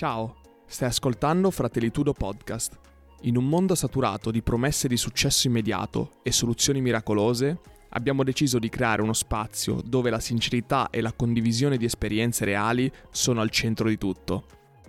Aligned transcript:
Ciao, 0.00 0.36
stai 0.64 0.88
ascoltando 0.88 1.50
Fratellitudo 1.50 2.14
Podcast. 2.14 2.78
In 3.24 3.36
un 3.36 3.46
mondo 3.46 3.74
saturato 3.74 4.30
di 4.30 4.40
promesse 4.40 4.88
di 4.88 4.96
successo 4.96 5.46
immediato 5.46 6.12
e 6.22 6.32
soluzioni 6.32 6.80
miracolose, 6.80 7.60
abbiamo 7.90 8.24
deciso 8.24 8.58
di 8.58 8.70
creare 8.70 9.02
uno 9.02 9.12
spazio 9.12 9.82
dove 9.84 10.08
la 10.08 10.18
sincerità 10.18 10.88
e 10.88 11.02
la 11.02 11.12
condivisione 11.12 11.76
di 11.76 11.84
esperienze 11.84 12.46
reali 12.46 12.90
sono 13.10 13.42
al 13.42 13.50
centro 13.50 13.90
di 13.90 13.98
tutto. 13.98 14.46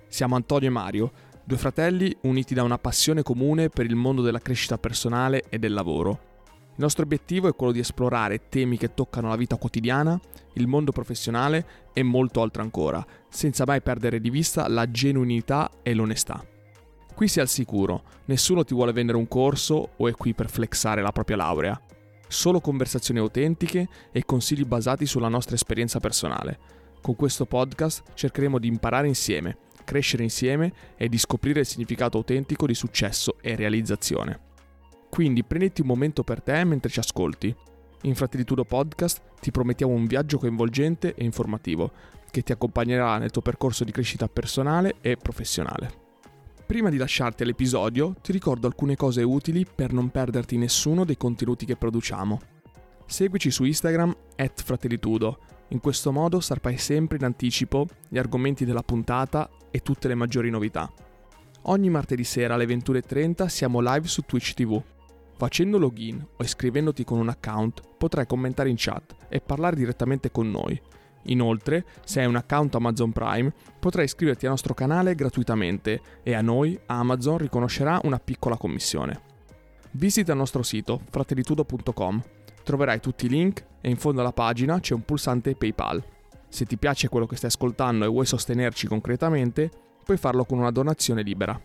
Siamo 0.07 0.37
Antonio 0.37 0.69
e 0.69 0.71
Mario, 0.71 1.11
due 1.43 1.57
fratelli 1.57 2.15
uniti 2.21 2.53
da 2.53 2.63
una 2.63 2.77
passione 2.77 3.21
comune 3.21 3.67
per 3.67 3.87
il 3.87 3.95
mondo 3.95 4.21
della 4.21 4.39
crescita 4.39 4.77
personale 4.77 5.43
e 5.49 5.59
del 5.59 5.73
lavoro. 5.73 6.30
Il 6.81 6.87
nostro 6.87 7.05
obiettivo 7.05 7.47
è 7.47 7.53
quello 7.53 7.73
di 7.73 7.79
esplorare 7.79 8.49
temi 8.49 8.75
che 8.75 8.95
toccano 8.95 9.27
la 9.27 9.35
vita 9.35 9.55
quotidiana, 9.55 10.19
il 10.53 10.65
mondo 10.65 10.91
professionale 10.91 11.63
e 11.93 12.01
molto 12.01 12.41
altro 12.41 12.63
ancora, 12.63 13.05
senza 13.29 13.65
mai 13.67 13.83
perdere 13.83 14.19
di 14.19 14.31
vista 14.31 14.67
la 14.67 14.89
genuinità 14.89 15.69
e 15.83 15.93
l'onestà. 15.93 16.43
Qui 17.13 17.27
sei 17.27 17.43
al 17.43 17.49
sicuro, 17.49 18.01
nessuno 18.25 18.63
ti 18.63 18.73
vuole 18.73 18.93
vendere 18.93 19.19
un 19.19 19.27
corso 19.27 19.91
o 19.95 20.07
è 20.07 20.13
qui 20.13 20.33
per 20.33 20.49
flexare 20.49 21.03
la 21.03 21.11
propria 21.11 21.37
laurea. 21.37 21.79
Solo 22.27 22.59
conversazioni 22.59 23.19
autentiche 23.19 23.87
e 24.11 24.25
consigli 24.25 24.65
basati 24.65 25.05
sulla 25.05 25.29
nostra 25.29 25.53
esperienza 25.53 25.99
personale. 25.99 26.57
Con 26.99 27.15
questo 27.15 27.45
podcast 27.45 28.01
cercheremo 28.15 28.57
di 28.57 28.67
imparare 28.67 29.07
insieme, 29.07 29.55
crescere 29.83 30.23
insieme 30.23 30.73
e 30.97 31.07
di 31.09 31.19
scoprire 31.19 31.59
il 31.59 31.67
significato 31.67 32.17
autentico 32.17 32.65
di 32.65 32.73
successo 32.73 33.35
e 33.39 33.55
realizzazione. 33.55 34.49
Quindi 35.11 35.43
prenditi 35.43 35.81
un 35.81 35.87
momento 35.87 36.23
per 36.23 36.41
te 36.41 36.63
mentre 36.63 36.89
ci 36.89 36.99
ascolti. 36.99 37.53
In 38.03 38.15
Fratellitudo 38.15 38.63
Podcast 38.63 39.21
ti 39.41 39.51
promettiamo 39.51 39.91
un 39.91 40.05
viaggio 40.05 40.37
coinvolgente 40.37 41.13
e 41.15 41.25
informativo 41.25 41.91
che 42.31 42.43
ti 42.43 42.53
accompagnerà 42.53 43.17
nel 43.17 43.29
tuo 43.29 43.41
percorso 43.41 43.83
di 43.83 43.91
crescita 43.91 44.29
personale 44.29 44.95
e 45.01 45.17
professionale. 45.17 45.91
Prima 46.65 46.89
di 46.89 46.95
lasciarti 46.95 47.43
all'episodio 47.43 48.15
ti 48.21 48.31
ricordo 48.31 48.67
alcune 48.67 48.95
cose 48.95 49.21
utili 49.21 49.65
per 49.65 49.91
non 49.91 50.11
perderti 50.11 50.55
nessuno 50.55 51.03
dei 51.03 51.17
contenuti 51.17 51.65
che 51.65 51.75
produciamo. 51.75 52.39
Seguici 53.05 53.51
su 53.51 53.65
Instagram 53.65 54.15
at 54.37 54.63
fratellitudo, 54.63 55.39
in 55.71 55.81
questo 55.81 56.13
modo 56.13 56.39
saprai 56.39 56.77
sempre 56.77 57.17
in 57.17 57.25
anticipo 57.25 57.85
gli 58.07 58.17
argomenti 58.17 58.63
della 58.63 58.81
puntata 58.81 59.49
e 59.71 59.81
tutte 59.81 60.07
le 60.07 60.15
maggiori 60.15 60.49
novità. 60.49 60.89
Ogni 61.63 61.89
martedì 61.89 62.23
sera 62.23 62.53
alle 62.53 62.65
21.30 62.65 63.47
siamo 63.47 63.81
live 63.81 64.07
su 64.07 64.21
Twitch 64.21 64.53
TV 64.53 64.81
Facendo 65.41 65.79
login 65.79 66.23
o 66.37 66.43
iscrivendoti 66.43 67.03
con 67.03 67.17
un 67.17 67.27
account 67.27 67.81
potrai 67.97 68.27
commentare 68.27 68.69
in 68.69 68.75
chat 68.77 69.15
e 69.27 69.41
parlare 69.41 69.75
direttamente 69.75 70.29
con 70.29 70.51
noi. 70.51 70.79
Inoltre, 71.23 71.83
se 72.05 72.19
hai 72.19 72.27
un 72.27 72.35
account 72.35 72.75
Amazon 72.75 73.11
Prime, 73.11 73.51
potrai 73.79 74.05
iscriverti 74.05 74.45
al 74.45 74.51
nostro 74.51 74.75
canale 74.75 75.15
gratuitamente 75.15 75.99
e 76.21 76.35
a 76.35 76.41
noi 76.41 76.79
Amazon 76.85 77.39
riconoscerà 77.39 77.99
una 78.03 78.19
piccola 78.19 78.55
commissione. 78.55 79.19
Visita 79.93 80.33
il 80.33 80.37
nostro 80.37 80.61
sito 80.61 81.01
fratellitudo.com, 81.09 82.21
troverai 82.63 82.99
tutti 82.99 83.25
i 83.25 83.29
link 83.29 83.65
e 83.81 83.89
in 83.89 83.97
fondo 83.97 84.21
alla 84.21 84.33
pagina 84.33 84.79
c'è 84.79 84.93
un 84.93 85.01
pulsante 85.01 85.55
PayPal. 85.55 86.03
Se 86.49 86.65
ti 86.65 86.77
piace 86.77 87.09
quello 87.09 87.25
che 87.25 87.35
stai 87.35 87.49
ascoltando 87.49 88.05
e 88.05 88.09
vuoi 88.09 88.27
sostenerci 88.27 88.85
concretamente, 88.85 89.71
puoi 90.05 90.17
farlo 90.17 90.45
con 90.45 90.59
una 90.59 90.69
donazione 90.69 91.23
libera. 91.23 91.59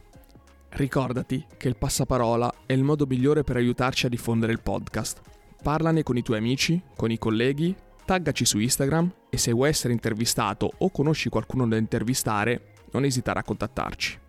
Ricordati 0.77 1.43
che 1.57 1.69
il 1.69 1.79
passaparola 1.79 2.53
è 2.67 2.75
il 2.75 2.83
modo 2.83 3.07
migliore 3.07 3.43
per 3.43 3.57
aiutarci 3.57 4.05
a 4.05 4.09
diffondere 4.11 4.53
il 4.53 4.61
podcast. 4.61 5.23
Parlane 5.63 6.03
con 6.03 6.19
i 6.19 6.23
tuoi 6.23 6.37
amici, 6.37 6.79
con 6.95 7.11
i 7.11 7.17
colleghi, 7.17 7.75
taggaci 8.05 8.45
su 8.45 8.59
Instagram 8.59 9.11
e 9.31 9.39
se 9.39 9.53
vuoi 9.53 9.71
essere 9.71 9.95
intervistato 9.95 10.71
o 10.77 10.91
conosci 10.91 11.31
qualcuno 11.31 11.67
da 11.67 11.79
intervistare, 11.79 12.75
non 12.93 13.05
esitare 13.05 13.39
a 13.39 13.43
contattarci. 13.43 14.21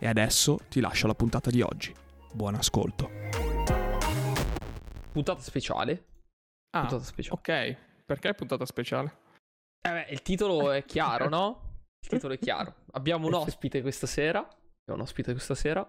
E 0.00 0.08
adesso 0.08 0.58
ti 0.68 0.80
lascio 0.80 1.06
la 1.06 1.14
puntata 1.14 1.50
di 1.50 1.62
oggi. 1.62 1.94
Buon 2.32 2.56
ascolto. 2.56 3.08
Puntata 5.12 5.40
speciale. 5.40 6.04
Ah, 6.70 6.80
puntata 6.80 7.04
speciale. 7.04 7.38
ok. 7.38 7.76
Perché 8.06 8.34
puntata 8.34 8.66
speciale? 8.66 9.18
Eh 9.82 9.92
beh, 9.92 10.06
il 10.10 10.22
titolo 10.22 10.72
è 10.72 10.84
chiaro, 10.84 11.28
no? 11.30 11.84
Il 12.00 12.08
titolo 12.08 12.34
è 12.34 12.38
chiaro. 12.40 12.74
Abbiamo 12.90 13.28
un 13.28 13.34
ospite 13.34 13.82
questa 13.82 14.08
sera 14.08 14.44
è 14.86 14.94
un 14.94 15.00
ospite 15.00 15.32
questa 15.32 15.54
sera. 15.54 15.88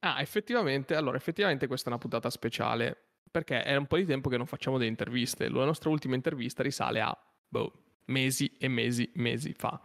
Ah, 0.00 0.20
effettivamente, 0.20 0.94
allora, 0.94 1.16
effettivamente 1.16 1.66
questa 1.66 1.88
è 1.88 1.92
una 1.92 2.00
puntata 2.00 2.30
speciale, 2.30 2.96
perché 3.30 3.62
è 3.62 3.74
un 3.76 3.86
po' 3.86 3.96
di 3.96 4.04
tempo 4.04 4.28
che 4.28 4.36
non 4.36 4.46
facciamo 4.46 4.78
delle 4.78 4.90
interviste. 4.90 5.48
La 5.48 5.64
nostra 5.64 5.90
ultima 5.90 6.14
intervista 6.14 6.62
risale 6.62 7.00
a, 7.00 7.16
boh, 7.48 7.72
mesi 8.06 8.54
e 8.58 8.68
mesi, 8.68 9.10
mesi 9.14 9.52
fa. 9.54 9.80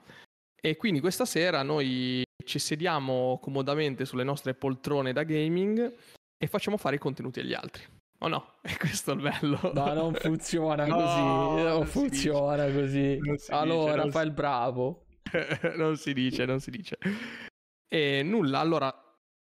E 0.62 0.78
quindi 0.78 1.00
questa 1.00 1.26
sera 1.26 1.64
noi 1.64 2.24
ci 2.46 2.60
sediamo 2.60 3.40
comodamente 3.42 4.06
sulle 4.06 4.24
nostre 4.24 4.54
poltrone 4.54 5.14
da 5.14 5.24
gaming 5.24 5.94
e 6.38 6.48
facciamo 6.48 6.78
fare 6.78 6.96
i 6.96 7.00
contenuti 7.00 7.40
agli 7.40 7.54
altri. 7.54 7.84
O 8.20 8.26
oh 8.26 8.28
no? 8.28 8.54
E 8.64 8.78
questo 8.78 9.12
è 9.12 9.16
il 9.16 9.22
bello. 9.22 9.60
No, 9.74 9.94
non 9.94 10.14
funziona 10.20 10.86
no, 10.86 10.96
così. 10.96 11.20
Non, 11.20 11.64
non 11.64 11.86
funziona 11.86 12.72
così. 12.72 13.20
allora, 13.50 14.04
dice, 14.04 14.12
fai 14.12 14.26
il 14.26 14.32
bravo. 14.32 15.06
non 15.76 15.98
si 15.98 16.14
dice, 16.14 16.46
non 16.46 16.60
si 16.60 16.72
dice. 16.72 16.98
E 17.94 18.24
nulla, 18.24 18.58
allora 18.58 18.92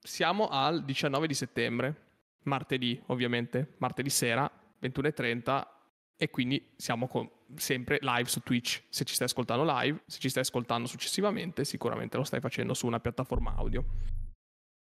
siamo 0.01 0.47
al 0.47 0.85
19 0.85 1.27
di 1.27 1.33
settembre, 1.33 1.95
martedì 2.43 2.97
ovviamente, 3.07 3.73
martedì 3.79 4.09
sera, 4.09 4.49
21.30 4.81 5.67
e 6.15 6.29
quindi 6.29 6.71
siamo 6.77 7.09
con, 7.09 7.29
sempre 7.55 7.99
live 8.01 8.29
su 8.29 8.39
Twitch. 8.39 8.83
Se 8.87 9.03
ci 9.03 9.13
stai 9.13 9.27
ascoltando 9.27 9.65
live, 9.65 10.03
se 10.05 10.19
ci 10.19 10.29
stai 10.29 10.43
ascoltando 10.43 10.87
successivamente, 10.87 11.65
sicuramente 11.65 12.15
lo 12.15 12.23
stai 12.23 12.39
facendo 12.39 12.73
su 12.73 12.87
una 12.87 13.01
piattaforma 13.01 13.55
audio. 13.57 13.83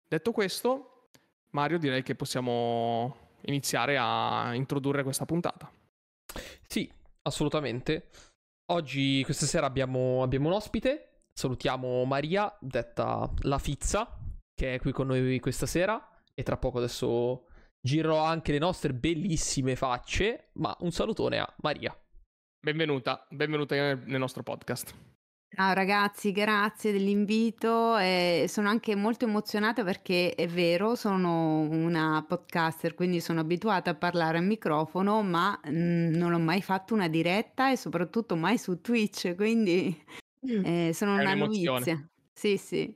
Detto 0.06 0.30
questo, 0.30 1.08
Mario, 1.50 1.78
direi 1.78 2.04
che 2.04 2.14
possiamo 2.14 3.32
iniziare 3.46 3.96
a 3.98 4.54
introdurre 4.54 5.02
questa 5.02 5.24
puntata. 5.24 5.68
Sì, 6.64 6.88
assolutamente. 7.22 8.10
Oggi, 8.66 9.20
questa 9.24 9.46
sera, 9.46 9.66
abbiamo, 9.66 10.22
abbiamo 10.22 10.46
un 10.46 10.54
ospite 10.54 11.07
Salutiamo 11.38 12.04
Maria, 12.04 12.52
detta 12.58 13.32
La 13.42 13.60
Fizza, 13.60 14.18
che 14.52 14.74
è 14.74 14.80
qui 14.80 14.90
con 14.90 15.06
noi 15.06 15.38
questa 15.38 15.66
sera. 15.66 16.04
E 16.34 16.42
tra 16.42 16.56
poco 16.56 16.78
adesso 16.78 17.46
girerò 17.80 18.24
anche 18.24 18.50
le 18.50 18.58
nostre 18.58 18.92
bellissime 18.92 19.76
facce. 19.76 20.48
Ma 20.54 20.76
un 20.80 20.90
salutone 20.90 21.38
a 21.38 21.54
Maria. 21.58 21.96
Benvenuta, 22.60 23.24
benvenuta 23.30 23.76
nel, 23.76 24.02
nel 24.06 24.18
nostro 24.18 24.42
podcast. 24.42 24.92
Ciao 25.54 25.72
ragazzi, 25.74 26.32
grazie 26.32 26.90
dell'invito 26.90 27.96
e 27.98 28.46
sono 28.48 28.68
anche 28.68 28.96
molto 28.96 29.24
emozionata 29.24 29.84
perché 29.84 30.34
è 30.34 30.48
vero, 30.48 30.96
sono 30.96 31.60
una 31.60 32.24
podcaster, 32.26 32.94
quindi 32.94 33.20
sono 33.20 33.38
abituata 33.38 33.90
a 33.90 33.94
parlare 33.94 34.38
al 34.38 34.44
microfono, 34.44 35.22
ma 35.22 35.56
mh, 35.62 35.70
mm, 35.70 36.14
non 36.14 36.32
ho 36.32 36.38
mai 36.40 36.62
fatto 36.62 36.94
una 36.94 37.06
diretta 37.06 37.70
e 37.70 37.76
soprattutto 37.76 38.34
mai 38.34 38.58
su 38.58 38.80
Twitch, 38.80 39.36
quindi 39.36 40.04
eh, 40.40 40.90
sono 40.92 41.14
una 41.14 41.34
novizia. 41.34 42.08
Sì, 42.32 42.56
sì. 42.56 42.94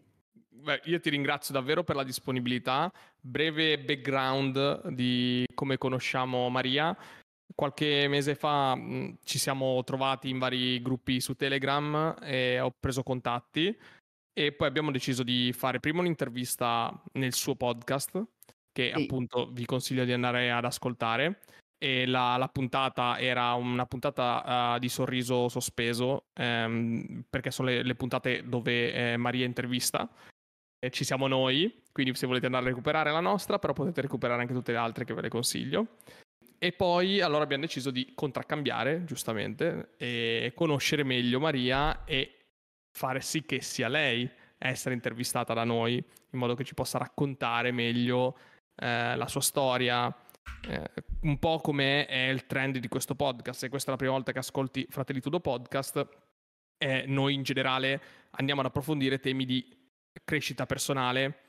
Beh, 0.48 0.82
io 0.84 1.00
ti 1.00 1.10
ringrazio 1.10 1.52
davvero 1.52 1.82
per 1.82 1.96
la 1.96 2.04
disponibilità. 2.04 2.92
Breve 3.20 3.80
background 3.80 4.88
di 4.88 5.44
come 5.54 5.78
conosciamo 5.78 6.48
Maria. 6.48 6.96
Qualche 7.54 8.06
mese 8.08 8.34
fa 8.34 8.74
mh, 8.74 9.18
ci 9.24 9.38
siamo 9.38 9.82
trovati 9.84 10.28
in 10.28 10.38
vari 10.38 10.80
gruppi 10.80 11.20
su 11.20 11.34
Telegram 11.34 12.16
e 12.22 12.60
ho 12.60 12.72
preso 12.78 13.02
contatti 13.02 13.76
e 14.32 14.52
poi 14.52 14.68
abbiamo 14.68 14.90
deciso 14.90 15.22
di 15.22 15.52
fare 15.52 15.78
prima 15.78 16.00
un'intervista 16.00 17.02
nel 17.12 17.34
suo 17.34 17.54
podcast 17.54 18.22
che 18.72 18.92
sì. 18.94 19.02
appunto 19.02 19.50
vi 19.52 19.66
consiglio 19.66 20.04
di 20.04 20.12
andare 20.12 20.50
ad 20.50 20.64
ascoltare 20.64 21.40
e 21.82 22.06
la, 22.06 22.36
la, 22.36 22.46
puntata 22.46 23.18
era 23.18 23.54
una 23.54 23.86
puntata 23.86 24.74
uh, 24.76 24.78
di 24.78 24.88
sorriso 24.88 25.48
sospeso 25.48 26.26
um, 26.38 27.24
perché 27.28 27.50
sono 27.50 27.70
le, 27.70 27.82
le, 27.82 27.96
puntate 27.96 28.44
dove 28.48 28.92
eh, 28.92 29.16
Maria 29.16 29.44
intervista. 29.44 30.08
E 30.78 30.90
ci 30.90 31.02
siamo 31.02 31.26
noi 31.26 31.82
quindi 31.90 32.14
se 32.14 32.28
volete 32.28 32.46
andare 32.46 32.66
a 32.66 32.68
recuperare 32.68 33.10
la 33.10 33.18
nostra 33.18 33.58
però 33.58 33.72
potete 33.72 34.00
recuperare 34.00 34.40
anche 34.40 34.54
tutte 34.54 34.70
le 34.70 34.78
altre 34.78 35.04
che 35.04 35.12
ve 35.12 35.22
le 35.22 35.28
consiglio. 35.28 35.96
E 36.56 36.70
poi 36.70 37.20
allora 37.20 37.42
abbiamo 37.42 37.64
deciso 37.64 37.90
di 37.90 38.12
contraccambiare 38.14 39.02
giustamente 39.02 39.94
e 39.96 40.52
conoscere 40.54 41.02
meglio 41.02 41.40
Maria 41.40 42.04
e 42.04 42.36
fare 42.96 43.20
sì 43.20 43.44
che 43.44 43.60
sia 43.60 43.88
lei 43.88 44.30
a 44.58 44.68
essere 44.68 44.94
intervistata 44.94 45.52
da 45.52 45.64
noi 45.64 45.94
in 45.94 46.38
modo 46.38 46.54
che 46.54 46.62
ci 46.62 46.74
possa 46.74 46.98
raccontare 46.98 47.72
meglio 47.72 48.36
eh, 48.76 49.16
la 49.16 49.26
sua 49.26 49.40
storia 49.40 50.14
eh, 50.68 50.90
un 51.22 51.38
po' 51.38 51.58
come 51.58 52.06
è 52.06 52.28
il 52.28 52.46
trend 52.46 52.78
di 52.78 52.88
questo 52.88 53.14
podcast. 53.14 53.60
Se 53.60 53.68
questa 53.68 53.88
è 53.88 53.90
la 53.92 53.98
prima 53.98 54.12
volta 54.12 54.32
che 54.32 54.38
ascolti 54.38 54.86
Fratelli 54.88 55.20
Tudo 55.20 55.40
Podcast, 55.40 56.06
eh, 56.78 57.04
noi 57.06 57.34
in 57.34 57.42
generale 57.42 58.00
andiamo 58.32 58.60
ad 58.60 58.66
approfondire 58.66 59.20
temi 59.20 59.44
di 59.44 59.64
crescita 60.24 60.66
personale 60.66 61.48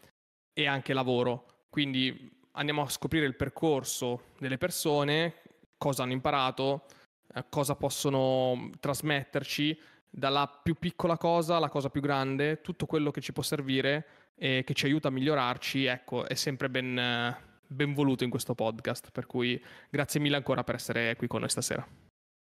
e 0.54 0.68
anche 0.68 0.94
lavoro. 0.94 1.66
Quindi 1.70 2.32
andiamo 2.52 2.84
a 2.84 2.90
scoprire 2.90 3.26
il 3.26 3.36
percorso 3.36 4.32
delle 4.38 4.58
persone, 4.58 5.42
cosa 5.78 6.04
hanno 6.04 6.12
imparato, 6.12 6.86
eh, 7.34 7.46
cosa 7.50 7.76
possono 7.76 8.70
trasmetterci 8.80 9.80
dalla 10.10 10.48
più 10.48 10.76
piccola 10.76 11.18
cosa 11.18 11.56
alla 11.56 11.70
cosa 11.70 11.90
più 11.90 12.02
grande, 12.02 12.62
tutto 12.62 12.86
quello 12.86 13.10
che 13.10 13.22
ci 13.22 13.34
può 13.34 13.42
servire 13.42 14.06
e 14.36 14.64
che 14.64 14.74
ci 14.76 14.86
aiuta 14.86 15.08
a 15.08 15.12
migliorarci, 15.12 15.86
ecco, 15.86 16.28
è 16.28 16.36
sempre 16.36 16.70
ben, 16.70 17.36
ben 17.68 17.94
voluto 17.94 18.24
in 18.24 18.30
questo 18.30 18.56
podcast. 18.56 19.12
Per 19.12 19.26
cui 19.26 19.62
grazie 19.90 20.20
mille 20.20 20.36
ancora 20.36 20.64
per 20.64 20.76
essere 20.76 21.16
qui 21.16 21.28
con 21.28 21.42
noi 21.42 21.50
stasera. 21.50 21.86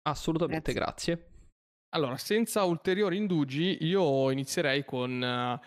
Assolutamente, 0.02 0.72
grazie. 0.72 1.14
grazie. 1.14 1.38
Allora, 1.92 2.16
senza 2.16 2.64
ulteriori 2.64 3.16
indugi, 3.16 3.78
io 3.84 4.30
inizierei 4.30 4.84
con 4.84 5.10
uh, 5.10 5.66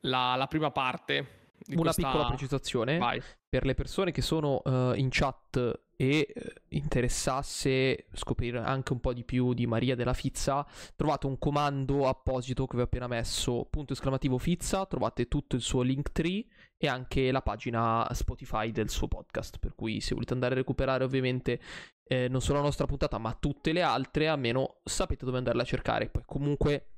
la, 0.00 0.34
la, 0.34 0.46
prima 0.48 0.70
parte. 0.70 1.38
Una 1.68 1.82
questa... 1.82 2.02
piccola 2.02 2.26
precisazione. 2.26 2.98
Vai. 2.98 3.22
Per 3.48 3.64
le 3.64 3.74
persone 3.74 4.10
che 4.10 4.22
sono 4.22 4.60
uh, 4.64 4.94
in 4.94 5.08
chat 5.10 5.80
e 6.00 6.32
eh, 6.34 6.52
interessasse 6.68 8.06
scoprire 8.14 8.58
anche 8.58 8.94
un 8.94 9.00
po' 9.00 9.12
di 9.12 9.22
più 9.22 9.52
di 9.52 9.66
Maria 9.66 9.94
della 9.94 10.14
Fizza, 10.14 10.66
trovate 10.96 11.26
un 11.26 11.38
comando 11.38 12.08
apposito 12.08 12.66
che 12.66 12.76
vi 12.76 12.80
ho 12.80 12.86
appena 12.86 13.06
messo, 13.06 13.66
punto 13.68 13.92
esclamativo 13.92 14.38
Fizza, 14.38 14.86
trovate 14.86 15.28
tutto 15.28 15.56
il 15.56 15.60
suo 15.60 15.82
link 15.82 16.10
tree 16.12 16.46
e 16.78 16.88
anche 16.88 17.30
la 17.30 17.42
pagina 17.42 18.08
Spotify 18.12 18.70
del 18.70 18.88
suo 18.88 19.08
podcast, 19.08 19.58
per 19.58 19.74
cui 19.74 20.00
se 20.00 20.14
volete 20.14 20.32
andare 20.32 20.54
a 20.54 20.56
recuperare 20.56 21.04
ovviamente 21.04 21.60
eh, 22.04 22.28
non 22.28 22.40
solo 22.40 22.60
la 22.60 22.64
nostra 22.64 22.86
puntata 22.86 23.18
ma 23.18 23.36
tutte 23.38 23.70
le 23.72 23.82
altre, 23.82 24.28
almeno 24.28 24.80
sapete 24.82 25.26
dove 25.26 25.36
andarla 25.36 25.60
a 25.60 25.66
cercare, 25.66 26.08
poi 26.08 26.22
comunque 26.24 26.92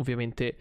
ovviamente 0.00 0.56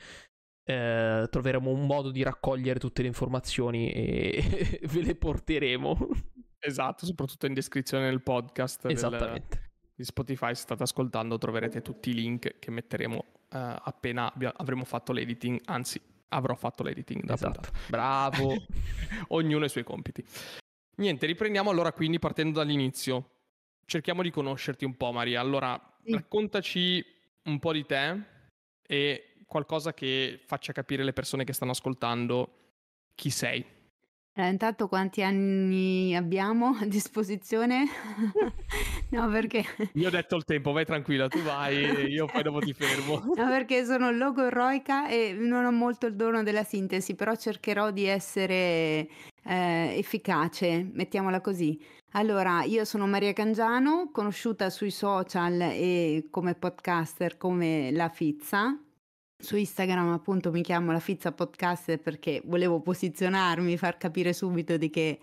eh, 0.65 1.27
troveremo 1.29 1.69
un 1.69 1.85
modo 1.85 2.09
di 2.09 2.23
raccogliere 2.23 2.79
tutte 2.79 3.03
le 3.03 3.09
informazioni 3.09 3.91
e 3.91 4.79
ve 4.89 5.01
le 5.03 5.13
porteremo. 5.13 6.31
Esatto, 6.65 7.05
soprattutto 7.05 7.45
in 7.45 7.53
descrizione 7.53 8.09
del 8.09 8.21
podcast. 8.21 8.85
Esattamente. 8.85 9.57
Del, 9.57 9.69
di 9.95 10.03
Spotify, 10.05 10.55
se 10.55 10.61
state 10.61 10.83
ascoltando, 10.83 11.37
troverete 11.37 11.81
tutti 11.81 12.11
i 12.11 12.13
link 12.13 12.59
che 12.59 12.71
metteremo 12.71 13.17
uh, 13.17 13.25
appena 13.49 14.31
abbia, 14.31 14.53
avremo 14.55 14.85
fatto 14.85 15.11
l'editing, 15.11 15.59
anzi 15.65 16.01
avrò 16.29 16.55
fatto 16.55 16.83
l'editing 16.83 17.23
da 17.23 17.33
esatto. 17.33 17.69
Bravo. 17.87 18.55
Ognuno 19.29 19.65
i 19.65 19.69
suoi 19.69 19.83
compiti. 19.83 20.25
Niente, 20.95 21.25
riprendiamo 21.25 21.69
allora 21.69 21.91
quindi 21.91 22.17
partendo 22.17 22.59
dall'inizio. 22.59 23.29
Cerchiamo 23.85 24.21
di 24.21 24.31
conoscerti 24.31 24.85
un 24.85 24.95
po', 24.95 25.11
Maria. 25.11 25.41
Allora, 25.41 25.79
sì. 26.01 26.13
raccontaci 26.13 27.05
un 27.43 27.59
po' 27.59 27.73
di 27.73 27.85
te 27.85 28.21
e 28.87 29.35
qualcosa 29.45 29.93
che 29.93 30.39
faccia 30.45 30.71
capire 30.71 31.03
le 31.03 31.13
persone 31.13 31.43
che 31.43 31.51
stanno 31.51 31.71
ascoltando 31.71 32.57
chi 33.15 33.29
sei. 33.29 33.63
Eh, 34.35 34.47
intanto 34.47 34.87
quanti 34.87 35.21
anni 35.21 36.15
abbiamo 36.15 36.75
a 36.81 36.85
disposizione? 36.85 37.85
no, 39.11 39.29
perché... 39.29 39.63
Io 39.93 40.07
ho 40.07 40.11
detto 40.11 40.35
il 40.37 40.43
tempo, 40.43 40.71
vai 40.71 40.85
tranquilla, 40.85 41.27
tu 41.27 41.39
vai, 41.43 42.07
io 42.09 42.25
poi 42.25 42.41
dopo 42.41 42.57
ti 42.57 42.73
fermo. 42.73 43.21
no, 43.35 43.47
perché 43.47 43.85
sono 43.85 44.09
logorroica 44.09 45.07
e 45.07 45.33
non 45.33 45.65
ho 45.65 45.71
molto 45.71 46.07
il 46.07 46.15
dono 46.15 46.41
della 46.41 46.63
sintesi, 46.63 47.13
però 47.13 47.35
cercherò 47.35 47.91
di 47.91 48.05
essere 48.05 49.07
eh, 49.43 49.93
efficace, 49.97 50.89
mettiamola 50.91 51.39
così. 51.39 51.79
Allora, 52.13 52.63
io 52.63 52.85
sono 52.85 53.05
Maria 53.05 53.33
Cangiano, 53.33 54.09
conosciuta 54.11 54.71
sui 54.71 54.89
social 54.91 55.61
e 55.61 56.27
come 56.31 56.55
podcaster 56.55 57.37
come 57.37 57.91
La 57.91 58.09
Fizza, 58.09 58.79
su 59.43 59.57
Instagram 59.57 60.09
appunto 60.09 60.51
mi 60.51 60.63
chiamo 60.63 60.91
la 60.91 60.99
Fizza 60.99 61.33
Podcaster 61.33 61.99
perché 61.99 62.41
volevo 62.45 62.79
posizionarmi, 62.79 63.77
far 63.77 63.97
capire 63.97 64.31
subito 64.31 64.77
di 64.77 64.89
che, 64.89 65.19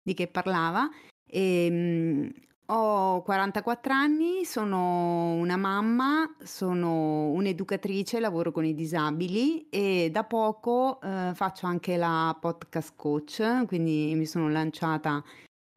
di 0.00 0.14
che 0.14 0.28
parlava. 0.28 0.88
E, 1.26 1.68
um, 1.70 2.32
ho 2.66 3.20
44 3.22 3.92
anni, 3.92 4.44
sono 4.44 5.32
una 5.34 5.56
mamma, 5.56 6.34
sono 6.42 7.28
un'educatrice, 7.32 8.20
lavoro 8.20 8.52
con 8.52 8.64
i 8.64 8.74
disabili 8.74 9.68
e 9.68 10.08
da 10.10 10.24
poco 10.24 10.98
eh, 11.02 11.32
faccio 11.34 11.66
anche 11.66 11.98
la 11.98 12.34
podcast 12.40 12.94
coach, 12.96 13.66
quindi 13.66 14.14
mi 14.14 14.24
sono 14.24 14.48
lanciata 14.48 15.22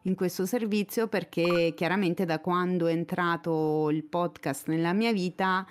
in 0.03 0.15
questo 0.15 0.45
servizio 0.45 1.07
perché 1.09 1.73
chiaramente 1.75 2.23
da 2.23 2.39
quando 2.39 2.85
è 2.87 2.93
entrato 2.93 3.89
il 3.89 4.05
podcast 4.05 4.67
nella 4.67 4.93
mia 4.93 5.11
vita 5.11 5.67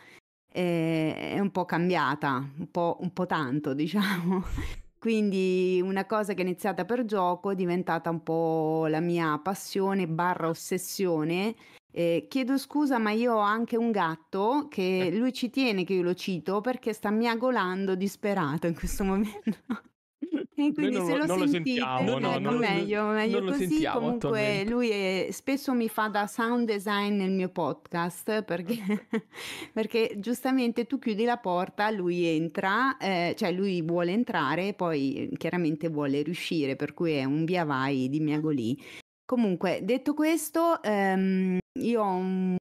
eh, 0.57 1.35
è 1.35 1.39
un 1.39 1.51
po' 1.51 1.67
cambiata, 1.67 2.49
un 2.59 2.71
po', 2.71 2.97
un 3.01 3.13
po' 3.13 3.27
tanto 3.27 3.75
diciamo. 3.75 4.43
Quindi 4.99 5.81
una 5.85 6.07
cosa 6.07 6.33
che 6.33 6.43
è 6.43 6.45
iniziata 6.45 6.85
per 6.85 7.05
gioco 7.05 7.51
è 7.51 7.55
diventata 7.55 8.09
un 8.11 8.23
po' 8.23 8.87
la 8.89 9.01
mia 9.01 9.39
passione 9.39 10.09
barra 10.09 10.49
ossessione. 10.49 11.55
Eh, 11.93 12.27
chiedo 12.29 12.59
scusa, 12.59 12.99
ma 12.99 13.11
io 13.11 13.35
ho 13.35 13.39
anche 13.39 13.77
un 13.77 13.91
gatto 13.91 14.67
che 14.69 15.07
eh. 15.07 15.17
lui 15.17 15.33
ci 15.33 15.51
tiene 15.51 15.85
che 15.85 15.93
io 15.93 16.03
lo 16.03 16.15
cito 16.15 16.61
perché 16.61 16.93
sta 16.93 17.11
miagolando 17.11 17.95
disperato 17.95 18.67
in 18.67 18.75
questo 18.75 19.05
momento. 19.05 19.59
E 20.67 20.73
quindi 20.73 20.97
non, 20.97 21.07
se 21.07 21.17
lo, 21.17 21.27
non 21.27 21.49
sentite, 21.49 21.81
lo 21.81 21.87
sentiamo, 21.87 22.19
no, 22.19 22.31
ecco, 22.31 22.39
no, 22.41 22.59
meglio, 22.59 23.07
meglio 23.09 23.41
non 23.41 23.53
così. 23.53 23.87
Comunque 23.93 24.65
lui 24.67 24.89
è, 24.89 25.29
spesso 25.31 25.75
mi 25.75 25.89
fa 25.89 26.09
da 26.09 26.27
sound 26.27 26.67
design 26.67 27.17
nel 27.17 27.31
mio 27.31 27.51
podcast 27.51 28.43
perché, 28.43 28.77
perché 29.75 30.15
giustamente 30.17 30.87
tu 30.87 30.99
chiudi 30.99 31.25
la 31.25 31.37
porta, 31.37 31.91
lui 31.91 32.25
entra, 32.25 32.97
eh, 32.97 33.35
cioè 33.37 33.53
lui 33.53 33.83
vuole 33.83 34.13
entrare, 34.13 34.73
poi 34.73 35.31
chiaramente 35.37 35.89
vuole 35.89 36.23
riuscire, 36.23 36.75
per 36.75 36.95
cui 36.95 37.13
è 37.13 37.25
un 37.25 37.45
via 37.45 37.65
vai 37.65 38.09
di 38.09 38.21
miagolì. 38.21 38.83
Comunque, 39.27 39.81
detto 39.83 40.15
questo, 40.15 40.83
ehm, 40.83 41.59
io 41.81 42.03
ho 42.03 42.15
un 42.15 42.57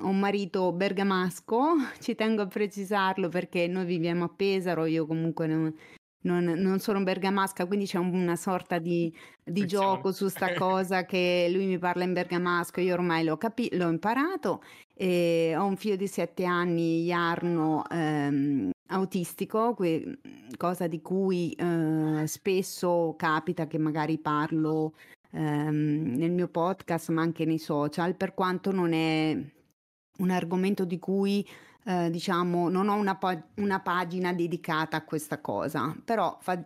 ho 0.00 0.08
un 0.08 0.18
marito 0.18 0.70
bergamasco, 0.72 1.74
ci 2.00 2.14
tengo 2.14 2.42
a 2.42 2.46
precisarlo 2.46 3.28
perché 3.28 3.66
noi 3.66 3.84
viviamo 3.84 4.24
a 4.24 4.28
Pesaro, 4.28 4.84
io 4.84 5.06
comunque 5.06 5.46
non, 5.46 5.74
non, 6.20 6.44
non 6.44 6.80
sono 6.80 7.02
bergamasca, 7.02 7.66
quindi 7.66 7.86
c'è 7.86 7.98
una 7.98 8.36
sorta 8.36 8.78
di, 8.78 9.14
di 9.44 9.66
gioco 9.66 10.10
su 10.12 10.28
sta 10.28 10.54
cosa 10.58 11.04
che 11.04 11.48
lui 11.52 11.66
mi 11.66 11.78
parla 11.78 12.04
in 12.04 12.12
bergamasco, 12.12 12.80
io 12.80 12.94
ormai 12.94 13.24
l'ho, 13.24 13.36
capi- 13.36 13.74
l'ho 13.76 13.88
imparato. 13.88 14.62
E 14.94 15.54
ho 15.56 15.64
un 15.64 15.76
figlio 15.76 15.96
di 15.96 16.08
sette 16.08 16.44
anni, 16.44 17.04
Jarno, 17.04 17.84
ehm, 17.88 18.70
autistico, 18.88 19.74
que- 19.74 20.18
cosa 20.56 20.88
di 20.88 21.00
cui 21.00 21.52
eh, 21.52 22.26
spesso 22.26 23.14
capita 23.16 23.66
che 23.66 23.78
magari 23.78 24.18
parlo 24.18 24.94
ehm, 25.30 26.14
nel 26.16 26.32
mio 26.32 26.48
podcast, 26.48 27.10
ma 27.10 27.22
anche 27.22 27.44
nei 27.44 27.58
social, 27.58 28.16
per 28.16 28.34
quanto 28.34 28.72
non 28.72 28.92
è 28.92 29.38
un 30.18 30.30
argomento 30.30 30.84
di 30.84 30.98
cui 30.98 31.46
eh, 31.88 32.10
diciamo, 32.10 32.68
non 32.68 32.88
ho 32.90 32.96
una, 32.96 33.16
po- 33.16 33.48
una, 33.56 33.80
pagina 33.80 34.34
dedicata 34.34 34.98
a 34.98 35.04
questa 35.04 35.40
cosa, 35.40 35.96
però 36.04 36.36
fa, 36.42 36.62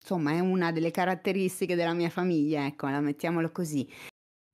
insomma 0.00 0.30
è 0.30 0.38
una 0.38 0.70
delle 0.70 0.92
caratteristiche 0.92 1.74
della 1.74 1.92
mia 1.92 2.08
famiglia, 2.08 2.64
ecco, 2.64 2.88
la 2.88 3.00
mettiamolo 3.00 3.50
così. 3.50 3.88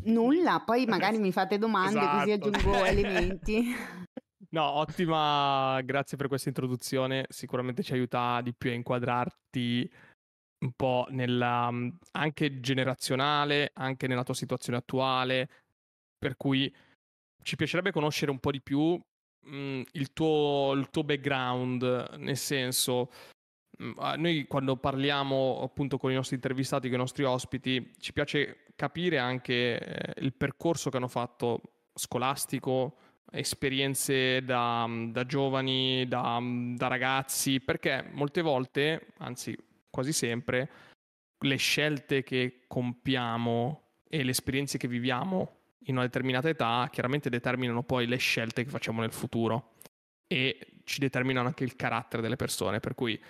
Nulla, 0.04 0.62
poi 0.64 0.87
magari 0.87 1.18
mi 1.18 1.32
fate 1.32 1.58
domande 1.58 1.99
esatto. 1.99 2.16
così 2.16 2.30
aggiungo 2.32 2.85
elementi. 2.87 3.75
No, 4.50 4.62
ottima, 4.62 5.82
grazie 5.82 6.16
per 6.16 6.28
questa 6.28 6.49
introduzione, 6.49 7.26
sicuramente 7.28 7.82
ci 7.82 7.92
aiuta 7.92 8.40
di 8.40 8.54
più 8.54 8.70
a 8.70 8.75
inquadrarti 8.75 9.90
un 10.64 10.73
po' 10.75 11.06
nella, 11.11 11.70
anche 12.12 12.61
generazionale, 12.61 13.70
anche 13.75 14.06
nella 14.06 14.23
tua 14.23 14.32
situazione 14.32 14.78
attuale, 14.78 15.50
per 16.16 16.38
cui 16.38 16.75
ci 17.42 17.56
piacerebbe 17.56 17.92
conoscere 17.92 18.30
un 18.30 18.38
po' 18.38 18.50
di 18.50 18.62
più 18.62 18.99
mh, 19.46 19.82
il, 19.92 20.12
tuo, 20.12 20.72
il, 20.74 20.90
tuo, 20.90 21.04
background, 21.04 21.82
nel 22.18 22.36
senso, 22.36 23.10
mh, 23.78 24.14
noi 24.16 24.46
quando 24.46 24.76
parliamo 24.76 25.60
appunto 25.62 25.98
con 25.98 26.10
i 26.10 26.14
nostri 26.14 26.36
intervistati, 26.36 26.88
con 26.88 26.96
i 26.96 27.00
nostri 27.00 27.24
ospiti, 27.24 27.92
ci 27.98 28.12
piace 28.12 28.64
capire 28.74 29.18
anche 29.18 29.78
eh, 29.78 30.22
il 30.22 30.34
percorso 30.34 30.90
che 30.90 30.96
hanno 30.96 31.08
fatto 31.08 31.60
scolastico, 31.94 32.96
esperienze 33.30 34.44
da, 34.44 34.88
da 35.08 35.24
giovani, 35.24 36.06
da, 36.06 36.40
da 36.74 36.86
ragazzi, 36.86 37.60
perché 37.60 38.08
molte 38.12 38.42
volte, 38.42 39.14
anzi 39.18 39.56
quasi 39.90 40.12
sempre, 40.12 40.70
le 41.38 41.56
scelte 41.56 42.22
che 42.22 42.64
compiamo 42.66 43.82
e 44.08 44.22
le 44.22 44.30
esperienze 44.30 44.78
che 44.78 44.88
viviamo 44.88 45.55
in 45.87 45.95
una 45.97 46.05
determinata 46.05 46.49
età 46.49 46.88
chiaramente 46.90 47.28
determinano 47.31 47.83
poi 47.83 48.07
le 48.07 48.16
scelte 48.16 48.64
che 48.64 48.71
facciamo 48.71 49.00
nel 49.00 49.12
futuro 49.12 49.75
e 50.26 50.59
ci 50.85 51.00
determinano 51.00 51.49
anche 51.49 51.64
il 51.64 51.76
carattere 51.76 52.23
delle 52.23 52.37
persone, 52.37 52.81
per 52.81 52.95
cui 52.95 53.21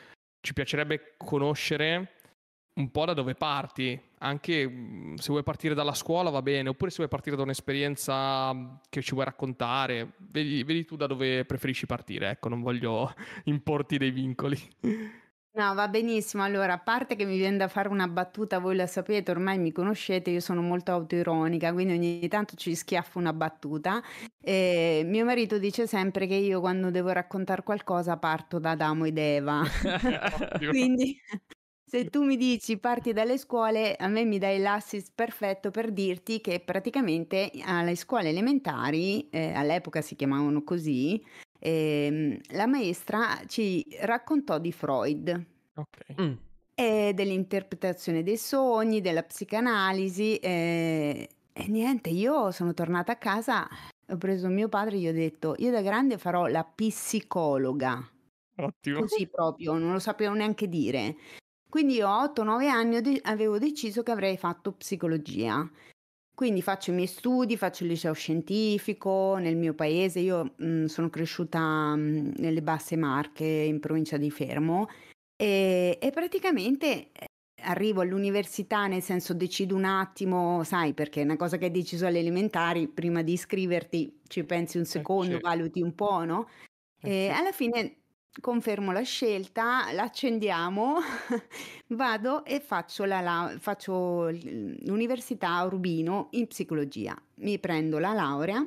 ci 0.40 0.52
piacerebbe 0.52 1.14
conoscere 1.16 2.12
un 2.76 2.90
po' 2.90 3.06
da 3.06 3.14
dove 3.14 3.34
parti, 3.34 3.98
anche 4.18 4.68
mm, 4.68 5.14
se 5.14 5.30
vuoi 5.30 5.42
partire 5.42 5.74
dalla 5.74 5.94
scuola 5.94 6.30
va 6.30 6.42
bene, 6.42 6.68
oppure 6.68 6.90
se 6.90 6.98
vuoi 6.98 7.08
partire 7.08 7.36
da 7.36 7.42
un'esperienza 7.42 8.80
che 8.88 9.02
ci 9.02 9.12
vuoi 9.12 9.24
raccontare, 9.24 10.12
vedi, 10.18 10.62
vedi 10.62 10.84
tu 10.84 10.96
da 10.96 11.06
dove 11.06 11.44
preferisci 11.44 11.86
partire, 11.86 12.30
ecco, 12.30 12.48
non 12.48 12.60
voglio 12.60 13.12
importi 13.44 13.96
dei 13.96 14.10
vincoli. 14.10 14.58
No, 15.56 15.72
va 15.74 15.88
benissimo. 15.88 16.42
Allora, 16.42 16.74
a 16.74 16.78
parte 16.78 17.16
che 17.16 17.24
mi 17.24 17.38
viene 17.38 17.56
da 17.56 17.66
fare 17.68 17.88
una 17.88 18.06
battuta, 18.08 18.58
voi 18.58 18.76
la 18.76 18.86
sapete, 18.86 19.30
ormai 19.30 19.58
mi 19.58 19.72
conoscete, 19.72 20.28
io 20.30 20.40
sono 20.40 20.60
molto 20.60 20.92
autoironica, 20.92 21.72
quindi 21.72 21.94
ogni 21.94 22.28
tanto 22.28 22.56
ci 22.56 22.74
schiaffo 22.74 23.18
una 23.18 23.32
battuta. 23.32 24.02
E 24.38 25.00
mio 25.06 25.24
marito 25.24 25.56
dice 25.58 25.86
sempre 25.86 26.26
che 26.26 26.34
io 26.34 26.60
quando 26.60 26.90
devo 26.90 27.08
raccontare 27.10 27.62
qualcosa 27.62 28.18
parto 28.18 28.58
da 28.58 28.72
Adamo 28.72 29.06
ed 29.06 29.16
Eva. 29.16 29.62
quindi 30.68 31.18
se 31.88 32.10
tu 32.10 32.22
mi 32.24 32.36
dici 32.36 32.78
parti 32.78 33.12
dalle 33.12 33.38
scuole, 33.38 33.94
a 33.96 34.08
me 34.08 34.24
mi 34.24 34.38
dai 34.38 34.58
l'assist 34.58 35.12
perfetto 35.14 35.70
per 35.70 35.92
dirti 35.92 36.40
che 36.40 36.60
praticamente 36.60 37.50
alle 37.64 37.94
scuole 37.96 38.28
elementari, 38.30 39.28
eh, 39.30 39.52
all'epoca 39.54 40.02
si 40.02 40.16
chiamavano 40.16 40.64
così, 40.64 41.24
ehm, 41.66 42.38
la 42.50 42.66
maestra 42.66 43.40
ci 43.46 43.86
raccontò 44.02 44.58
di 44.58 44.72
Freud 44.72 45.46
Ok. 45.76 45.98
Mm. 46.20 46.36
e 46.74 47.12
dell'interpretazione 47.14 48.22
dei 48.22 48.36
sogni, 48.36 49.00
della 49.00 49.22
psicanalisi 49.22 50.36
eh, 50.38 51.28
e 51.52 51.68
niente, 51.68 52.10
io 52.10 52.50
sono 52.50 52.74
tornata 52.74 53.12
a 53.12 53.16
casa, 53.16 53.66
ho 54.08 54.16
preso 54.18 54.48
mio 54.48 54.68
padre 54.68 54.96
e 54.96 54.98
gli 55.00 55.08
ho 55.08 55.12
detto, 55.12 55.54
io 55.58 55.70
da 55.70 55.80
grande 55.80 56.18
farò 56.18 56.46
la 56.46 56.64
psicologa, 56.64 57.98
Ottimo. 58.58 59.00
così 59.00 59.28
proprio, 59.28 59.74
non 59.78 59.92
lo 59.92 59.98
sapevo 59.98 60.34
neanche 60.34 60.68
dire. 60.68 61.16
Quindi 61.68 61.94
io 61.94 62.08
a 62.08 62.22
8-9 62.24 62.68
anni 62.68 63.20
avevo 63.24 63.58
deciso 63.58 64.02
che 64.02 64.12
avrei 64.12 64.36
fatto 64.38 64.72
psicologia. 64.72 65.68
Quindi 66.36 66.60
faccio 66.60 66.90
i 66.90 66.94
miei 66.94 67.06
studi, 67.06 67.56
faccio 67.56 67.84
il 67.84 67.88
liceo 67.88 68.12
scientifico 68.12 69.36
nel 69.38 69.56
mio 69.56 69.72
paese. 69.72 70.20
Io 70.20 70.52
mh, 70.54 70.84
sono 70.84 71.08
cresciuta 71.08 71.96
mh, 71.96 72.34
nelle 72.36 72.60
Basse 72.60 72.94
Marche, 72.96 73.44
in 73.46 73.80
provincia 73.80 74.18
di 74.18 74.30
Fermo, 74.30 74.86
e, 75.34 75.98
e 76.00 76.10
praticamente 76.10 77.10
eh, 77.12 77.26
arrivo 77.62 78.02
all'università, 78.02 78.86
nel 78.86 79.00
senso 79.02 79.32
decido 79.34 79.74
un 79.76 79.84
attimo, 79.84 80.62
sai, 80.64 80.92
perché 80.92 81.22
è 81.22 81.24
una 81.24 81.36
cosa 81.36 81.56
che 81.56 81.66
hai 81.66 81.70
deciso 81.70 82.06
alle 82.06 82.18
elementari, 82.18 82.86
prima 82.88 83.22
di 83.22 83.32
iscriverti 83.32 84.20
ci 84.26 84.44
pensi 84.44 84.76
un 84.78 84.84
secondo, 84.84 85.38
certo. 85.38 85.48
valuti 85.48 85.80
un 85.80 85.94
po', 85.94 86.24
no? 86.24 86.48
Eh 87.00 87.10
E 87.10 87.12
sì. 87.12 87.32
alla 87.32 87.52
fine 87.52 88.04
confermo 88.40 88.92
la 88.92 89.02
scelta, 89.02 89.92
l'accendiamo, 89.92 90.98
vado 91.88 92.44
e 92.44 92.60
faccio, 92.60 93.04
la, 93.04 93.20
lau- 93.20 93.58
faccio 93.58 94.28
l'università 94.30 95.54
a 95.54 95.64
Urbino 95.64 96.28
in 96.32 96.46
psicologia. 96.46 97.20
Mi 97.36 97.58
prendo 97.58 97.98
la 97.98 98.12
laurea, 98.12 98.64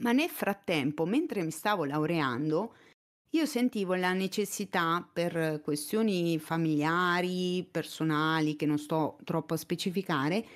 ma 0.00 0.12
nel 0.12 0.28
frattempo, 0.28 1.04
mentre 1.04 1.42
mi 1.42 1.50
stavo 1.50 1.84
laureando, 1.84 2.74
io 3.32 3.44
sentivo 3.44 3.94
la 3.94 4.12
necessità 4.14 5.06
per 5.10 5.60
questioni 5.62 6.38
familiari, 6.38 7.66
personali, 7.70 8.56
che 8.56 8.64
non 8.64 8.78
sto 8.78 9.18
troppo 9.24 9.54
a 9.54 9.58
specificare, 9.58 10.46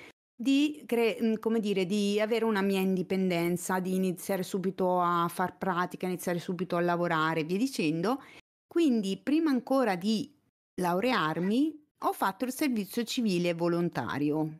di, 0.43 0.83
cre- 0.85 1.17
mm, 1.19 1.33
come 1.39 1.59
dire, 1.59 1.87
di 1.87 2.19
avere 2.21 2.45
una 2.45 2.61
mia 2.61 2.79
indipendenza, 2.79 3.79
di 3.79 3.95
iniziare 3.95 4.43
subito 4.43 4.99
a 5.01 5.27
far 5.29 5.57
pratica, 5.57 6.05
iniziare 6.05 6.37
subito 6.37 6.75
a 6.75 6.81
lavorare, 6.81 7.39
e 7.39 7.43
via 7.45 7.57
dicendo. 7.57 8.21
Quindi, 8.67 9.17
prima 9.17 9.49
ancora 9.49 9.95
di 9.95 10.31
laurearmi, 10.75 11.85
ho 12.05 12.13
fatto 12.13 12.45
il 12.45 12.53
servizio 12.53 13.03
civile 13.03 13.53
volontario. 13.55 14.59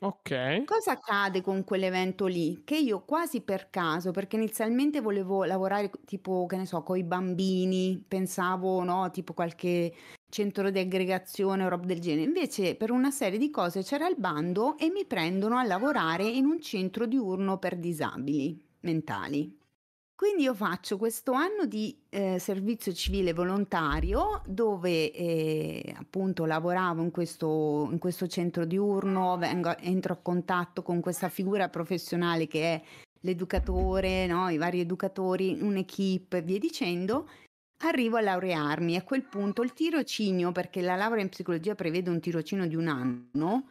Ok. 0.00 0.64
Cosa 0.64 0.92
accade 0.92 1.40
con 1.42 1.64
quell'evento 1.64 2.26
lì? 2.26 2.62
Che 2.64 2.76
io 2.76 3.04
quasi 3.04 3.40
per 3.40 3.70
caso, 3.70 4.10
perché 4.10 4.36
inizialmente 4.36 5.00
volevo 5.00 5.44
lavorare 5.44 5.90
tipo, 6.04 6.46
che 6.46 6.56
ne 6.56 6.66
so, 6.66 6.82
con 6.82 6.98
i 6.98 7.04
bambini, 7.04 8.02
pensavo, 8.06 8.82
no, 8.82 9.10
tipo 9.10 9.32
qualche 9.32 9.92
centro 10.28 10.70
di 10.70 10.78
aggregazione 10.78 11.64
o 11.64 11.68
roba 11.68 11.86
del 11.86 12.00
genere. 12.00 12.26
Invece 12.26 12.74
per 12.74 12.90
una 12.90 13.10
serie 13.10 13.38
di 13.38 13.50
cose 13.50 13.82
c'era 13.82 14.08
il 14.08 14.16
bando 14.18 14.76
e 14.78 14.90
mi 14.90 15.04
prendono 15.04 15.56
a 15.56 15.64
lavorare 15.64 16.24
in 16.24 16.44
un 16.46 16.60
centro 16.60 17.06
diurno 17.06 17.58
per 17.58 17.76
disabili 17.76 18.60
mentali. 18.80 19.64
Quindi 20.16 20.44
io 20.44 20.54
faccio 20.54 20.96
questo 20.96 21.32
anno 21.32 21.66
di 21.66 21.94
eh, 22.08 22.38
servizio 22.38 22.90
civile 22.94 23.34
volontario 23.34 24.40
dove 24.46 25.12
eh, 25.12 25.94
appunto 25.94 26.46
lavoravo 26.46 27.02
in 27.02 27.10
questo, 27.10 27.88
in 27.90 27.98
questo 27.98 28.26
centro 28.26 28.64
diurno, 28.64 29.36
vengo, 29.36 29.76
entro 29.76 30.14
a 30.14 30.18
contatto 30.22 30.82
con 30.82 31.00
questa 31.00 31.28
figura 31.28 31.68
professionale 31.68 32.46
che 32.46 32.62
è 32.62 32.82
l'educatore, 33.20 34.26
no? 34.26 34.48
i 34.48 34.56
vari 34.56 34.80
educatori, 34.80 35.58
un'equipe 35.60 36.38
e 36.38 36.42
via 36.42 36.58
dicendo. 36.58 37.28
Arrivo 37.80 38.16
a 38.16 38.20
laurearmi, 38.22 38.96
a 38.96 39.02
quel 39.02 39.22
punto 39.22 39.62
il 39.62 39.72
tirocinio, 39.74 40.50
perché 40.50 40.80
la 40.80 40.96
laurea 40.96 41.22
in 41.22 41.28
psicologia 41.28 41.74
prevede 41.74 42.08
un 42.08 42.20
tirocinio 42.20 42.66
di 42.66 42.74
un 42.74 42.88
anno, 42.88 43.68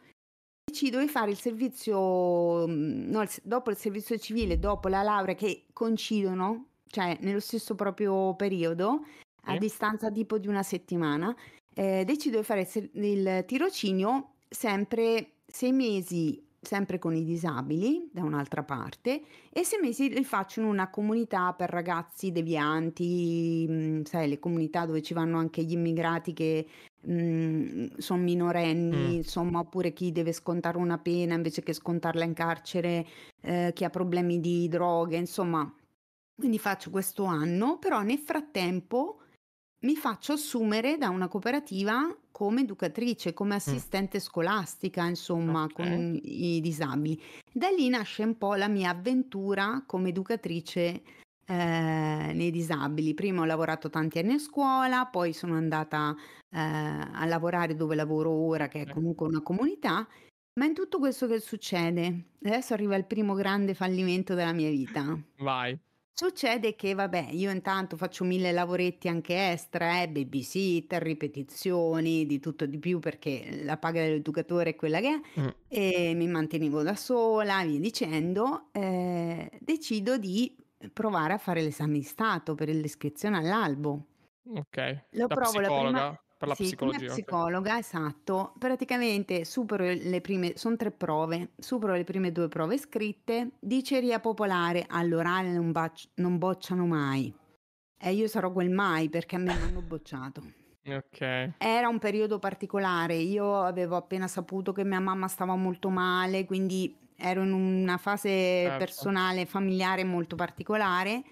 decido 0.64 1.00
di 1.00 1.08
fare 1.08 1.32
il 1.32 1.38
servizio, 1.38 2.66
mm, 2.68 3.10
no, 3.10 3.24
dopo 3.42 3.70
il 3.70 3.76
servizio 3.76 4.16
civile, 4.18 4.58
dopo 4.60 4.88
la 4.88 5.02
laurea 5.02 5.34
che 5.34 5.66
coincidono, 5.72 6.66
cioè 6.86 7.18
nello 7.20 7.40
stesso 7.40 7.74
proprio 7.74 8.34
periodo, 8.36 9.04
a 9.48 9.52
Sì. 9.52 9.58
distanza 9.58 10.10
tipo 10.10 10.38
di 10.38 10.48
una 10.48 10.62
settimana, 10.62 11.34
eh, 11.74 12.04
decido 12.04 12.38
di 12.38 12.44
fare 12.44 12.68
il, 12.74 12.90
il 13.04 13.44
tirocinio 13.46 14.34
sempre 14.48 15.32
sei 15.46 15.72
mesi, 15.72 16.45
sempre 16.66 16.98
con 16.98 17.14
i 17.14 17.24
disabili 17.24 18.08
da 18.12 18.22
un'altra 18.22 18.62
parte, 18.64 19.22
e 19.50 19.64
sei 19.64 19.80
mesi 19.80 20.08
li 20.08 20.24
faccio 20.24 20.60
in 20.60 20.66
una 20.66 20.90
comunità 20.90 21.52
per 21.52 21.70
ragazzi 21.70 22.32
devianti, 22.32 23.66
mm, 23.68 24.02
sai, 24.02 24.28
le 24.28 24.38
comunità 24.38 24.84
dove 24.84 25.00
ci 25.00 25.14
vanno 25.14 25.38
anche 25.38 25.62
gli 25.62 25.72
immigrati 25.72 26.32
che 26.32 26.66
sono 27.06 28.20
minorenni, 28.20 29.12
Mm. 29.12 29.18
insomma, 29.18 29.60
oppure 29.60 29.92
chi 29.92 30.10
deve 30.10 30.32
scontare 30.32 30.76
una 30.76 30.98
pena 30.98 31.34
invece 31.36 31.62
che 31.62 31.72
scontarla 31.72 32.24
in 32.24 32.32
carcere, 32.32 33.06
eh, 33.42 33.70
chi 33.72 33.84
ha 33.84 33.90
problemi 33.90 34.40
di 34.40 34.66
droghe, 34.66 35.16
insomma. 35.16 35.72
Quindi 36.34 36.58
faccio 36.58 36.90
questo 36.90 37.22
anno, 37.24 37.78
però 37.78 38.02
nel 38.02 38.18
frattempo 38.18 39.20
mi 39.84 39.94
faccio 39.94 40.32
assumere 40.32 40.98
da 40.98 41.08
una 41.10 41.28
cooperativa 41.28 42.12
come 42.36 42.60
educatrice, 42.60 43.32
come 43.32 43.54
assistente 43.54 44.20
scolastica, 44.20 45.06
insomma, 45.06 45.62
Ok. 45.62 45.72
con 45.72 46.20
i 46.22 46.60
disabili. 46.60 47.18
Da 47.50 47.70
lì 47.70 47.88
nasce 47.88 48.24
un 48.24 48.36
po' 48.36 48.56
la 48.56 48.68
mia 48.68 48.90
avventura 48.90 49.82
come 49.86 50.10
educatrice 50.10 51.02
eh, 51.46 51.54
nei 52.34 52.50
disabili. 52.50 53.14
Prima 53.14 53.40
ho 53.40 53.46
lavorato 53.46 53.88
tanti 53.88 54.18
anni 54.18 54.34
a 54.34 54.38
scuola, 54.38 55.06
poi 55.06 55.32
sono 55.32 55.54
andata 55.54 56.14
eh, 56.50 56.58
a 56.60 57.24
lavorare 57.24 57.74
dove 57.74 57.94
lavoro 57.94 58.32
ora, 58.32 58.68
che 58.68 58.82
è 58.82 58.82
Ok. 58.82 58.92
comunque 58.92 59.26
una 59.26 59.40
comunità. 59.40 60.06
Ma 60.60 60.66
in 60.66 60.74
tutto 60.74 60.98
questo 60.98 61.26
che 61.26 61.40
succede? 61.40 62.32
Adesso 62.42 62.74
arriva 62.74 62.96
il 62.96 63.06
primo 63.06 63.32
grande 63.32 63.72
fallimento 63.72 64.34
della 64.34 64.52
mia 64.52 64.68
vita. 64.68 65.18
Vai. 65.38 65.78
Succede 66.18 66.74
che, 66.76 66.94
vabbè, 66.94 67.28
io 67.32 67.50
intanto 67.50 67.98
faccio 67.98 68.24
mille 68.24 68.50
lavoretti 68.50 69.06
anche 69.06 69.50
extra, 69.52 70.00
eh, 70.00 70.08
babysitter, 70.08 71.02
ripetizioni, 71.02 72.24
di 72.24 72.40
tutto 72.40 72.64
di 72.64 72.78
più 72.78 73.00
perché 73.00 73.60
la 73.64 73.76
paga 73.76 74.00
dell'educatore 74.00 74.70
è 74.70 74.74
quella 74.76 75.00
che 75.00 75.08
è, 75.14 75.20
Mm. 75.38 75.48
e 75.68 76.14
mi 76.14 76.26
mantenevo 76.26 76.82
da 76.82 76.96
sola, 76.96 77.62
via 77.66 77.78
dicendo, 77.78 78.70
eh, 78.72 79.58
decido 79.60 80.16
di 80.16 80.56
provare 80.90 81.34
a 81.34 81.38
fare 81.38 81.60
l'esame 81.60 81.98
di 81.98 82.02
Stato 82.02 82.54
per 82.54 82.70
l'iscrizione 82.70 83.36
all'albo. 83.36 84.06
Ok. 84.48 84.76
Lo 85.10 85.26
Da 85.26 85.34
provo 85.34 85.60
la 85.60 85.70
prima... 85.70 86.00
psicologa? 86.00 86.20
Per 86.38 86.48
la 86.48 86.54
Sì, 86.54 86.64
psicologia, 86.64 87.14
psicologa, 87.14 87.78
esatto. 87.78 88.52
Praticamente 88.58 89.44
supero 89.44 89.84
le 89.84 90.20
prime, 90.20 90.56
sono 90.56 90.76
tre 90.76 90.90
prove, 90.90 91.52
supero 91.58 91.94
le 91.94 92.04
prime 92.04 92.30
due 92.30 92.48
prove 92.48 92.78
scritte, 92.78 93.52
diceria 93.58 94.20
popolare, 94.20 94.84
all'orale 94.88 95.50
non, 95.52 95.72
bac- 95.72 96.08
non 96.14 96.38
bocciano 96.38 96.86
mai. 96.86 97.34
E 97.98 98.12
io 98.12 98.28
sarò 98.28 98.52
quel 98.52 98.70
mai 98.70 99.08
perché 99.10 99.36
a 99.36 99.38
me 99.38 99.54
mi 99.54 99.62
hanno 99.62 99.82
bocciato. 99.82 100.42
Ok. 100.86 101.20
Era 101.58 101.88
un 101.88 101.98
periodo 101.98 102.38
particolare, 102.38 103.14
io 103.14 103.62
avevo 103.62 103.96
appena 103.96 104.28
saputo 104.28 104.72
che 104.72 104.84
mia 104.84 105.00
mamma 105.00 105.26
stava 105.26 105.56
molto 105.56 105.88
male, 105.88 106.44
quindi 106.44 106.94
ero 107.16 107.42
in 107.44 107.52
una 107.52 107.96
fase 107.96 108.28
Certo. 108.62 108.76
personale, 108.76 109.46
familiare 109.46 110.04
molto 110.04 110.36
particolare 110.36 111.22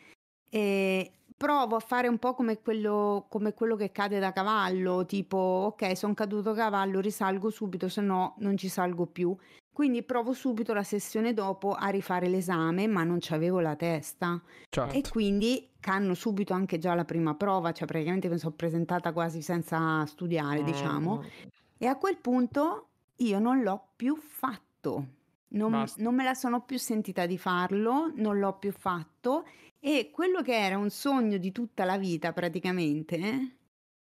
e 0.48 1.12
provo 1.44 1.76
a 1.76 1.80
fare 1.80 2.08
un 2.08 2.16
po' 2.16 2.32
come 2.32 2.62
quello, 2.62 3.26
come 3.28 3.52
quello 3.52 3.76
che 3.76 3.92
cade 3.92 4.18
da 4.18 4.32
cavallo, 4.32 5.04
tipo 5.04 5.36
ok, 5.36 5.94
sono 5.94 6.14
caduto 6.14 6.50
a 6.50 6.54
cavallo, 6.54 7.00
risalgo 7.00 7.50
subito, 7.50 7.90
se 7.90 8.00
no 8.00 8.34
non 8.38 8.56
ci 8.56 8.68
salgo 8.68 9.04
più. 9.04 9.36
Quindi 9.70 10.02
provo 10.04 10.32
subito 10.32 10.72
la 10.72 10.82
sessione 10.84 11.34
dopo 11.34 11.72
a 11.72 11.88
rifare 11.88 12.28
l'esame, 12.28 12.86
ma 12.86 13.02
non 13.02 13.18
c'avevo 13.20 13.60
la 13.60 13.76
testa. 13.76 14.40
Certo. 14.70 14.94
E 14.94 15.02
quindi 15.10 15.68
canno 15.80 16.14
subito 16.14 16.54
anche 16.54 16.78
già 16.78 16.94
la 16.94 17.04
prima 17.04 17.34
prova, 17.34 17.72
cioè 17.72 17.86
praticamente 17.86 18.30
mi 18.30 18.38
sono 18.38 18.54
presentata 18.56 19.12
quasi 19.12 19.42
senza 19.42 20.06
studiare, 20.06 20.62
diciamo. 20.62 21.18
Mm, 21.18 21.48
E 21.76 21.86
a 21.86 21.96
quel 21.96 22.16
punto 22.16 22.86
io 23.16 23.38
non 23.38 23.60
l'ho 23.62 23.88
più 23.96 24.16
fatto. 24.16 25.06
Non, 25.54 25.84
non 25.96 26.14
me 26.14 26.24
la 26.24 26.34
sono 26.34 26.62
più 26.64 26.78
sentita 26.78 27.26
di 27.26 27.38
farlo, 27.38 28.10
non 28.16 28.38
l'ho 28.38 28.58
più 28.58 28.72
fatto 28.72 29.46
e 29.78 30.10
quello 30.12 30.42
che 30.42 30.56
era 30.56 30.76
un 30.78 30.90
sogno 30.90 31.36
di 31.36 31.52
tutta 31.52 31.84
la 31.84 31.96
vita 31.96 32.32
praticamente, 32.32 33.16
eh, 33.16 33.56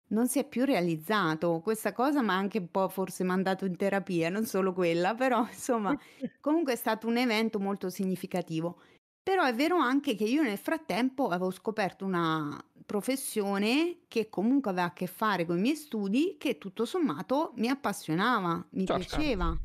non 0.09 0.29
si 0.29 0.39
è 0.39 0.47
più 0.47 0.65
realizzato. 0.65 1.61
Questa 1.61 1.93
cosa 1.93 2.23
m'ha 2.23 2.35
anche 2.37 2.59
un 2.59 2.71
po' 2.71 2.89
forse 2.89 3.25
mandato 3.25 3.65
in 3.65 3.77
terapia, 3.77 4.29
non 4.29 4.45
solo 4.45 4.73
quella, 4.73 5.15
però 5.15 5.45
insomma 5.51 5.97
comunque 6.41 6.75
è 6.75 6.77
stato 6.77 7.07
un 7.09 7.17
evento 7.17 7.59
molto 7.59 7.89
significativo. 7.91 8.81
Però 9.23 9.45
è 9.45 9.55
vero 9.55 9.77
anche 9.77 10.15
che 10.15 10.25
io 10.25 10.43
nel 10.43 10.59
frattempo 10.59 11.29
avevo 11.29 11.51
scoperto 11.51 12.05
una 12.05 12.63
professione 12.85 14.01
che 14.09 14.29
comunque 14.29 14.71
aveva 14.71 14.87
a 14.89 14.93
che 14.93 15.07
fare 15.07 15.47
con 15.47 15.59
i 15.59 15.61
miei 15.61 15.77
studi, 15.77 16.37
che 16.39 16.59
tutto 16.59 16.85
sommato 16.85 17.53
mi 17.57 17.69
appassionava, 17.69 18.67
mi 18.71 18.85
Certo. 18.85 19.17
piaceva. 19.17 19.57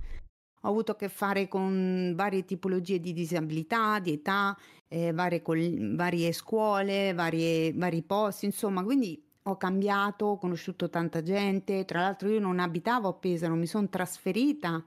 Ho 0.62 0.70
avuto 0.70 0.94
a 0.94 0.96
che 0.96 1.10
fare 1.10 1.48
con 1.48 2.14
varie 2.16 2.46
tipologie 2.46 3.00
di 3.00 3.14
disabilità, 3.14 4.00
di 4.00 4.14
età, 4.14 4.58
eh, 4.88 5.12
varie, 5.14 5.42
col- 5.42 5.96
varie 5.96 6.32
scuole, 6.34 7.14
varie- 7.14 7.74
vari 7.74 8.02
posti, 8.04 8.46
insomma, 8.46 8.84
quindi 8.84 9.22
ho 9.44 9.58
cambiato, 9.58 10.26
ho 10.26 10.38
conosciuto 10.38 10.90
tanta 10.90 11.22
gente. 11.22 11.86
Tra 11.86 12.02
l'altro 12.02 12.30
io 12.30 12.40
non 12.40 12.60
abitavo 12.60 13.08
a 13.08 13.14
Pesaro, 13.14 13.56
mi 13.56 13.68
sono 13.68 13.88
trasferita 13.88 14.84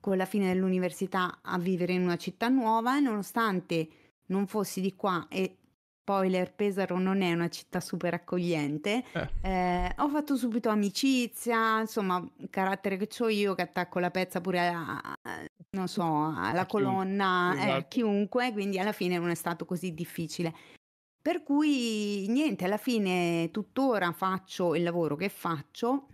con 0.00 0.16
la 0.16 0.24
fine 0.26 0.52
dell'università 0.52 1.40
a 1.42 1.58
vivere 1.58 1.92
in 1.94 2.02
una 2.02 2.16
città 2.16 2.48
nuova 2.48 2.96
e 2.96 3.00
nonostante 3.00 3.88
non 4.26 4.46
fossi 4.46 4.80
di 4.80 4.94
qua 4.94 5.26
e 5.28 5.56
spoiler 6.06 6.52
Pesaro 6.54 6.98
non 6.98 7.20
è 7.20 7.32
una 7.32 7.48
città 7.48 7.80
super 7.80 8.14
accogliente, 8.14 9.02
Eh. 9.10 9.28
eh, 9.40 9.94
ho 9.98 10.08
fatto 10.08 10.36
subito 10.36 10.68
amicizia, 10.68 11.80
insomma, 11.80 12.24
carattere 12.48 12.96
che 12.96 13.08
ho 13.18 13.28
io 13.28 13.54
che 13.56 13.62
attacco 13.62 13.98
la 13.98 14.12
pezza 14.12 14.40
pure 14.40 14.68
a, 14.68 15.00
a- 15.00 15.44
non 15.70 15.88
so, 15.88 16.04
alla 16.04 16.60
A 16.60 16.66
chiunque, 16.66 16.66
colonna, 16.66 17.54
eh, 17.56 17.62
esatto. 17.64 17.86
chiunque, 17.88 18.52
quindi 18.52 18.78
alla 18.78 18.92
fine 18.92 19.18
non 19.18 19.30
è 19.30 19.34
stato 19.34 19.64
così 19.64 19.94
difficile. 19.94 20.54
Per 21.20 21.42
cui 21.42 22.26
niente, 22.28 22.64
alla 22.66 22.76
fine 22.76 23.50
tuttora 23.50 24.12
faccio 24.12 24.76
il 24.76 24.84
lavoro 24.84 25.16
che 25.16 25.28
faccio. 25.28 26.06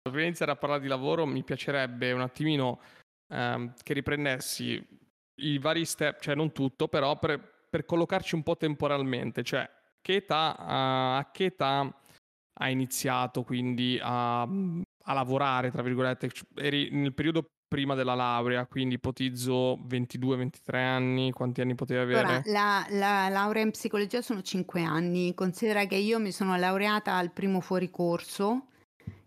Prima 0.00 0.20
di 0.20 0.24
iniziare 0.28 0.52
a 0.52 0.56
parlare 0.56 0.80
di 0.80 0.88
lavoro, 0.88 1.26
mi 1.26 1.44
piacerebbe 1.44 2.10
un 2.12 2.22
attimino 2.22 2.80
ehm, 3.30 3.74
che 3.82 3.92
riprendessi 3.92 4.82
i 5.42 5.58
vari 5.58 5.84
step, 5.84 6.20
cioè 6.22 6.34
non 6.34 6.52
tutto, 6.52 6.88
però 6.88 7.18
per, 7.18 7.55
per 7.76 7.84
collocarci 7.84 8.34
un 8.34 8.42
po' 8.42 8.56
temporalmente, 8.56 9.42
cioè 9.42 9.68
che 10.00 10.14
età, 10.16 10.56
a- 10.56 11.18
a 11.18 11.30
che 11.30 11.46
età 11.46 11.94
hai 12.58 12.72
iniziato 12.72 13.42
quindi 13.42 13.98
a, 14.00 14.42
a 14.42 15.12
lavorare, 15.12 15.70
tra 15.70 15.82
virgolette, 15.82 16.30
eri 16.54 16.88
nel 16.92 17.12
periodo 17.12 17.44
prima 17.68 17.94
della 17.94 18.14
laurea, 18.14 18.64
quindi 18.66 18.94
ipotizzo 18.94 19.76
22-23 19.86 20.76
anni, 20.76 21.32
quanti 21.32 21.60
anni 21.60 21.74
potevi 21.74 22.00
avere? 22.00 22.20
Allora, 22.20 22.42
la, 22.46 22.86
la 22.88 23.28
laurea 23.28 23.62
in 23.62 23.72
psicologia 23.72 24.22
sono 24.22 24.40
5 24.40 24.82
anni. 24.82 25.34
Considera 25.34 25.84
che 25.84 25.96
io 25.96 26.18
mi 26.18 26.32
sono 26.32 26.56
laureata 26.56 27.14
al 27.14 27.32
primo 27.32 27.60
fuoricorso, 27.60 28.68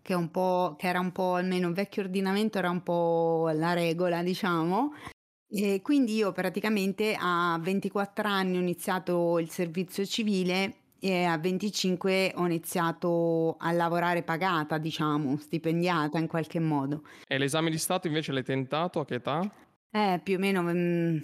che, 0.02 0.30
che 0.32 0.86
era 0.88 0.98
un 0.98 1.12
po', 1.12 1.34
almeno 1.34 1.68
il 1.68 1.74
vecchio 1.74 2.02
ordinamento 2.02 2.58
era 2.58 2.70
un 2.70 2.82
po' 2.82 3.50
la 3.54 3.74
regola, 3.74 4.22
diciamo. 4.24 4.94
E 5.52 5.80
quindi 5.82 6.14
io 6.14 6.30
praticamente 6.30 7.16
a 7.18 7.58
24 7.60 8.28
anni 8.28 8.56
ho 8.56 8.60
iniziato 8.60 9.38
il 9.40 9.50
servizio 9.50 10.04
civile 10.04 10.74
e 11.00 11.24
a 11.24 11.36
25 11.38 12.34
ho 12.36 12.46
iniziato 12.46 13.56
a 13.58 13.72
lavorare 13.72 14.22
pagata, 14.22 14.78
diciamo, 14.78 15.36
stipendiata 15.38 16.18
in 16.18 16.28
qualche 16.28 16.60
modo. 16.60 17.02
E 17.26 17.38
l'esame 17.38 17.70
di 17.70 17.78
Stato 17.78 18.06
invece 18.06 18.32
l'hai 18.32 18.44
tentato 18.44 19.00
a 19.00 19.04
che 19.04 19.14
età? 19.14 19.50
Eh, 19.90 20.20
più 20.22 20.36
o 20.36 20.38
meno 20.38 20.62
mm, 20.62 21.16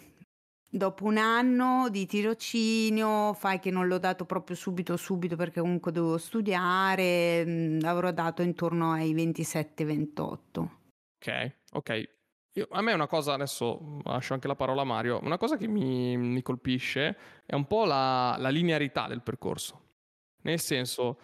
dopo 0.68 1.04
un 1.04 1.18
anno 1.18 1.88
di 1.90 2.06
tirocinio, 2.06 3.32
fai 3.34 3.60
che 3.60 3.70
non 3.70 3.86
l'ho 3.86 3.98
dato 3.98 4.24
proprio 4.24 4.56
subito 4.56 4.96
subito 4.96 5.36
perché 5.36 5.60
comunque 5.60 5.92
dovevo 5.92 6.18
studiare, 6.18 7.44
mm, 7.46 7.80
l'avrò 7.80 8.10
dato 8.10 8.42
intorno 8.42 8.90
ai 8.92 9.14
27-28. 9.14 10.70
Ok, 11.18 11.52
ok. 11.72 12.15
Io- 12.56 12.68
a 12.70 12.80
me 12.80 12.94
una 12.94 13.06
cosa, 13.06 13.34
adesso 13.34 13.78
mm, 13.82 14.00
lascio 14.04 14.32
anche 14.32 14.46
la 14.48 14.54
parola 14.56 14.80
a 14.80 14.84
Mario, 14.84 15.20
una 15.22 15.36
cosa 15.36 15.56
che 15.58 15.66
mi, 15.68 16.16
mi 16.16 16.40
colpisce 16.42 17.16
è 17.44 17.54
un 17.54 17.66
po' 17.66 17.84
la, 17.84 18.34
la 18.38 18.48
linearità 18.48 19.06
del 19.06 19.20
percorso. 19.22 19.82
Nel 20.42 20.58
senso, 20.60 21.18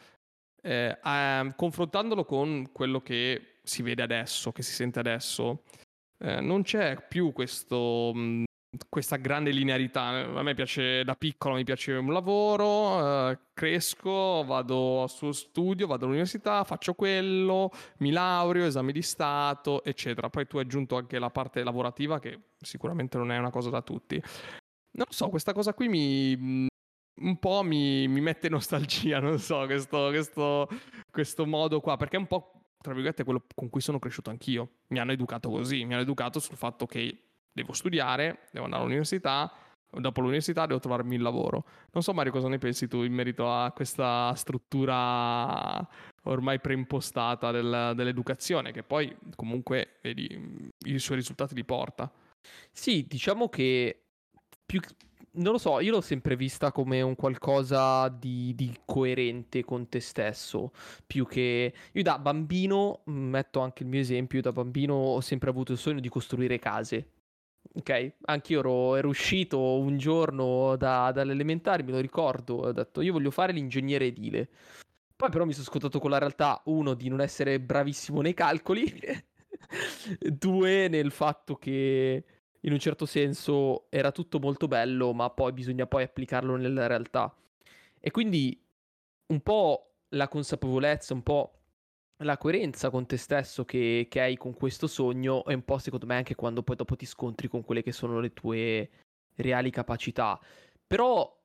eh, 0.61 0.99
ehm, 1.03 1.55
confrontandolo 1.57 2.25
con 2.25 2.71
quello 2.73 3.01
che 3.01 3.61
si 3.63 3.83
vede 3.83 4.03
adesso, 4.03 4.53
che 4.53 4.63
si 4.63 4.73
sente 4.73 4.99
adesso, 4.99 5.63
eh, 6.19 6.41
non 6.41 6.63
c'è 6.63 7.01
più 7.07 7.33
questo, 7.33 8.13
mh, 8.15 8.45
questa 8.89 9.17
grande 9.17 9.51
linearità. 9.51 10.03
A 10.03 10.43
me 10.43 10.55
piace 10.55 11.05
da 11.05 11.15
piccolo, 11.15 11.55
mi 11.57 11.65
piace 11.65 11.93
un 11.93 12.13
lavoro, 12.13 13.31
eh, 13.31 13.39
cresco, 13.53 14.45
vado 14.45 15.07
sullo 15.09 15.33
studio, 15.33 15.87
vado 15.87 16.05
all'università, 16.05 16.65
faccio 16.65 16.95
quello, 16.95 17.71
mi 17.99 18.11
laureo, 18.11 18.65
esami 18.65 18.93
di 18.93 19.03
Stato, 19.03 19.85
eccetera. 19.85 20.31
Poi 20.31 20.47
tu 20.47 20.57
hai 20.57 20.65
aggiunto 20.65 20.97
anche 20.97 21.19
la 21.19 21.31
parte 21.31 21.63
lavorativa, 21.63 22.19
che 22.19 22.53
sicuramente 22.59 23.19
non 23.19 23.31
è 23.31 23.39
una 23.39 23.51
cosa 23.51 23.71
da 23.71 23.83
tutti. 23.83 24.21
Non 24.95 25.07
so, 25.09 25.29
questa 25.29 25.53
cosa 25.53 25.75
qui 25.75 25.89
mi. 25.89 26.37
mh, 26.37 26.67
Un 27.21 27.39
po' 27.39 27.63
mi, 27.63 28.09
mi 28.09 28.21
mette 28.21 28.49
nostalgia, 28.49 29.21
non 29.21 29.39
so, 29.39 29.65
questo, 29.67 30.09
questo, 30.09 30.69
questo 31.11 31.47
modo 31.47 31.81
qua, 31.81 31.97
perché 31.97 32.17
è 32.17 32.19
un 32.19 32.27
po', 32.27 32.63
tra 32.79 32.93
virgolette, 32.93 33.25
quello 33.25 33.45
con 33.55 33.69
cui 33.69 33.81
sono 33.81 33.99
cresciuto 33.99 34.31
anch'io. 34.31 34.81
Mi 34.89 34.99
hanno 34.99 35.13
educato 35.13 35.51
così, 35.51 35.85
mi 35.85 35.93
hanno 35.93 36.03
educato 36.03 36.41
sul 36.41 36.57
fatto 36.57 36.87
che 36.87 37.32
devo 37.53 37.73
studiare, 37.73 38.47
devo 38.51 38.65
andare 38.65 38.83
all'università, 38.83 39.53
dopo 39.95 40.21
l'università 40.21 40.65
devo 40.67 40.81
trovarmi 40.81 41.17
il 41.17 41.23
lavoro. 41.23 41.65
Non 41.93 42.03
so 42.03 42.13
Mario 42.15 42.33
cosa 42.33 42.49
ne 42.49 42.59
pensi 42.59 42.89
tu 42.89 43.03
in 43.03 43.13
merito 43.13 43.53
a 43.53 43.73
questa 43.73 44.33
struttura 44.35 45.87
ormai 46.25 46.61
preimpostata 46.61 47.51
del- 47.51 47.93
dell'educazione, 47.95 48.73
che 48.73 48.83
poi 48.83 49.15
comunque, 49.37 49.99
vedi, 50.01 50.71
i 50.87 50.99
suoi 50.99 51.19
risultati 51.19 51.55
li 51.55 51.65
porta. 51.65 52.11
Sì, 52.71 53.07
diciamo 53.07 53.49
che 53.49 54.05
più... 54.65 54.81
Non 55.35 55.53
lo 55.53 55.59
so, 55.59 55.81
io 55.81 55.93
l'ho 55.93 56.03
sempre 56.03 56.37
vista 56.37 56.73
come 56.73 57.01
un 57.01 57.15
qualcosa 57.15 58.09
di, 58.09 58.55
di 58.55 58.81
coerente 58.85 59.65
con 59.65 59.89
te 59.89 59.99
stesso, 59.99 60.73
più 61.07 61.27
che... 61.27 61.73
Io 61.93 62.03
da 62.03 62.19
bambino, 62.19 63.01
mh, 63.05 63.13
metto 63.13 63.61
anche 63.61 63.83
il 63.83 63.89
mio 63.89 64.01
esempio, 64.01 64.39
io 64.39 64.45
da 64.45 64.53
bambino 64.53 64.95
ho 64.95 65.21
sempre 65.23 65.49
avuto 65.49 65.73
il 65.73 65.79
sogno 65.79 66.01
di 66.01 66.11
costruire 66.11 66.59
case. 66.59 67.07
Ok? 67.75 68.13
Anch'io 68.23 68.61
ero, 68.61 68.97
ero 68.97 69.09
uscito 69.09 69.79
un 69.79 69.97
giorno 69.97 70.77
da, 70.77 71.11
dalle 71.13 71.33
elementari, 71.33 71.83
me 71.83 71.93
lo 71.93 72.01
ricordo, 72.01 72.55
ho 72.57 72.73
detto 72.73 73.01
io 73.01 73.13
voglio 73.13 73.31
fare 73.31 73.53
l'ingegnere 73.53 74.07
edile. 74.07 74.49
Poi 75.17 75.31
però 75.31 75.45
mi 75.45 75.53
sono 75.53 75.65
scontato 75.65 76.01
con 76.01 76.11
la 76.11 76.19
realtà, 76.19 76.61
uno, 76.67 76.95
di 76.95 77.09
non 77.09 77.21
essere 77.21 77.61
bravissimo 77.61 78.21
nei 78.21 78.35
calcoli, 78.35 78.85
due, 80.19 80.89
nel 80.89 81.13
fatto 81.13 81.57
che 81.57 82.25
in 82.61 82.73
un 82.73 82.79
certo 82.79 83.07
senso 83.07 83.87
era 83.89 84.11
tutto 84.13 84.39
molto 84.39 84.69
bello, 84.69 85.13
ma 85.13 85.31
poi 85.31 85.53
bisogna 85.53 85.87
poi 85.87 86.03
applicarlo 86.05 86.57
nella 86.57 86.87
realtà. 86.87 87.35
E 88.01 88.11
quindi 88.11 88.61
un 89.27 89.41
po' 89.41 89.95
la 90.11 90.29
consapevolezza, 90.29 91.15
un 91.15 91.23
po' 91.23 91.62
la 92.23 92.39
coerenza 92.39 92.91
con 92.91 93.07
te 93.07 93.17
stesso 93.17 93.65
che, 93.65 94.07
che 94.09 94.21
hai 94.21 94.37
con 94.37 94.55
questo 94.55 94.87
sogno 94.87 95.45
è 95.45 95.55
un 95.55 95.65
po' 95.65 95.79
secondo 95.79 96.07
me 96.07 96.17
anche 96.17 96.35
quando 96.35 96.63
poi 96.63 96.77
dopo 96.77 96.97
ti 96.97 97.07
scontri 97.07 97.49
con 97.49 97.65
quelle 97.65 97.83
che 97.83 97.93
sono 97.93 98.21
le 98.21 98.33
tue 98.33 98.91
reali 99.37 99.71
capacità. 99.71 100.39
Però 100.87 101.41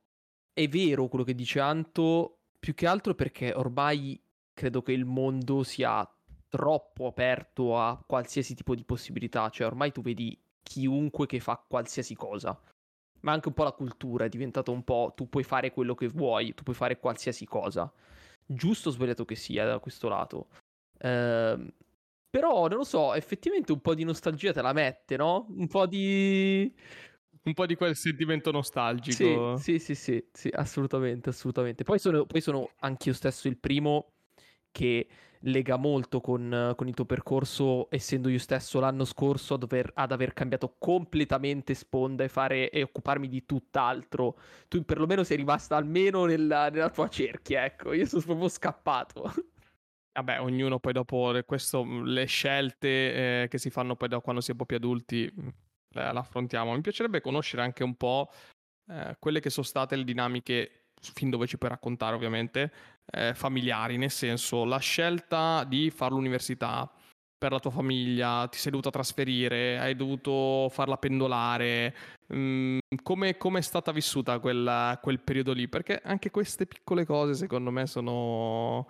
è 0.53 0.67
vero 0.67 1.07
quello 1.07 1.23
che 1.23 1.35
dice 1.35 1.59
Anto, 1.59 2.39
più 2.59 2.73
che 2.73 2.87
altro 2.87 3.13
perché 3.15 3.53
ormai 3.53 4.19
credo 4.53 4.81
che 4.81 4.91
il 4.91 5.05
mondo 5.05 5.63
sia 5.63 6.09
troppo 6.49 7.07
aperto 7.07 7.77
a 7.79 8.01
qualsiasi 8.05 8.55
tipo 8.55 8.73
di 8.73 8.83
possibilità, 8.83 9.49
cioè 9.49 9.67
ormai 9.67 9.91
tu 9.91 10.01
vedi 10.01 10.37
chiunque 10.63 11.27
che 11.27 11.39
fa 11.39 11.63
qualsiasi 11.65 12.15
cosa. 12.15 12.59
Ma 13.21 13.31
anche 13.31 13.47
un 13.47 13.53
po' 13.53 13.63
la 13.63 13.71
cultura 13.71 14.25
è 14.25 14.29
diventato 14.29 14.71
un 14.71 14.83
po' 14.83 15.13
tu 15.15 15.29
puoi 15.29 15.43
fare 15.43 15.71
quello 15.71 15.95
che 15.95 16.07
vuoi, 16.07 16.53
tu 16.53 16.63
puoi 16.63 16.75
fare 16.75 16.99
qualsiasi 16.99 17.45
cosa. 17.45 17.91
Giusto 18.45 18.89
o 18.89 18.91
sbagliato 18.91 19.25
che 19.25 19.35
sia 19.35 19.65
da 19.65 19.79
questo 19.79 20.07
lato. 20.07 20.47
Ehm, 20.99 21.71
però 22.29 22.67
non 22.67 22.77
lo 22.79 22.83
so, 22.83 23.13
effettivamente 23.13 23.71
un 23.71 23.81
po' 23.81 23.95
di 23.95 24.03
nostalgia 24.03 24.51
te 24.53 24.61
la 24.61 24.73
mette, 24.73 25.17
no? 25.17 25.47
Un 25.49 25.67
po' 25.67 25.85
di 25.87 26.71
Un 27.43 27.53
po' 27.53 27.65
di 27.65 27.75
quel 27.75 27.95
sentimento 27.95 28.51
nostalgico. 28.51 29.25
sì, 29.53 29.79
sì, 29.79 29.79
sì, 29.79 29.95
sì, 29.95 30.29
sì, 30.33 30.49
assolutamente, 30.53 31.29
assolutamente. 31.29 31.83
Poi 31.83 31.97
sono, 31.99 32.25
poi 32.25 32.41
sono 32.41 32.73
anch'io 32.79 33.13
stesso 33.13 33.47
il 33.47 33.57
primo 33.57 34.13
che 34.71 35.07
lega 35.41 35.77
molto 35.77 36.19
con, 36.19 36.73
con 36.75 36.87
il 36.87 36.93
tuo 36.93 37.05
percorso, 37.05 37.87
essendo 37.89 38.27
io 38.29 38.39
stesso 38.39 38.79
l'anno 38.79 39.05
scorso 39.05 39.53
a 39.53 39.57
dover- 39.57 39.91
ad 39.95 40.11
aver 40.11 40.33
cambiato 40.33 40.75
completamente 40.77 41.73
sponda 41.73 42.23
e, 42.23 42.27
fare, 42.29 42.69
e 42.69 42.81
occuparmi 42.83 43.27
di 43.29 43.45
tutt'altro. 43.45 44.37
Tu 44.67 44.83
perlomeno 44.83 45.23
sei 45.23 45.37
rimasta 45.37 45.75
almeno 45.77 46.25
nella, 46.25 46.69
nella 46.69 46.89
tua 46.89 47.07
cerchia, 47.07 47.63
ecco, 47.65 47.93
io 47.93 48.05
sono 48.05 48.23
proprio 48.23 48.49
scappato. 48.49 49.31
Vabbè, 50.17 50.41
ognuno 50.41 50.79
poi 50.79 50.93
dopo 50.93 51.31
questo, 51.45 51.83
le 52.03 52.25
scelte 52.25 53.43
eh, 53.43 53.47
che 53.49 53.59
si 53.59 53.69
fanno 53.69 53.95
poi 53.95 54.07
da 54.07 54.19
quando 54.19 54.41
si 54.41 54.51
è 54.51 54.55
più 54.55 54.75
adulti 54.75 55.31
mh, 55.31 55.47
le, 55.89 56.11
le 56.11 56.19
affrontiamo. 56.19 56.73
Mi 56.73 56.81
piacerebbe 56.81 57.21
conoscere 57.21 57.61
anche 57.61 57.83
un 57.83 57.95
po' 57.95 58.31
eh, 58.89 59.15
quelle 59.19 59.39
che 59.39 59.51
sono 59.51 59.65
state 59.65 59.95
le 59.95 60.03
dinamiche 60.03 60.85
fin 60.99 61.29
dove 61.29 61.45
ci 61.45 61.59
puoi 61.59 61.69
raccontare 61.69 62.15
ovviamente, 62.15 62.71
eh, 63.11 63.35
familiari, 63.35 63.97
nel 63.97 64.09
senso 64.09 64.65
la 64.65 64.79
scelta 64.79 65.63
di 65.65 65.91
fare 65.91 66.13
l'università 66.13 66.91
per 67.37 67.51
la 67.51 67.59
tua 67.59 67.69
famiglia, 67.69 68.47
ti 68.47 68.57
sei 68.57 68.71
dovuta 68.71 68.89
trasferire, 68.89 69.77
hai 69.77 69.95
dovuto 69.95 70.67
farla 70.71 70.97
pendolare, 70.97 71.95
mm, 72.33 72.79
come, 73.03 73.37
è 73.37 73.61
stata 73.61 73.91
vissuta 73.91 74.39
quel, 74.39 74.97
quel, 74.99 75.19
periodo 75.19 75.53
lì? 75.53 75.67
Perché 75.67 76.01
anche 76.03 76.31
queste 76.31 76.65
piccole 76.65 77.05
cose 77.05 77.35
secondo 77.35 77.69
me 77.69 77.85
sono, 77.85 78.87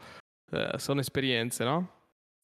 eh, 0.51 0.77
sono 0.77 0.99
esperienze, 0.99 1.63
no? 1.63 1.97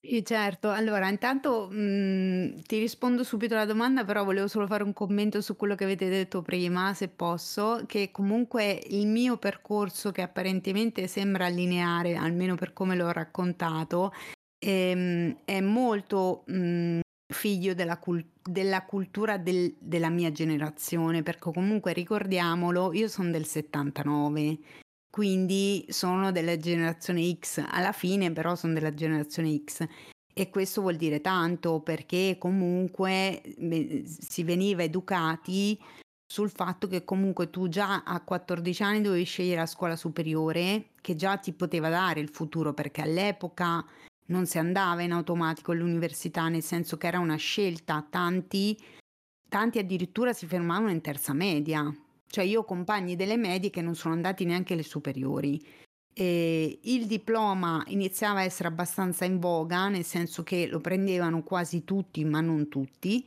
Sì, 0.05 0.21
certo. 0.25 0.69
Allora, 0.69 1.07
intanto 1.07 1.69
mh, 1.71 1.75
mm, 1.77 2.59
ti 2.67 2.77
rispondo 2.77 3.23
subito 3.23 3.53
alla 3.53 3.65
domanda, 3.65 4.03
però 4.03 4.25
volevo 4.25 4.49
solo 4.49 4.67
fare 4.67 4.83
un 4.83 4.91
commento 4.91 5.39
su 5.39 5.55
quello 5.55 5.75
che 5.75 5.85
avete 5.85 6.09
detto 6.09 6.41
prima, 6.41 6.93
se 6.93 7.07
posso, 7.07 7.83
che 7.87 8.11
comunque 8.11 8.81
il 8.89 9.07
mio 9.07 9.37
percorso, 9.37 10.11
che 10.11 10.21
apparentemente 10.21 11.07
sembra 11.07 11.47
lineare, 11.47 12.15
almeno 12.15 12.55
per 12.55 12.73
come 12.73 12.97
l'ho 12.97 13.11
raccontato, 13.13 14.11
ehm, 14.59 15.37
è 15.45 15.61
molto 15.61 16.43
mh, 16.47 16.55
mm, 16.57 16.99
figlio 17.33 17.73
della, 17.73 17.97
cul- 17.97 18.25
della 18.43 18.83
cultura 18.83 19.37
del- 19.37 19.73
della 19.79 20.09
mia 20.09 20.33
generazione, 20.33 21.23
perché 21.23 21.49
comunque 21.53 21.93
ricordiamolo, 21.93 22.91
io 22.91 23.07
sono 23.07 23.31
del 23.31 23.45
79 23.45 24.57
quindi 25.13 25.85
sono 25.89 26.31
della 26.31 26.57
generazione 26.57 27.37
X, 27.37 27.63
alla 27.69 27.91
fine 27.91 28.31
però 28.31 28.55
sono 28.55 28.73
della 28.73 28.95
generazione 28.95 29.61
X. 29.63 29.87
E 30.33 30.49
questo 30.49 30.81
vuol 30.81 30.95
dire 30.95 31.21
tanto 31.21 31.81
perché 31.81 32.37
comunque 32.39 33.43
si 34.07 34.43
veniva 34.43 34.81
educati 34.81 35.79
sul 36.25 36.49
fatto 36.49 36.87
che 36.87 37.03
comunque 37.05 37.51
tu 37.51 37.69
già 37.69 38.01
a 38.03 38.21
14 38.21 38.81
anni 38.81 39.01
dovevi 39.03 39.23
scegliere 39.23 39.59
la 39.59 39.65
scuola 39.67 39.95
superiore 39.95 40.85
che 40.99 41.15
già 41.15 41.37
ti 41.37 41.53
poteva 41.53 41.89
dare 41.89 42.19
il 42.19 42.29
futuro 42.29 42.73
perché 42.73 43.01
all'epoca 43.01 43.85
non 44.29 44.47
si 44.47 44.57
andava 44.57 45.03
in 45.03 45.11
automatico 45.11 45.73
all'università 45.73 46.47
nel 46.47 46.63
senso 46.63 46.97
che 46.97 47.05
era 47.05 47.19
una 47.19 47.35
scelta. 47.35 48.03
Tanti 48.09 48.75
tanti 49.47 49.77
addirittura 49.77 50.33
si 50.33 50.47
fermavano 50.47 50.89
in 50.89 51.01
terza 51.01 51.33
media 51.33 51.95
cioè 52.33 52.45
io 52.45 52.61
ho 52.61 52.65
compagni 52.65 53.15
delle 53.15 53.37
medie 53.37 53.69
che 53.69 53.83
non 53.83 53.93
sono 53.93 54.15
andati 54.15 54.43
neanche 54.43 54.73
alle 54.73 54.81
superiori. 54.81 55.63
E 56.11 56.79
il 56.81 57.05
diploma 57.05 57.83
iniziava 57.89 58.39
a 58.39 58.43
essere 58.43 58.69
abbastanza 58.69 59.23
in 59.23 59.37
voga, 59.37 59.87
nel 59.87 60.03
senso 60.03 60.41
che 60.41 60.65
lo 60.65 60.79
prendevano 60.79 61.43
quasi 61.43 61.83
tutti, 61.83 62.25
ma 62.25 62.41
non 62.41 62.69
tutti. 62.69 63.23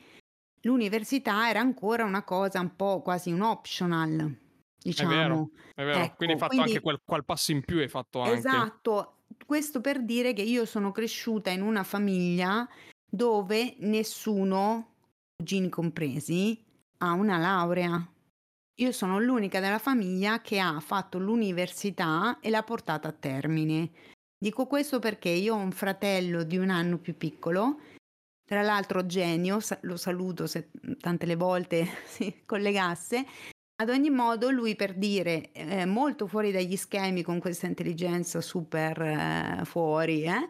L'università 0.63 1.49
era 1.49 1.61
ancora 1.61 2.03
una 2.03 2.25
cosa 2.25 2.59
un 2.59 2.75
po' 2.75 3.01
quasi 3.01 3.31
un 3.31 3.43
optional, 3.43 4.37
diciamo. 4.77 5.13
È 5.13 5.15
vero, 5.15 5.51
è 5.77 5.85
vero. 5.85 5.99
Ecco, 6.01 6.15
quindi 6.17 6.35
hai 6.35 6.41
fatto 6.41 6.55
quindi, 6.55 6.71
anche 6.71 6.83
quel, 6.83 7.01
quel, 7.05 7.25
passo 7.25 7.53
in 7.53 7.65
più, 7.65 7.79
hai 7.79 7.89
fatto 7.89 8.23
anche. 8.23 8.39
Esatto, 8.39 9.19
questo 9.47 9.81
per 9.81 10.03
dire 10.03 10.33
che 10.33 10.43
io 10.43 10.65
sono 10.65 10.91
cresciuta 10.91 11.51
in 11.51 11.63
una 11.63 11.85
famiglia 11.85 12.69
dove 13.09 13.77
nessuno, 13.79 14.95
cugini 15.37 15.69
compresi, 15.69 16.61
ha 16.99 17.13
una 17.13 17.39
laurea. 17.39 18.11
Io 18.79 18.93
sono 18.93 19.19
l'unica 19.19 19.59
della 19.59 19.79
famiglia 19.79 20.43
che 20.43 20.59
ha 20.59 20.79
fatto 20.81 21.19
l'università 21.19 22.41
e 22.41 22.51
l'ha 22.51 22.63
portata 22.63 23.09
a 23.09 23.13
termine. 23.13 23.91
Dico 24.37 24.67
questo 24.67 24.99
perché 24.99 25.31
io 25.31 25.55
ho 25.55 25.59
un 25.59 25.73
fratello 25.73 26.43
di 26.43 26.59
un 26.59 26.69
anno 26.69 26.99
più 26.99 27.17
piccolo, 27.17 27.81
tra 28.45 28.61
l'altro 28.61 29.07
genio, 29.07 29.61
lo 29.81 29.97
saluto 29.97 30.47
se 30.47 30.71
tante 31.01 31.25
le 31.25 31.37
volte 31.37 31.87
si 32.05 32.43
collegasse. 32.45 33.25
Ad 33.77 33.89
ogni 33.89 34.11
modo, 34.11 34.51
lui 34.51 34.77
per 34.77 34.95
dire 34.95 35.53
eh, 35.53 35.87
molto 35.87 36.27
fuori 36.27 36.53
dagli 36.53 36.77
schemi 36.77 37.23
con 37.23 37.41
questa 37.41 37.67
intelligenza 37.67 38.43
super 38.43 39.01
eh, 39.01 39.61
fuori, 39.65 40.25
eh, 40.25 40.49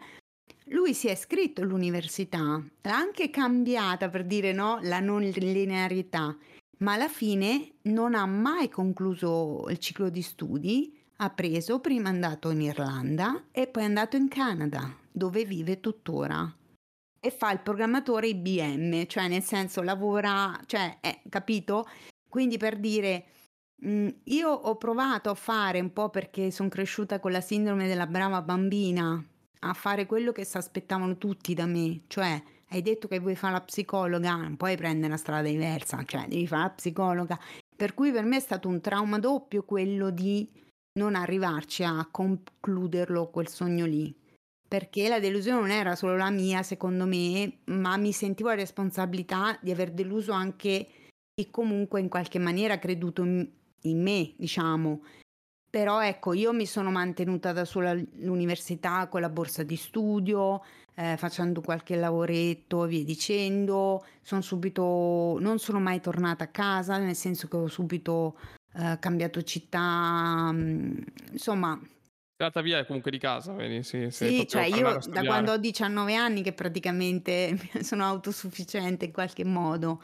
lui 0.70 0.94
si 0.94 1.06
è 1.06 1.12
iscritto 1.12 1.62
all'università, 1.62 2.38
l'ha 2.82 2.96
anche 2.96 3.30
cambiata 3.30 4.08
per 4.08 4.24
dire 4.24 4.52
no, 4.52 4.80
la 4.82 4.98
non 4.98 5.22
linearità 5.22 6.36
ma 6.78 6.92
alla 6.92 7.08
fine 7.08 7.74
non 7.82 8.14
ha 8.14 8.26
mai 8.26 8.68
concluso 8.68 9.66
il 9.68 9.78
ciclo 9.78 10.08
di 10.10 10.22
studi, 10.22 10.96
ha 11.18 11.30
preso, 11.30 11.80
prima 11.80 12.08
è 12.08 12.12
andato 12.12 12.50
in 12.50 12.60
Irlanda 12.60 13.44
e 13.50 13.66
poi 13.66 13.82
è 13.84 13.86
andato 13.86 14.16
in 14.16 14.28
Canada, 14.28 14.94
dove 15.10 15.44
vive 15.44 15.80
tuttora. 15.80 16.54
E 17.18 17.30
fa 17.30 17.50
il 17.50 17.60
programmatore 17.60 18.28
IBM, 18.28 19.06
cioè 19.06 19.28
nel 19.28 19.42
senso 19.42 19.82
lavora, 19.82 20.58
cioè, 20.66 20.98
eh, 21.00 21.22
capito? 21.28 21.88
Quindi 22.28 22.58
per 22.58 22.78
dire, 22.78 23.24
mh, 23.76 23.90
mm, 23.90 24.08
io 24.24 24.50
ho 24.50 24.76
provato 24.76 25.30
a 25.30 25.34
fare 25.34 25.80
un 25.80 25.92
po' 25.92 26.10
perché 26.10 26.50
sono 26.50 26.68
cresciuta 26.68 27.18
con 27.18 27.32
la 27.32 27.40
sindrome 27.40 27.88
della 27.88 28.06
brava 28.06 28.42
bambina, 28.42 29.24
a 29.60 29.72
fare 29.72 30.04
quello 30.06 30.32
che 30.32 30.44
si 30.44 30.58
aspettavano 30.58 31.16
tutti 31.16 31.54
da 31.54 31.64
me, 31.64 32.02
cioè 32.08 32.40
hai 32.70 32.83
detto 32.83 33.09
che 33.09 33.20
vuoi 33.20 33.37
fare 33.37 33.55
la 33.55 33.61
psicologa, 33.61 34.35
non 34.37 34.57
puoi 34.57 34.76
prendere 34.76 35.07
una 35.07 35.16
strada 35.16 35.48
diversa, 35.48 36.02
cioè 36.05 36.26
devi 36.26 36.46
fare 36.46 36.62
la 36.62 36.70
psicologa. 36.70 37.38
Per 37.76 37.94
cui 37.94 38.11
per 38.11 38.24
me 38.24 38.37
è 38.37 38.40
stato 38.40 38.68
un 38.68 38.81
trauma 38.81 39.18
doppio 39.18 39.62
quello 39.64 40.11
di 40.11 40.48
non 40.98 41.14
arrivarci 41.14 41.85
a 41.85 42.09
concluderlo 42.11 43.29
quel 43.29 43.48
sogno 43.48 43.85
lì. 43.85 44.14
Perché 44.68 45.09
la 45.09 45.20
delusione 45.20 45.61
non 45.61 45.70
era 45.70 45.94
solo 45.94 46.16
la 46.16 46.31
mia, 46.31 46.62
secondo 46.62 47.07
me, 47.07 47.59
ma 47.66 47.96
mi 47.96 48.12
sentivo 48.12 48.48
la 48.48 48.57
responsabilità 48.57 49.57
di 49.61 49.70
aver 49.70 49.92
deluso 49.92 50.33
anche 50.33 50.88
chi 51.33 51.50
comunque 51.50 52.00
in 52.00 52.09
qualche 52.09 52.38
maniera 52.38 52.74
ha 52.74 52.79
creduto 52.79 53.22
in, 53.22 53.48
in 53.83 54.02
me, 54.02 54.33
diciamo. 54.37 55.02
Però 55.70 56.02
ecco, 56.02 56.33
io 56.33 56.52
mi 56.52 56.66
sono 56.66 56.90
mantenuta 56.90 57.52
da 57.52 57.64
sola 57.64 57.90
all'università 57.90 59.07
con 59.09 59.20
la 59.20 59.29
borsa 59.29 59.62
di 59.62 59.76
studio, 59.76 60.62
eh, 60.96 61.16
facendo 61.16 61.61
qualche 61.61 61.94
lavoretto 61.94 62.85
e 62.85 62.88
via 62.88 63.04
dicendo. 63.04 64.04
Sono 64.22 64.40
subito, 64.40 65.37
non 65.40 65.59
sono 65.59 65.78
mai 65.78 66.00
tornata 66.00 66.44
a 66.44 66.48
casa, 66.48 66.98
nel 66.98 67.14
senso 67.14 67.46
che 67.48 67.56
ho 67.56 67.68
subito 67.68 68.38
eh, 68.74 68.96
cambiato 68.98 69.42
città, 69.42 70.50
mm, 70.52 70.96
insomma. 71.32 71.78
Sei 71.78 72.46
andata 72.46 72.61
via 72.61 72.85
comunque 72.85 73.11
di 73.11 73.18
casa, 73.18 73.52
vedi? 73.52 73.82
Sì, 73.82 74.11
sì 74.11 74.46
cioè 74.46 74.64
io 74.64 74.98
da 75.09 75.24
quando 75.24 75.52
ho 75.52 75.56
19 75.56 76.14
anni 76.14 76.42
che 76.42 76.52
praticamente 76.52 77.56
sono 77.80 78.04
autosufficiente 78.04 79.06
in 79.06 79.12
qualche 79.12 79.44
modo 79.44 80.02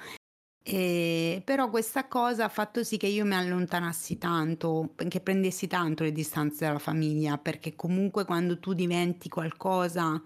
e, 0.65 1.43
però 1.45 1.69
questa 1.69 2.07
cosa 2.07 2.45
ha 2.45 2.49
fatto 2.49 2.85
sì 2.85 2.97
che 2.97 3.09
io 3.09 3.25
mi 3.25 3.35
allontanassi 3.35 4.17
tanto, 4.17 4.95
che 5.09 5.21
prendessi 5.21 5.67
tanto 5.67 6.05
le 6.05 6.13
distanze 6.13 6.65
dalla 6.65 6.79
famiglia, 6.79 7.37
perché 7.37 7.75
comunque 7.75 8.25
quando 8.25 8.61
tu 8.61 8.73
diventi 8.73 9.29
qualcosa 9.29 10.23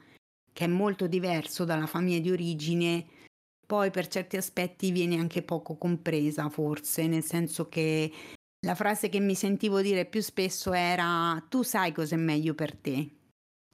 che 0.57 0.65
è 0.65 0.69
molto 0.69 1.07
diverso 1.07 1.67
dalla 1.67 1.85
famiglia 1.85 2.19
di 2.19 2.31
origine, 2.31 3.05
poi 3.67 3.91
per 3.91 4.09
certi 4.09 4.39
aspetti 4.39 4.91
viene 4.91 5.19
anche 5.19 5.43
poco 5.43 5.77
compresa 5.77 6.49
forse, 6.49 7.07
nel 7.07 7.23
senso 7.23 7.69
che 7.69 8.11
la 8.65 8.75
frase 8.75 9.11
che 9.11 9.21
mi 9.21 9.35
sentivo 9.35 9.83
dire 9.83 10.07
più 10.07 10.23
spesso 10.23 10.73
era 10.73 11.45
tu 11.51 11.63
sai 11.63 11.93
cosa 11.93 12.15
è 12.15 12.19
meglio 12.19 12.55
per 12.55 12.75
te, 12.75 13.07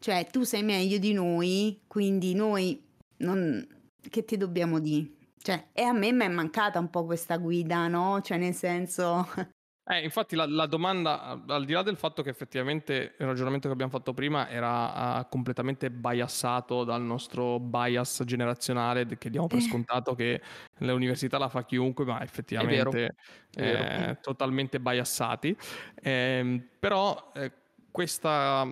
cioè 0.01 0.27
tu 0.27 0.43
sei 0.43 0.65
meglio 0.65 0.99
di 0.99 1.13
noi, 1.13 1.83
quindi 1.87 2.35
noi 2.35 2.85
non... 3.19 3.65
che 4.11 4.25
ti 4.25 4.37
dobbiamo 4.37 4.81
dire? 4.81 5.09
Cioè, 5.39 5.69
e 5.73 5.83
a 5.83 5.93
me 5.93 6.11
mi 6.11 6.25
è 6.25 6.29
mancata 6.29 6.81
un 6.81 6.91
po' 6.91 7.05
questa 7.05 7.37
guida, 7.37 7.87
no? 7.87 8.21
Cioè, 8.21 8.39
nel 8.39 8.55
senso... 8.55 9.29
Eh, 9.85 10.05
infatti 10.05 10.37
la, 10.37 10.47
la, 10.47 10.67
domanda, 10.67 11.43
al 11.45 11.65
di 11.65 11.73
là 11.73 11.83
del 11.83 11.97
fatto 11.97 12.23
che 12.23 12.31
effettivamente 12.31 13.15
il 13.19 13.27
ragionamento 13.27 13.67
che 13.67 13.75
abbiamo 13.75 13.91
fatto 13.91 14.15
prima 14.15 14.49
era 14.49 15.19
uh, 15.19 15.29
completamente 15.29 15.91
biasato 15.91 16.85
dal 16.85 17.03
nostro 17.03 17.59
bias 17.59 18.23
generazionale, 18.25 19.07
che 19.19 19.29
diamo 19.29 19.49
per 19.49 19.59
eh. 19.59 19.63
scontato 19.63 20.15
che 20.15 20.41
l'università 20.79 21.37
la 21.37 21.49
fa 21.49 21.65
chiunque, 21.65 22.05
ma 22.05 22.23
effettivamente 22.23 23.07
è, 23.51 23.63
vero, 23.63 23.83
è 23.83 23.99
vero. 23.99 24.19
totalmente 24.21 24.79
biasati. 24.79 25.57
Eh, 26.01 26.69
però 26.79 27.33
eh, 27.35 27.51
questa, 27.91 28.65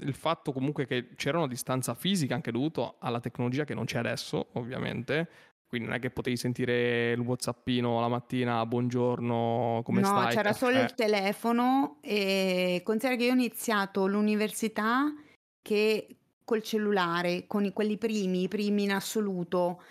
il 0.00 0.14
fatto 0.14 0.52
comunque 0.52 0.86
che 0.86 1.10
c'era 1.14 1.38
una 1.38 1.46
distanza 1.46 1.94
fisica 1.94 2.34
anche 2.34 2.50
dovuto 2.50 2.96
alla 3.00 3.20
tecnologia 3.20 3.64
che 3.64 3.74
non 3.74 3.84
c'è 3.84 3.98
adesso, 3.98 4.48
ovviamente, 4.52 5.28
quindi 5.74 5.90
non 5.90 5.98
è 5.98 6.00
che 6.00 6.10
potevi 6.10 6.36
sentire 6.36 7.10
il 7.10 7.18
whatsappino 7.18 7.98
la 7.98 8.06
mattina, 8.06 8.64
buongiorno, 8.64 9.80
come 9.82 10.02
no, 10.02 10.06
stai? 10.06 10.26
No, 10.26 10.28
c'era 10.28 10.52
solo 10.52 10.78
il 10.78 10.94
telefono 10.94 11.96
e 12.00 12.80
considera 12.84 13.16
che 13.16 13.24
io 13.24 13.32
ho 13.32 13.34
iniziato 13.34 14.06
l'università 14.06 15.12
che 15.60 16.16
col 16.44 16.62
cellulare, 16.62 17.48
con 17.48 17.64
i, 17.64 17.72
quelli 17.72 17.98
primi, 17.98 18.42
i 18.42 18.48
primi 18.48 18.84
in 18.84 18.92
assoluto. 18.92 19.82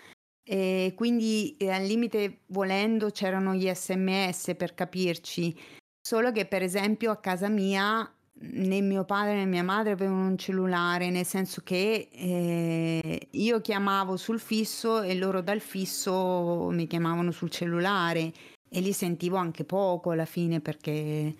E 0.42 0.94
quindi 0.96 1.54
eh, 1.58 1.70
al 1.70 1.84
limite 1.84 2.44
volendo 2.46 3.10
c'erano 3.10 3.52
gli 3.52 3.70
sms 3.70 4.54
per 4.56 4.74
capirci, 4.74 5.54
solo 6.00 6.32
che 6.32 6.46
per 6.46 6.62
esempio 6.62 7.10
a 7.10 7.18
casa 7.18 7.50
mia 7.50 8.10
né 8.36 8.80
mio 8.80 9.04
padre 9.04 9.34
né 9.34 9.46
mia 9.46 9.62
madre 9.62 9.92
avevano 9.92 10.26
un 10.26 10.36
cellulare, 10.38 11.10
nel 11.10 11.24
senso 11.24 11.60
che 11.62 12.08
eh, 12.10 13.28
io 13.30 13.60
chiamavo 13.60 14.16
sul 14.16 14.40
fisso 14.40 15.02
e 15.02 15.14
loro 15.14 15.40
dal 15.40 15.60
fisso 15.60 16.68
mi 16.70 16.86
chiamavano 16.86 17.30
sul 17.30 17.50
cellulare 17.50 18.32
e 18.68 18.80
li 18.80 18.92
sentivo 18.92 19.36
anche 19.36 19.64
poco 19.64 20.10
alla 20.10 20.24
fine 20.24 20.60
perché 20.60 21.34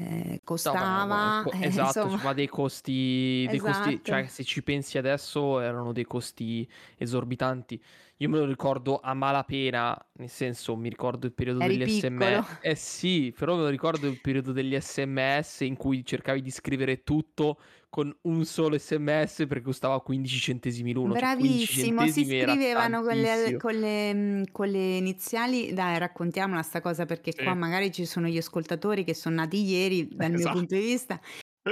eh, 0.00 0.40
costava. 0.42 1.42
No, 1.42 1.50
eh, 1.60 1.66
esatto, 1.66 2.04
insomma. 2.04 2.22
ma 2.22 2.32
dei 2.32 2.48
costi, 2.48 3.46
dei 3.50 3.58
costi, 3.58 4.00
cioè 4.02 4.20
Esatto. 4.20 4.32
se 4.32 4.44
ci 4.44 4.62
pensi 4.62 4.96
adesso 4.96 5.60
erano 5.60 5.92
dei 5.92 6.04
costi 6.04 6.66
esorbitanti. 6.96 7.80
Io 8.22 8.28
me 8.28 8.36
lo 8.38 8.44
ricordo 8.44 9.00
a 9.00 9.14
malapena, 9.14 9.96
nel 10.18 10.28
senso 10.28 10.76
mi 10.76 10.90
ricordo 10.90 11.24
il 11.24 11.32
periodo 11.32 11.62
Eri 11.62 11.78
degli 11.78 11.82
piccolo. 11.82 12.42
SMS. 12.42 12.58
Eh 12.60 12.74
sì, 12.74 13.32
però 13.34 13.56
me 13.56 13.62
lo 13.62 13.68
ricordo 13.68 14.08
il 14.08 14.20
periodo 14.20 14.52
degli 14.52 14.78
SMS 14.78 15.60
in 15.60 15.74
cui 15.78 16.04
cercavi 16.04 16.42
di 16.42 16.50
scrivere 16.50 17.02
tutto 17.02 17.58
con 17.88 18.14
un 18.24 18.44
solo 18.44 18.76
SMS 18.76 19.46
perché 19.48 19.62
costava 19.62 20.02
15 20.02 20.38
centesimi 20.38 20.92
l'uno. 20.92 21.16
Cioè 21.16 21.30
15 21.34 21.72
Bravissimo, 21.72 22.06
si 22.06 22.24
centesimi 22.24 22.36
era 22.36 22.52
scrivevano 22.52 23.02
con 23.02 23.16
le, 23.16 23.56
con 23.56 23.74
le, 23.74 24.14
mm, 24.14 24.42
con 24.52 24.68
le 24.68 24.96
iniziali. 24.98 25.72
Dai, 25.72 25.98
raccontiamola 25.98 26.60
sta 26.62 26.82
cosa 26.82 27.06
perché 27.06 27.32
Sì. 27.34 27.42
qua 27.42 27.54
magari 27.54 27.90
ci 27.90 28.04
sono 28.04 28.26
gli 28.28 28.36
ascoltatori 28.36 29.02
che 29.02 29.14
sono 29.14 29.36
nati 29.36 29.62
ieri, 29.64 30.06
dal 30.14 30.30
mio 30.32 30.36
Esatto. 30.36 30.58
punto 30.58 30.74
di 30.74 30.82
vista. 30.82 31.18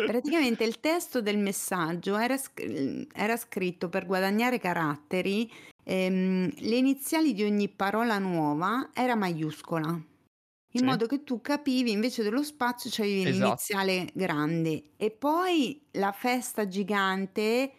Praticamente 0.04 0.64
il 0.64 0.80
testo 0.80 1.20
del 1.20 1.38
messaggio 1.38 2.16
era, 2.18 2.36
sc- 2.38 3.06
era 3.14 3.36
scritto 3.36 3.88
per 3.90 4.06
guadagnare 4.06 4.58
caratteri, 4.58 5.50
ehm, 5.88 6.50
le 6.58 6.76
iniziali 6.76 7.32
di 7.32 7.42
ogni 7.44 7.68
parola 7.68 8.18
nuova 8.18 8.90
era 8.94 9.14
maiuscola, 9.16 9.88
in 10.72 10.82
Sì. 10.82 10.84
modo 10.84 11.06
che 11.06 11.24
tu 11.24 11.40
capivi 11.40 11.90
invece 11.92 12.22
dello 12.22 12.42
spazio 12.42 12.90
c'avevi 12.92 13.24
Esatto. 13.24 13.62
l'iniziale 13.64 14.10
grande. 14.14 14.90
E 14.96 15.10
poi 15.10 15.86
la 15.92 16.12
festa 16.12 16.68
gigante, 16.68 17.72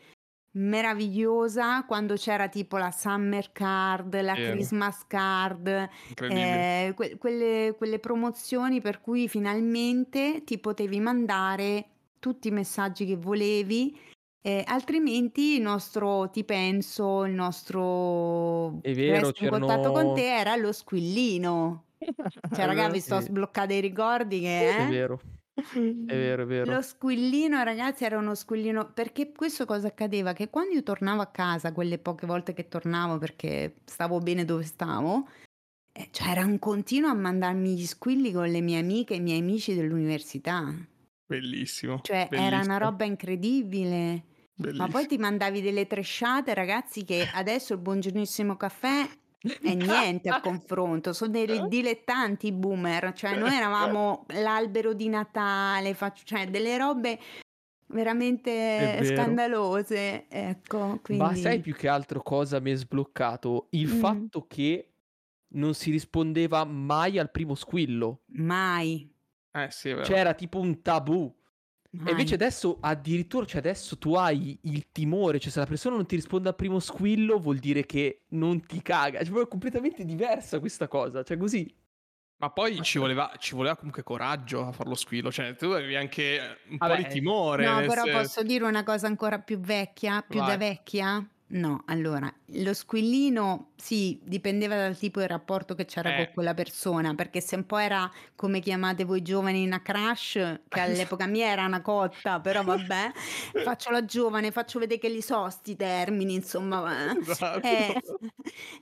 meravigliosa, 0.54 1.86
quando 1.86 2.16
c'era 2.16 2.50
tipo 2.50 2.78
la 2.78 2.92
Summer 2.92 3.52
Card, 3.52 4.20
la 4.22 4.36
Vero. 4.36 4.70
Christmas 4.78 5.06
Card, 5.08 5.90
eh, 6.28 6.94
que- 6.96 7.18
quelle, 7.18 7.76
quelle 7.78 8.00
promozioni 8.00 8.82
per 8.82 9.02
cui 9.02 9.30
finalmente 9.30 10.44
ti 10.46 10.60
potevi 10.60 11.00
mandare 11.00 11.90
tutti 12.20 12.48
i 12.50 12.52
messaggi 12.52 13.06
che 13.06 13.16
volevi, 13.18 13.98
eh, 14.42 14.64
altrimenti 14.68 15.56
il 15.56 15.62
nostro 15.62 16.30
ti 16.30 16.44
penso, 16.44 17.26
il 17.26 17.34
nostro 17.34 18.82
È 18.82 18.94
vero, 18.94 19.32
resto 19.32 19.44
in 19.44 19.50
contatto 19.50 19.92
con 19.92 20.14
te 20.14 20.26
era 20.38 20.56
lo 20.56 20.72
squillino. 20.72 21.86
Cioè, 22.52 22.66
È 22.66 22.66
raga, 22.66 22.84
vero. 22.84 22.94
vi 22.94 23.00
sto 23.02 23.20
Sì. 23.20 23.26
sbloccare 23.26 23.68
dei 23.68 23.82
ricordi 23.82 24.40
che, 24.42 24.76
È 24.76 24.86
eh? 24.86 24.86
vero, 24.86 25.20
è 26.06 26.16
vero, 26.16 26.44
è 26.44 26.46
vero. 26.46 26.76
Lo 26.76 26.82
squillino, 26.82 27.64
ragazzi, 27.64 28.04
era 28.06 28.18
uno 28.18 28.36
squillino 28.36 28.92
perché 28.94 29.32
questo 29.32 29.66
cosa 29.66 29.88
accadeva? 29.88 30.34
Che 30.34 30.50
quando 30.50 30.74
io 30.76 30.84
tornavo 30.84 31.22
a 31.22 31.28
casa, 31.28 31.72
quelle 31.74 32.00
poche 32.00 32.26
volte 32.28 32.54
che 32.54 32.68
tornavo 32.68 33.18
perché 33.18 33.76
stavo 33.86 34.20
bene 34.20 34.46
dove 34.46 34.64
stavo, 34.64 35.28
eh, 35.94 36.10
cioè 36.12 36.30
era 36.30 36.46
un 36.46 36.60
continuo 36.60 37.10
a 37.10 37.14
mandarmi 37.16 37.76
gli 37.76 37.86
squilli 37.86 38.32
con 38.34 38.50
le 38.50 38.62
mie 38.62 38.80
amiche 38.80 39.14
e 39.16 39.18
i 39.18 39.22
miei 39.22 39.40
amici 39.40 39.76
dell'università. 39.76 40.74
Bellissimo. 41.30 42.02
Cioè 42.02 42.32
era 42.34 42.62
una 42.62 42.78
bellissimo, 42.78 42.78
roba 42.78 43.04
incredibile. 43.06 44.24
Ma 44.76 44.88
poi 44.88 45.06
bellissimo. 45.06 45.08
ti 45.08 45.18
mandavi 45.18 45.62
delle 45.62 45.88
tresciate, 45.88 46.54
ragazzi, 46.54 47.04
che 47.04 47.30
adesso 47.32 47.74
il 47.74 47.80
buongiornissimo 47.80 48.56
caffè 48.56 49.10
è 49.62 49.74
niente 49.74 50.30
a 50.30 50.40
confronto, 50.40 51.12
sono 51.14 51.32
dei 51.32 51.68
dilettanti 51.68 52.52
boomer, 52.54 53.12
cioè 53.14 53.36
noi 53.36 53.54
eravamo 53.56 54.26
l'albero 54.30 54.94
di 54.94 55.10
Natale, 55.10 55.94
fac- 55.94 56.24
cioè 56.24 56.48
delle 56.50 56.78
robe 56.78 57.20
veramente 57.88 59.04
scandalose, 59.04 60.28
ecco, 60.30 61.00
Ma 61.12 61.36
quindi... 61.36 61.36
sai 61.36 61.60
più 61.60 61.76
che 61.76 61.88
altro 61.88 62.22
cosa 62.22 62.60
mi 62.60 62.72
è 62.72 62.76
sbloccato? 62.76 63.68
Il 63.72 63.88
Mm, 63.88 64.30
fatto 64.30 64.46
che 64.48 64.94
non 65.54 65.74
si 65.74 65.92
rispondeva 65.92 66.64
mai 66.66 67.18
al 67.20 67.32
primo 67.32 67.56
squillo. 67.56 68.24
mai, 68.50 69.12
Eh 69.52 69.68
sì, 69.72 69.90
è 69.90 69.94
vero. 69.94 70.06
Cioè 70.06 70.18
era 70.20 70.34
tipo 70.34 70.60
un 70.60 70.82
tabù. 70.82 71.36
E 71.92 72.12
invece 72.12 72.36
adesso 72.36 72.78
addirittura, 72.80 73.46
cioè 73.48 73.58
adesso 73.60 73.98
tu 73.98 74.14
hai 74.14 74.60
il 74.64 74.92
timore, 74.92 75.40
cioè 75.40 75.52
se 75.52 75.60
la 75.60 75.66
persona 75.66 75.96
non 75.96 76.06
ti 76.06 76.16
risponde 76.16 76.50
al 76.50 76.56
primo 76.56 76.80
squillo 76.80 77.40
vuol 77.40 77.58
dire 77.58 77.86
che 77.88 78.26
non 78.30 78.64
ti 78.64 78.82
caga. 78.84 79.18
Cioè 79.18 79.26
proprio 79.28 79.48
completamente 79.48 80.06
diversa 80.06 80.60
questa 80.60 80.88
cosa, 80.88 81.24
cioè 81.24 81.38
così. 81.38 81.76
Ma 82.38 82.52
poi 82.52 82.82
ci 82.84 83.00
voleva, 83.00 83.34
ci 83.38 83.56
voleva 83.56 83.76
comunque 83.76 84.04
coraggio 84.04 84.66
a 84.66 84.72
farlo 84.72 84.96
squillo. 84.96 85.32
Cioè, 85.32 85.56
tu 85.56 85.66
avevi 85.66 85.96
anche 85.96 86.60
un 86.70 86.78
po' 86.78 86.86
di 86.86 87.02
Vabbè, 87.02 87.08
timore. 87.10 87.66
No, 87.66 87.80
però 87.80 88.04
senso- 88.04 88.18
posso 88.18 88.44
dire 88.44 88.64
una 88.66 88.84
cosa 88.84 89.08
ancora 89.08 89.40
più 89.40 89.60
vecchia, 89.60 90.22
più 90.22 90.40
da 90.40 90.46
Vai. 90.46 90.58
vecchia? 90.58 91.28
No, 91.52 91.82
allora, 91.88 92.32
lo 92.58 92.76
squillino 92.76 93.72
sì, 93.76 94.20
dipendeva 94.24 94.76
dal 94.76 94.96
tipo 94.96 95.20
di 95.20 95.26
rapporto 95.26 95.74
che 95.74 95.86
c'era 95.86 96.14
con 96.14 96.26
Eh. 96.26 96.30
quella 96.32 96.54
persona, 96.54 97.16
perché 97.16 97.42
se 97.42 97.56
un 97.56 97.66
po' 97.66 97.78
era 97.80 98.12
come 98.36 98.60
chiamate 98.60 99.04
voi 99.04 99.24
giovani 99.24 99.66
una 99.66 99.82
crush, 99.82 100.34
che 100.70 100.80
all'epoca 100.80 101.26
mia 101.26 101.48
era 101.48 101.66
una 101.66 101.82
cotta, 101.82 102.40
però 102.40 102.64
vabbè, 102.64 103.12
faccio 103.62 103.90
la 103.90 104.06
giovane, 104.06 104.52
faccio 104.52 104.78
vedere 104.78 105.00
che 105.00 105.10
li 105.10 105.24
so 105.24 105.50
sti 105.50 105.76
termini, 105.76 106.36
insomma. 106.36 107.16
Esatto. 107.22 107.60
Eh, 107.62 108.00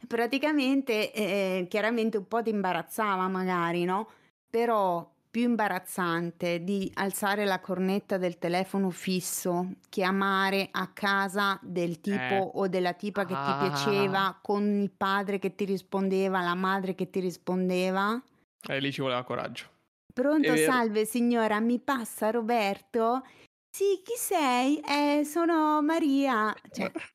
praticamente, 0.05 1.13
eh, 1.13 1.67
chiaramente 1.69 2.17
un 2.17 2.27
po' 2.27 2.41
ti 2.43 2.49
imbarazzava 2.49 3.29
magari, 3.29 3.85
no? 3.85 4.09
Però 4.49 5.09
più 5.29 5.41
imbarazzante 5.43 6.63
di 6.63 6.89
alzare 6.95 7.45
la 7.45 7.59
cornetta 7.59 8.17
del 8.17 8.37
telefono 8.37 8.89
fisso, 8.89 9.71
chiamare 9.89 10.69
a 10.71 10.87
casa 10.93 11.59
del 11.61 11.99
tipo 12.01 12.15
Eh. 12.21 12.51
o 12.53 12.67
della 12.67 12.93
tipa 12.93 13.21
che 13.25 13.33
ti 13.33 13.39
Ah. 13.39 13.57
piaceva 13.69 14.39
con 14.41 14.63
il 14.81 14.91
padre 14.91 15.39
che 15.39 15.55
ti 15.55 15.65
rispondeva, 15.65 16.41
la 16.41 16.55
madre 16.55 16.95
che 16.95 17.09
ti 17.09 17.19
rispondeva. 17.19 18.21
E 18.69 18.79
lì 18.79 18.91
ci 18.91 19.01
voleva 19.01 19.23
coraggio. 19.23 19.65
Pronto, 20.13 20.53
È 20.53 20.57
salve 20.57 21.05
signora, 21.05 21.59
mi 21.59 21.79
passa 21.79 22.31
Roberto? 22.31 23.21
Sì, 23.69 24.01
chi 24.03 24.15
sei? 24.17 24.79
Eh, 24.79 25.23
sono 25.23 25.81
Maria. 25.83 26.53
Cioè, 26.71 26.91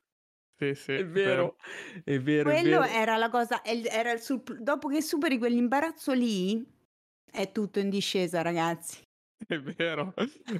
Sì, 0.58 0.74
sì. 0.74 0.92
È 0.92 1.04
vero, 1.06 1.56
è 2.04 2.20
vero, 2.20 2.50
è 2.50 2.60
quello 2.60 2.80
vero. 2.80 2.92
era 2.92 3.16
la 3.16 3.28
cosa, 3.30 3.64
era 3.64 4.12
il 4.12 4.20
sul- 4.20 4.42
dopo 4.60 4.88
che 4.88 5.02
superi 5.02 5.38
quell'imbarazzo 5.38 6.12
lì, 6.12 6.64
è 7.32 7.50
tutto 7.50 7.80
in 7.80 7.90
discesa, 7.90 8.42
ragazzi. 8.42 9.04
È 9.44 9.58
vero, 9.58 10.14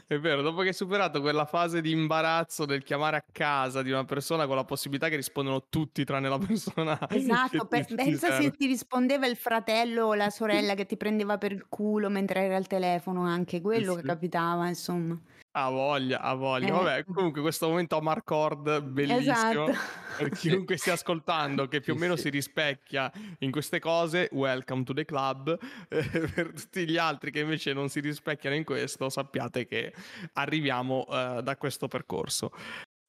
è 0.08 0.18
vero. 0.18 0.42
Dopo 0.42 0.60
che 0.62 0.68
hai 0.68 0.74
superato 0.74 1.20
quella 1.20 1.46
fase 1.46 1.80
di 1.80 1.92
imbarazzo 1.92 2.64
del 2.66 2.82
chiamare 2.82 3.16
a 3.16 3.24
casa 3.30 3.80
di 3.80 3.90
una 3.90 4.04
persona 4.04 4.46
con 4.46 4.56
la 4.56 4.64
possibilità 4.64 5.08
che 5.08 5.16
rispondono 5.16 5.68
tutti 5.68 6.04
tranne 6.04 6.28
la 6.28 6.38
persona 6.38 6.98
Esatto, 7.14 7.66
che 7.68 7.84
pe- 7.84 7.84
ti, 7.84 8.00
ti 8.02 8.16
pensa 8.16 8.30
se 8.32 8.50
serve. 8.50 8.56
ti 8.56 8.66
rispondeva 8.66 9.26
il 9.26 9.36
fratello 9.36 10.06
o 10.06 10.14
la 10.14 10.30
sorella 10.30 10.74
che 10.74 10.86
ti 10.86 10.96
prendeva 10.96 11.36
per 11.36 11.52
il 11.52 11.68
culo 11.68 12.08
mentre 12.08 12.40
era 12.44 12.56
al 12.56 12.66
telefono, 12.66 13.26
anche 13.26 13.60
quello 13.60 13.94
che 13.94 14.02
sì. 14.02 14.02
capitava, 14.02 14.66
insomma. 14.66 15.20
Ha 15.54 15.68
voglia, 15.68 16.20
ha 16.20 16.32
voglia. 16.32 16.68
Eh. 16.68 16.70
Vabbè, 16.70 17.04
comunque 17.04 17.42
questo 17.42 17.68
momento 17.68 17.96
a 17.98 18.00
Marcord 18.00 18.80
bellissimo. 18.80 19.68
Esatto. 19.68 19.72
Per 20.16 20.30
chiunque 20.32 20.78
stia 20.78 20.94
ascoltando, 20.94 21.68
che 21.68 21.80
più 21.82 21.92
o 21.92 21.96
Sì, 21.96 22.00
meno 22.02 22.16
sì. 22.16 22.22
si 22.22 22.28
rispecchia 22.30 23.12
in 23.40 23.50
queste 23.50 23.78
cose, 23.78 24.30
welcome 24.32 24.82
to 24.84 24.94
the 24.94 25.04
club. 25.04 25.58
Eh, 25.88 26.02
per 26.34 26.52
tutti 26.52 26.88
gli 26.88 26.96
altri 26.96 27.30
che 27.30 27.40
invece 27.40 27.74
non 27.74 27.90
si 27.90 28.00
rispecchiano 28.00 28.56
in 28.56 28.64
questo, 28.64 29.10
sappiate 29.10 29.66
che 29.66 29.92
arriviamo 30.34 31.06
eh, 31.10 31.40
da 31.42 31.56
questo 31.58 31.86
percorso. 31.86 32.50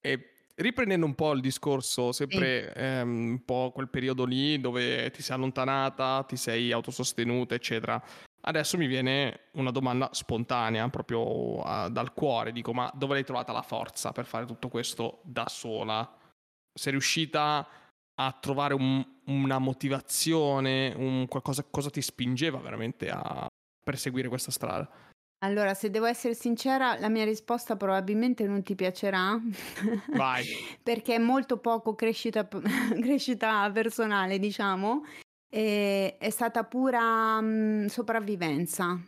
E 0.02 0.28
riprendendo 0.56 1.06
un 1.06 1.14
po' 1.14 1.32
il 1.32 1.40
discorso, 1.40 2.12
sempre 2.12 2.74
ehm, 2.74 3.08
un 3.08 3.44
po' 3.44 3.70
quel 3.72 3.88
periodo 3.88 4.26
lì 4.26 4.60
dove 4.60 5.10
ti 5.12 5.22
sei 5.22 5.36
allontanata, 5.36 6.22
ti 6.28 6.36
sei 6.36 6.72
autosostenuta, 6.72 7.54
eccetera. 7.54 8.02
Adesso 8.46 8.76
mi 8.76 8.86
viene 8.86 9.48
una 9.52 9.70
domanda 9.70 10.10
spontanea, 10.12 10.88
proprio 10.88 11.62
ah, 11.62 11.88
dal 11.88 12.12
cuore. 12.12 12.52
Dico, 12.52 12.74
ma 12.74 12.90
dove 12.94 13.14
l'hai 13.14 13.24
trovata 13.24 13.52
la 13.52 13.62
forza 13.62 14.12
per 14.12 14.26
fare 14.26 14.44
tutto 14.44 14.68
questo 14.68 15.20
da 15.22 15.48
sola? 15.48 16.16
Sei 16.72 16.92
riuscita 16.92 17.66
a 18.16 18.32
trovare 18.38 18.74
un- 18.74 19.04
una 19.26 19.58
motivazione, 19.58 20.92
un 20.94 21.26
qualcosa 21.26 21.64
cosa 21.64 21.88
ti 21.88 22.02
spingeva 22.02 22.58
veramente 22.58 23.08
a 23.10 23.46
perseguire 23.82 24.28
questa 24.28 24.50
strada? 24.50 24.88
Allora, 25.44 25.74
se 25.74 25.90
devo 25.90 26.06
essere 26.06 26.34
sincera, 26.34 26.98
la 26.98 27.08
mia 27.08 27.24
risposta 27.24 27.76
probabilmente 27.76 28.46
non 28.46 28.62
ti 28.62 28.74
piacerà. 28.74 29.38
Vai. 30.12 30.44
Perché 30.82 31.16
è 31.16 31.18
molto 31.18 31.58
poco 31.58 31.94
crescita, 31.94 32.46
crescita 33.00 33.70
personale, 33.70 34.38
diciamo. 34.38 35.02
E 35.54 36.16
è 36.18 36.30
stata 36.30 36.64
pura 36.64 37.40
mm, 37.40 37.86
sopravvivenza. 37.86 39.00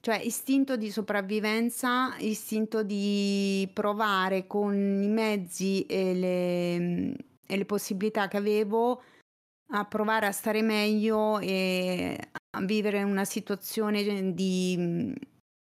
Cioè, 0.00 0.16
istinto 0.16 0.76
di 0.76 0.90
sopravvivenza, 0.90 2.16
istinto 2.18 2.82
di 2.82 3.70
provare 3.72 4.48
con 4.48 4.74
i 4.74 5.08
mezzi 5.08 5.86
e 5.86 6.14
le, 6.14 7.16
e 7.46 7.56
le 7.56 7.64
possibilità 7.64 8.26
che 8.26 8.36
avevo 8.36 9.00
a 9.70 9.84
provare 9.84 10.26
a 10.26 10.32
stare 10.32 10.60
meglio 10.60 11.38
e 11.38 12.18
a 12.56 12.60
vivere 12.62 13.04
una 13.04 13.24
situazione 13.24 14.34
di, 14.34 15.14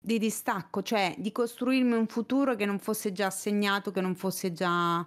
di 0.00 0.18
distacco, 0.18 0.82
cioè 0.82 1.16
di 1.18 1.32
costruirmi 1.32 1.94
un 1.94 2.06
futuro 2.06 2.54
che 2.54 2.64
non 2.64 2.78
fosse 2.78 3.10
già 3.10 3.26
assegnato, 3.26 3.90
che 3.90 4.00
non 4.00 4.14
fosse 4.14 4.52
già 4.52 5.04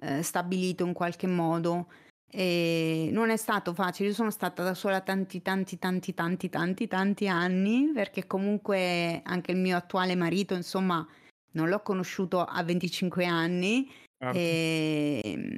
eh, 0.00 0.22
stabilito 0.22 0.84
in 0.84 0.92
qualche 0.92 1.28
modo. 1.28 1.86
E 2.32 3.08
non 3.12 3.30
è 3.30 3.36
stato 3.36 3.74
facile, 3.74 4.10
io 4.10 4.14
sono 4.14 4.30
stata 4.30 4.62
da 4.62 4.74
sola 4.74 5.00
tanti, 5.00 5.42
tanti, 5.42 5.78
tanti, 5.78 6.14
tanti, 6.14 6.48
tanti, 6.48 6.86
tanti 6.86 7.28
anni, 7.28 7.90
perché 7.92 8.26
comunque 8.26 9.20
anche 9.24 9.50
il 9.50 9.58
mio 9.58 9.76
attuale 9.76 10.14
marito, 10.14 10.54
insomma, 10.54 11.06
non 11.52 11.68
l'ho 11.68 11.80
conosciuto 11.82 12.44
a 12.44 12.62
25 12.62 13.24
anni 13.24 13.90
Ah. 14.22 14.32
e 14.34 15.56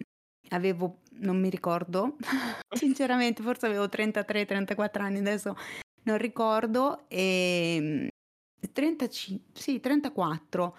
avevo, 0.50 1.00
non 1.14 1.40
mi 1.40 1.50
ricordo, 1.50 2.16
sinceramente, 2.70 3.42
forse 3.42 3.66
avevo 3.66 3.88
33-34 3.88 5.00
anni, 5.02 5.18
adesso 5.18 5.56
non 6.04 6.16
ricordo, 6.16 7.04
e 7.08 8.08
35, 8.72 9.46
sì, 9.52 9.80
34. 9.80 10.76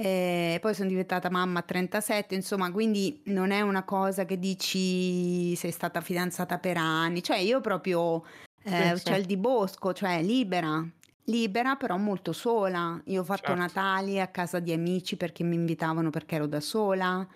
E 0.00 0.58
poi 0.60 0.74
sono 0.74 0.88
diventata 0.88 1.28
mamma 1.28 1.58
a 1.58 1.62
37, 1.62 2.36
insomma, 2.36 2.70
quindi 2.70 3.20
non 3.24 3.50
è 3.50 3.62
una 3.62 3.82
cosa 3.82 4.24
che 4.24 4.38
dici 4.38 5.56
sei 5.56 5.72
stata 5.72 6.00
fidanzata 6.00 6.58
per 6.58 6.76
anni, 6.76 7.20
cioè 7.20 7.38
io 7.38 7.60
proprio 7.60 8.22
eh, 8.62 8.92
uccel 8.92 9.24
di 9.24 9.36
bosco, 9.36 9.92
cioè 9.92 10.22
libera, 10.22 10.88
libera 11.24 11.74
però 11.74 11.96
molto 11.96 12.32
sola. 12.32 13.00
Io 13.06 13.22
ho 13.22 13.24
fatto 13.24 13.48
Certo. 13.48 13.60
Natali 13.60 14.20
a 14.20 14.28
casa 14.28 14.60
di 14.60 14.72
amici 14.72 15.16
perché 15.16 15.42
mi 15.42 15.56
invitavano 15.56 16.10
perché 16.10 16.36
ero 16.36 16.46
da 16.46 16.60
sola 16.60 17.26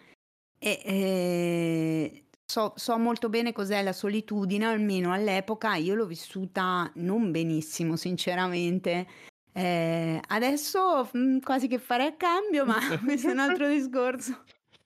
e 0.56 0.82
eh, 0.84 2.24
so, 2.44 2.74
so 2.76 2.96
molto 2.96 3.28
bene 3.28 3.50
cos'è 3.50 3.82
la 3.82 3.92
solitudine, 3.92 4.66
almeno 4.66 5.12
all'epoca 5.12 5.74
io 5.74 5.96
l'ho 5.96 6.06
vissuta 6.06 6.88
non 6.94 7.32
benissimo, 7.32 7.96
sinceramente. 7.96 9.08
Eh, 9.52 10.20
adesso 10.28 11.10
mm, 11.16 11.38
quasi 11.40 11.68
che 11.68 11.78
farei 11.78 12.06
a 12.08 12.16
cambio, 12.16 12.64
ma 12.64 12.78
questo 13.04 13.28
è 13.28 13.32
un 13.32 13.38
altro 13.40 13.68
discorso. 13.68 14.44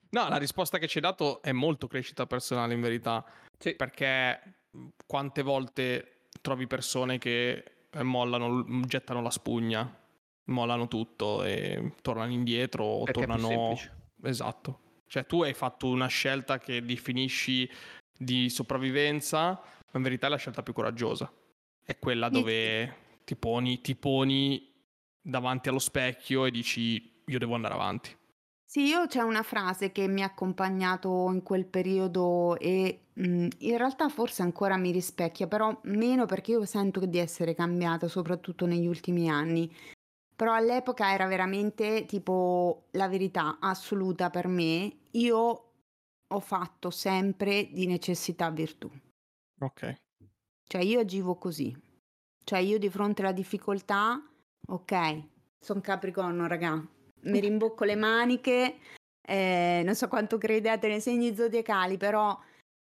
No, 0.09 0.27
la 0.29 0.37
risposta 0.37 0.77
che 0.77 0.87
ci 0.87 0.97
hai 0.97 1.03
dato 1.03 1.41
è 1.41 1.51
molto 1.51 1.87
crescita 1.87 2.25
personale 2.25 2.73
in 2.73 2.81
verità, 2.81 3.23
Sì. 3.57 3.75
perché 3.75 4.39
mh, 4.71 4.87
quante 5.05 5.41
volte 5.41 6.19
trovi 6.41 6.67
persone 6.67 7.17
che 7.17 7.63
eh, 7.89 8.03
mollano, 8.03 8.59
l- 8.59 8.85
gettano 8.85 9.21
la 9.21 9.29
spugna, 9.29 9.89
mollano 10.45 10.87
tutto 10.87 11.43
e 11.43 11.93
tornano 12.01 12.31
indietro 12.31 12.83
o 12.85 13.03
Perché 13.03 13.23
è 13.23 13.25
più 13.25 13.33
tornano... 13.35 13.77
Esatto. 14.23 14.79
Cioè 15.07 15.25
tu 15.25 15.43
hai 15.43 15.53
fatto 15.53 15.87
una 15.87 16.07
scelta 16.07 16.57
che 16.57 16.81
definisci 16.83 17.69
di 18.17 18.49
sopravvivenza, 18.49 19.39
ma 19.41 19.91
in 19.93 20.01
verità 20.01 20.27
è 20.27 20.29
la 20.29 20.35
scelta 20.37 20.63
più 20.63 20.73
coraggiosa. 20.73 21.31
È 21.83 21.97
quella 21.99 22.27
Sì. 22.27 22.33
dove 22.33 22.95
ti 23.27 23.35
poni, 23.35 23.81
ti 23.81 23.93
poni 23.97 24.73
davanti 25.21 25.67
allo 25.67 25.79
specchio 25.79 26.45
e 26.45 26.51
dici 26.51 27.23
io 27.25 27.37
devo 27.37 27.55
andare 27.55 27.73
avanti. 27.73 28.15
Sì, 28.63 28.85
io 28.85 29.05
c'è 29.07 29.21
una 29.21 29.43
frase 29.43 29.91
che 29.91 30.07
mi 30.07 30.23
ha 30.23 30.27
accompagnato 30.27 31.29
in 31.33 31.43
quel 31.43 31.65
periodo 31.65 32.57
e 32.57 33.07
mm, 33.19 33.47
in 33.57 33.77
realtà 33.77 34.07
forse 34.07 34.43
ancora 34.43 34.77
mi 34.77 34.91
rispecchia, 34.91 35.45
però 35.47 35.77
meno 35.83 36.25
perché 36.25 36.51
io 36.51 36.63
sento 36.63 37.05
di 37.05 37.17
essere 37.17 37.53
cambiata, 37.53 38.07
soprattutto 38.07 38.65
negli 38.65 38.87
ultimi 38.87 39.29
anni. 39.29 39.69
Però 40.33 40.53
all'epoca 40.53 41.11
era 41.11 41.27
veramente 41.27 42.05
tipo 42.05 42.87
la 42.91 43.09
verità 43.09 43.57
assoluta 43.59 44.29
per 44.29 44.47
me. 44.47 44.99
Io 45.11 45.71
ho 46.27 46.39
fatto 46.39 46.91
sempre 46.91 47.67
di 47.71 47.87
necessità 47.87 48.49
virtù. 48.51 48.89
Ok. 49.59 49.95
Cioè 50.63 50.81
io 50.81 50.99
agivo 51.01 51.35
così. 51.35 51.86
Cioè 52.47 52.59
io 52.59 52.79
di 52.79 52.89
fronte 52.89 53.23
alla 53.23 53.33
difficoltà, 53.33 54.25
ok, 54.69 55.21
sono 55.59 55.81
Capricorno, 55.81 56.47
raga, 56.47 56.81
mi 57.23 57.39
rimbocco 57.41 57.83
le 57.83 57.95
maniche, 57.95 58.77
eh, 59.21 59.81
non 59.83 59.93
so 59.95 60.07
quanto 60.07 60.37
crediate 60.37 60.87
nei 60.87 61.01
segni 61.01 61.35
zodiacali, 61.35 61.97
però 61.97 62.39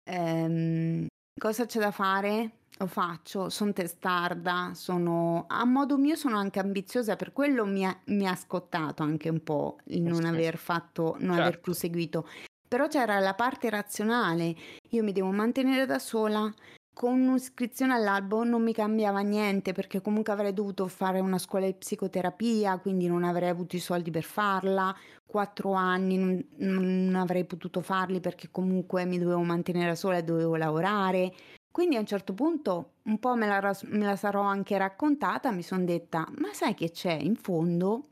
ehm, 0.07 1.07
cosa 1.41 1.65
c'è 1.65 1.79
da 1.79 1.89
fare? 1.89 2.57
Lo 2.77 2.85
faccio, 2.85 3.49
sono 3.49 3.73
testarda, 3.73 4.73
sono 4.75 5.45
a 5.47 5.65
modo 5.65 5.97
mio 5.97 6.15
sono 6.15 6.37
anche 6.37 6.59
ambiziosa, 6.59 7.15
per 7.15 7.33
quello 7.33 7.65
mi 7.65 7.87
ha, 7.87 7.99
mi 8.09 8.27
ha 8.27 8.35
scottato 8.35 9.01
anche 9.01 9.29
un 9.29 9.41
po' 9.41 9.77
il 9.85 10.03
non 10.03 10.25
aver 10.25 10.57
fatto, 10.57 11.15
non 11.21 11.31
aver 11.31 11.45
Certo. 11.53 11.61
proseguito. 11.61 12.29
Però 12.67 12.87
c'era 12.87 13.17
la 13.17 13.33
parte 13.33 13.67
razionale, 13.71 14.55
io 14.91 15.01
mi 15.01 15.11
devo 15.11 15.31
mantenere 15.31 15.87
da 15.87 15.97
sola, 15.97 16.53
con 16.95 17.19
un'iscrizione 17.27 17.91
all'albo 17.91 18.45
non 18.45 18.63
mi 18.63 18.71
cambiava 18.71 19.19
niente 19.19 19.73
perché 19.73 19.99
comunque 19.99 20.31
avrei 20.31 20.53
dovuto 20.53 20.87
fare 20.87 21.19
una 21.19 21.37
scuola 21.37 21.65
di 21.65 21.73
psicoterapia, 21.73 22.79
quindi 22.79 23.07
non 23.07 23.25
avrei 23.25 23.49
avuto 23.49 23.75
i 23.75 23.79
soldi 23.79 24.11
per 24.11 24.23
farla, 24.23 24.95
quattro 25.25 25.73
anni 25.73 26.17
non, 26.17 26.45
non 26.59 27.15
avrei 27.15 27.43
potuto 27.43 27.81
farli 27.81 28.21
perché 28.21 28.47
comunque 28.49 29.03
mi 29.03 29.19
dovevo 29.19 29.41
mantenere 29.41 29.93
sola 29.95 30.19
e 30.19 30.23
dovevo 30.23 30.55
lavorare. 30.55 31.33
Quindi 31.69 31.97
a 31.97 31.99
un 31.99 32.05
certo 32.05 32.33
punto 32.33 32.93
un 33.03 33.19
po' 33.19 33.35
me 33.35 33.45
la, 33.45 33.77
me 33.87 34.05
la 34.05 34.15
sarò 34.15 34.43
anche 34.43 34.77
raccontata, 34.77 35.51
mi 35.51 35.63
sono 35.63 35.83
detta, 35.83 36.25
ma 36.37 36.53
sai 36.53 36.75
che 36.75 36.91
c'è? 36.91 37.11
In 37.11 37.35
fondo 37.35 38.07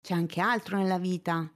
c'è 0.00 0.14
anche 0.14 0.40
altro 0.40 0.76
nella 0.76 1.00
vita. 1.00 1.50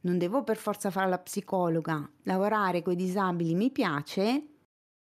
Non 0.00 0.18
devo 0.18 0.42
per 0.42 0.56
forza 0.56 0.90
fare 0.90 1.08
la 1.08 1.18
psicologa, 1.20 2.10
lavorare 2.24 2.82
con 2.82 2.94
i 2.94 2.96
disabili 2.96 3.54
mi 3.54 3.70
piace, 3.70 4.55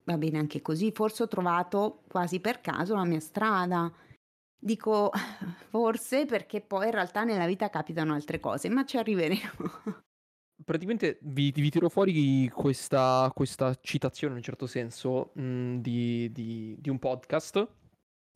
va 0.06 0.16
bene 0.16 0.38
anche 0.38 0.62
così, 0.62 0.92
forse 0.92 1.24
ho 1.24 1.28
trovato 1.28 2.02
quasi 2.08 2.40
per 2.40 2.60
caso 2.60 2.94
la 2.94 3.04
mia 3.04 3.20
strada. 3.20 3.92
Dico 4.58 5.10
forse 5.68 6.24
perché 6.26 6.60
poi 6.60 6.86
in 6.86 6.92
realtà 6.92 7.24
nella 7.24 7.46
vita 7.46 7.68
capitano 7.68 8.14
altre 8.14 8.40
cose, 8.40 8.68
ma 8.68 8.84
ci 8.84 8.96
arriveremo. 8.96 9.70
Praticamente 10.64 11.18
vi, 11.20 11.52
vi 11.52 11.70
tiro 11.70 11.90
fuori 11.90 12.48
questa, 12.48 13.30
questa 13.34 13.76
citazione 13.80 14.32
in 14.32 14.38
un 14.38 14.44
certo 14.44 14.66
senso 14.66 15.32
mh, 15.34 15.76
di, 15.80 16.32
di- 16.32 16.76
di 16.78 16.88
un 16.88 16.98
podcast 16.98 17.68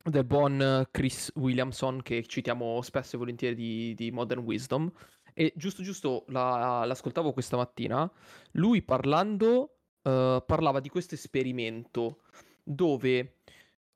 del 0.02 0.24
buon 0.24 0.86
Chris 0.90 1.30
Williamson 1.36 2.02
che 2.02 2.26
citiamo 2.26 2.82
spesso 2.82 3.16
e 3.16 3.18
volentieri 3.18 3.54
di, 3.54 3.94
di 3.94 4.10
Modern 4.10 4.42
Wisdom 4.42 4.90
e 5.32 5.52
giusto 5.56 5.82
giusto 5.82 6.24
la- 6.28 6.84
l'ascoltavo 6.84 7.32
questa 7.32 7.56
mattina 7.56 8.10
lui 8.52 8.82
parlando 8.82 9.79
eh, 10.02 10.42
parlava 10.46 10.80
di 10.80 10.88
questo 10.88 11.14
esperimento 11.14 12.22
dove 12.62 13.36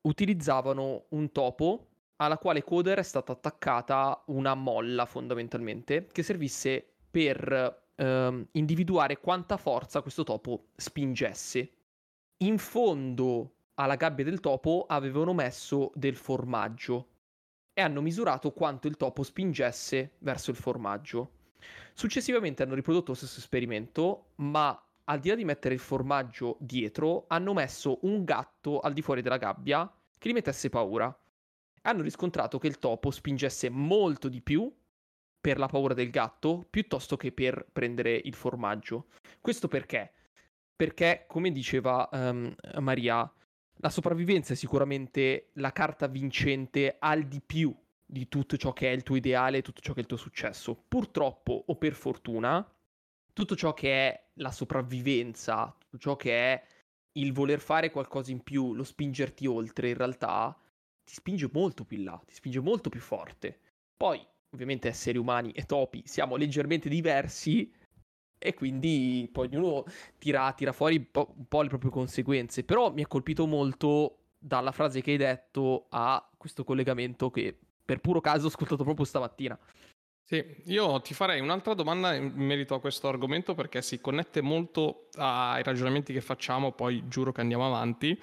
utilizzavano 0.02 1.04
un 1.10 1.32
topo 1.32 1.88
alla 2.16 2.38
quale 2.38 2.62
coder 2.62 2.98
è 2.98 3.02
stata 3.02 3.32
attaccata 3.32 4.22
una 4.26 4.54
molla 4.54 5.06
fondamentalmente 5.06 6.06
che 6.12 6.22
servisse 6.22 6.84
per 7.10 7.82
ehm, 7.94 8.48
individuare 8.52 9.18
quanta 9.18 9.56
forza 9.56 10.02
questo 10.02 10.22
topo 10.24 10.66
spingesse. 10.76 11.70
In 12.38 12.58
fondo 12.58 13.52
alla 13.74 13.96
gabbia 13.96 14.24
del 14.24 14.40
topo 14.40 14.86
avevano 14.88 15.32
messo 15.32 15.90
del 15.94 16.16
formaggio 16.16 17.08
e 17.72 17.82
hanno 17.82 18.00
misurato 18.00 18.52
quanto 18.52 18.86
il 18.86 18.96
topo 18.96 19.22
spingesse 19.22 20.12
verso 20.18 20.50
il 20.50 20.56
formaggio. 20.56 21.30
Successivamente 21.92 22.62
hanno 22.62 22.74
riprodotto 22.74 23.10
lo 23.12 23.16
stesso 23.16 23.38
esperimento, 23.38 24.30
ma 24.36 24.80
al 25.04 25.20
di 25.20 25.28
là 25.28 25.34
di 25.34 25.44
mettere 25.44 25.74
il 25.74 25.80
formaggio 25.80 26.56
dietro, 26.60 27.24
hanno 27.28 27.52
messo 27.52 27.98
un 28.02 28.24
gatto 28.24 28.80
al 28.80 28.92
di 28.92 29.02
fuori 29.02 29.22
della 29.22 29.36
gabbia 29.36 29.90
che 30.18 30.28
gli 30.28 30.32
mettesse 30.32 30.68
paura. 30.68 31.16
Hanno 31.82 32.02
riscontrato 32.02 32.58
che 32.58 32.66
il 32.66 32.78
topo 32.78 33.10
spingesse 33.10 33.68
molto 33.68 34.28
di 34.28 34.40
più 34.40 34.72
per 35.38 35.58
la 35.58 35.66
paura 35.66 35.92
del 35.92 36.08
gatto 36.08 36.66
piuttosto 36.70 37.18
che 37.18 37.30
per 37.32 37.66
prendere 37.70 38.18
il 38.24 38.34
formaggio. 38.34 39.08
Questo 39.40 39.68
perché? 39.68 40.12
Perché, 40.74 41.26
come 41.28 41.52
diceva 41.52 42.08
ehm, 42.10 42.54
Maria, 42.78 43.30
la 43.78 43.90
sopravvivenza 43.90 44.54
è 44.54 44.56
sicuramente 44.56 45.50
la 45.54 45.72
carta 45.72 46.06
vincente 46.06 46.96
al 46.98 47.24
di 47.24 47.42
più 47.44 47.76
di 48.06 48.28
tutto 48.28 48.56
ciò 48.56 48.72
che 48.72 48.88
è 48.88 48.94
il 48.94 49.02
tuo 49.02 49.16
ideale, 49.16 49.60
tutto 49.60 49.80
ciò 49.82 49.92
che 49.92 49.98
è 49.98 50.02
il 50.02 50.08
tuo 50.08 50.16
successo. 50.16 50.82
Purtroppo 50.88 51.64
o 51.66 51.76
per 51.76 51.92
fortuna, 51.92 52.66
tutto 53.34 53.56
ciò 53.56 53.74
che 53.74 53.90
è 53.90 54.24
la 54.34 54.50
sopravvivenza, 54.50 55.74
tutto 55.78 55.98
ciò 55.98 56.16
che 56.16 56.32
è 56.32 56.66
il 57.18 57.32
voler 57.32 57.60
fare 57.60 57.90
qualcosa 57.90 58.30
in 58.30 58.42
più, 58.42 58.74
lo 58.74 58.84
spingerti 58.84 59.46
oltre, 59.46 59.90
in 59.90 59.96
realtà 59.96 60.56
ti 61.04 61.14
spinge 61.14 61.50
molto 61.52 61.84
più 61.84 61.98
in 61.98 62.04
là, 62.04 62.22
ti 62.24 62.32
spinge 62.32 62.60
molto 62.60 62.88
più 62.88 63.00
forte. 63.00 63.58
Poi, 63.96 64.24
ovviamente, 64.54 64.88
esseri 64.88 65.18
umani 65.18 65.52
e 65.52 65.64
topi 65.64 66.02
siamo 66.06 66.36
leggermente 66.36 66.88
diversi 66.88 67.70
e 68.38 68.54
quindi 68.54 69.28
poi 69.32 69.48
ognuno 69.48 69.84
tira, 70.18 70.52
tira 70.52 70.72
fuori 70.72 70.96
un 70.96 71.10
po', 71.10 71.34
un 71.36 71.46
po' 71.46 71.62
le 71.62 71.68
proprie 71.68 71.90
conseguenze. 71.90 72.64
Però 72.64 72.92
mi 72.92 73.02
ha 73.02 73.06
colpito 73.06 73.46
molto 73.46 74.18
dalla 74.38 74.72
frase 74.72 75.00
che 75.00 75.12
hai 75.12 75.16
detto 75.16 75.86
a 75.90 76.26
questo 76.36 76.64
collegamento 76.64 77.30
che 77.30 77.58
per 77.84 78.00
puro 78.00 78.20
caso 78.20 78.46
ho 78.46 78.48
ascoltato 78.48 78.84
proprio 78.84 79.04
stamattina. 79.04 79.58
Sì, 80.26 80.42
io 80.64 81.00
ti 81.02 81.12
farei 81.12 81.40
un'altra 81.40 81.74
domanda 81.74 82.14
in 82.14 82.32
merito 82.34 82.74
a 82.74 82.80
questo 82.80 83.08
argomento 83.08 83.54
perché 83.54 83.82
si 83.82 84.00
connette 84.00 84.40
molto 84.40 85.08
ai 85.16 85.62
ragionamenti 85.62 86.14
che 86.14 86.22
facciamo, 86.22 86.72
poi 86.72 87.06
giuro 87.08 87.30
che 87.30 87.42
andiamo 87.42 87.66
avanti, 87.66 88.18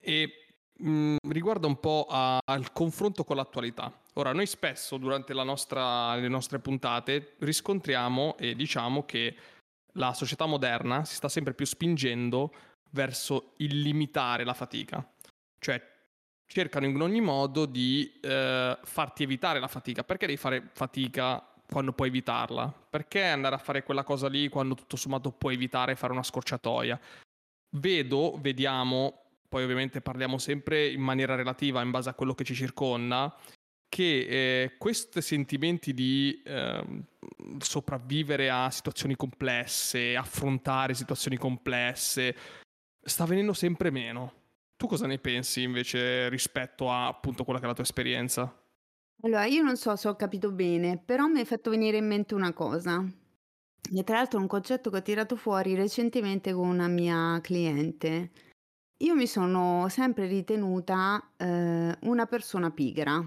e 0.00 0.32
mh, 0.80 1.16
riguarda 1.28 1.68
un 1.68 1.78
po' 1.78 2.06
a- 2.08 2.40
al 2.44 2.72
confronto 2.72 3.22
con 3.22 3.36
l'attualità. 3.36 3.92
Ora, 4.14 4.32
noi 4.32 4.46
spesso 4.46 4.96
durante 4.96 5.32
nostra- 5.32 6.16
le 6.16 6.26
nostre 6.28 6.58
puntate 6.58 7.36
riscontriamo 7.38 8.36
e 8.36 8.56
diciamo 8.56 9.04
che 9.04 9.36
la 9.94 10.12
società 10.14 10.46
moderna 10.46 11.04
si 11.04 11.14
sta 11.14 11.28
sempre 11.28 11.54
più 11.54 11.66
spingendo 11.66 12.52
verso 12.90 13.52
il 13.58 13.80
limitare 13.80 14.44
la 14.44 14.54
fatica. 14.54 15.08
Cioè 15.60 15.80
cercano 16.48 16.86
in 16.86 17.00
ogni 17.00 17.20
modo 17.20 17.66
di 17.66 18.10
eh, 18.20 18.76
farti 18.82 19.22
evitare 19.22 19.60
la 19.60 19.68
fatica. 19.68 20.02
Perché 20.02 20.26
devi 20.26 20.38
fare 20.38 20.70
fatica 20.72 21.46
quando 21.70 21.92
puoi 21.92 22.08
evitarla? 22.08 22.72
Perché 22.90 23.22
andare 23.24 23.54
a 23.54 23.58
fare 23.58 23.84
quella 23.84 24.02
cosa 24.02 24.28
lì 24.28 24.48
quando 24.48 24.74
tutto 24.74 24.96
sommato 24.96 25.30
puoi 25.30 25.54
evitare 25.54 25.94
fare 25.94 26.12
una 26.12 26.22
scorciatoia? 26.22 26.98
Vedo, 27.76 28.38
vediamo, 28.40 29.22
poi 29.48 29.62
ovviamente 29.62 30.00
parliamo 30.00 30.38
sempre 30.38 30.88
in 30.88 31.02
maniera 31.02 31.34
relativa 31.34 31.82
in 31.82 31.90
base 31.90 32.08
a 32.08 32.14
quello 32.14 32.34
che 32.34 32.44
ci 32.44 32.54
circonda, 32.54 33.36
che 33.86 34.26
eh, 34.62 34.76
questi 34.78 35.20
sentimenti 35.20 35.92
di 35.92 36.42
eh, 36.44 37.04
sopravvivere 37.58 38.48
a 38.48 38.70
situazioni 38.70 39.16
complesse, 39.16 40.16
affrontare 40.16 40.94
situazioni 40.94 41.36
complesse, 41.36 42.34
sta 43.02 43.26
venendo 43.26 43.52
sempre 43.52 43.90
meno. 43.90 44.37
Tu 44.78 44.86
cosa 44.86 45.08
ne 45.08 45.18
pensi 45.18 45.62
invece 45.62 46.28
rispetto 46.28 46.88
a 46.88 47.08
appunto 47.08 47.42
quella 47.42 47.58
che 47.58 47.64
è 47.64 47.68
la 47.68 47.74
tua 47.74 47.82
esperienza? 47.82 48.62
Allora, 49.22 49.44
io 49.46 49.62
non 49.64 49.76
so 49.76 49.96
se 49.96 50.06
ho 50.06 50.14
capito 50.14 50.52
bene, 50.52 50.98
però 50.98 51.26
mi 51.26 51.40
hai 51.40 51.44
fatto 51.44 51.70
venire 51.70 51.96
in 51.96 52.06
mente 52.06 52.34
una 52.34 52.52
cosa. 52.52 53.04
E 53.92 54.04
tra 54.04 54.16
l'altro 54.16 54.38
è 54.38 54.42
un 54.42 54.46
concetto 54.46 54.90
che 54.90 54.98
ho 54.98 55.02
tirato 55.02 55.34
fuori 55.34 55.74
recentemente 55.74 56.52
con 56.52 56.68
una 56.68 56.86
mia 56.86 57.40
cliente. 57.42 58.30
Io 58.98 59.16
mi 59.16 59.26
sono 59.26 59.88
sempre 59.88 60.28
ritenuta 60.28 61.32
eh, 61.36 61.96
una 62.02 62.26
persona 62.26 62.70
pigra. 62.70 63.20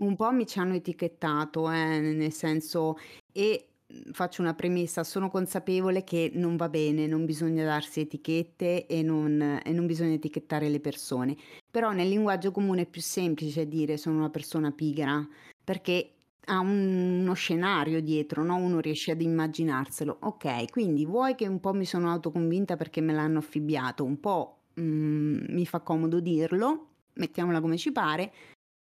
Un 0.00 0.14
po' 0.14 0.30
mi 0.30 0.46
ci 0.46 0.60
hanno 0.60 0.74
etichettato, 0.74 1.68
eh, 1.72 1.98
nel 1.98 2.32
senso, 2.32 2.96
e 3.32 3.67
faccio 4.12 4.42
una 4.42 4.54
premessa, 4.54 5.02
sono 5.04 5.30
consapevole 5.30 6.04
che 6.04 6.30
non 6.34 6.56
va 6.56 6.68
bene, 6.68 7.06
non 7.06 7.24
bisogna 7.24 7.64
darsi 7.64 8.00
etichette 8.00 8.86
e 8.86 9.02
non, 9.02 9.60
e 9.64 9.72
non 9.72 9.86
bisogna 9.86 10.12
etichettare 10.12 10.68
le 10.68 10.80
persone, 10.80 11.36
però 11.70 11.92
nel 11.92 12.08
linguaggio 12.08 12.50
comune 12.50 12.82
è 12.82 12.86
più 12.86 13.00
semplice 13.00 13.66
dire 13.66 13.96
sono 13.96 14.18
una 14.18 14.30
persona 14.30 14.70
pigra, 14.72 15.26
perché 15.64 16.12
ha 16.48 16.58
un, 16.60 17.20
uno 17.20 17.32
scenario 17.34 18.00
dietro, 18.00 18.42
no? 18.42 18.56
uno 18.56 18.80
riesce 18.80 19.12
ad 19.12 19.20
immaginarselo. 19.20 20.18
Ok, 20.22 20.70
quindi 20.70 21.04
vuoi 21.04 21.34
che 21.34 21.46
un 21.46 21.60
po' 21.60 21.72
mi 21.72 21.84
sono 21.84 22.10
autoconvinta 22.10 22.76
perché 22.76 23.00
me 23.00 23.12
l'hanno 23.12 23.38
affibbiato, 23.38 24.04
un 24.04 24.18
po' 24.20 24.62
mm, 24.80 25.44
mi 25.48 25.66
fa 25.66 25.80
comodo 25.80 26.20
dirlo, 26.20 26.88
mettiamola 27.14 27.60
come 27.60 27.76
ci 27.76 27.92
pare, 27.92 28.32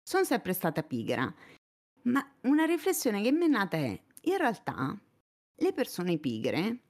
sono 0.01 0.23
sempre 0.23 0.53
stata 0.53 0.83
pigra. 0.83 1.33
Ma 2.03 2.25
una 2.43 2.65
riflessione 2.65 3.21
che 3.21 3.31
mi 3.31 3.45
è 3.45 3.47
nata 3.47 3.77
è, 3.77 3.99
in 4.31 4.37
realtà 4.37 4.99
le 5.55 5.73
persone 5.73 6.17
pigre 6.17 6.83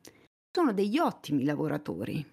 sono 0.51 0.73
degli 0.73 0.97
ottimi 0.97 1.43
lavoratori, 1.43 2.25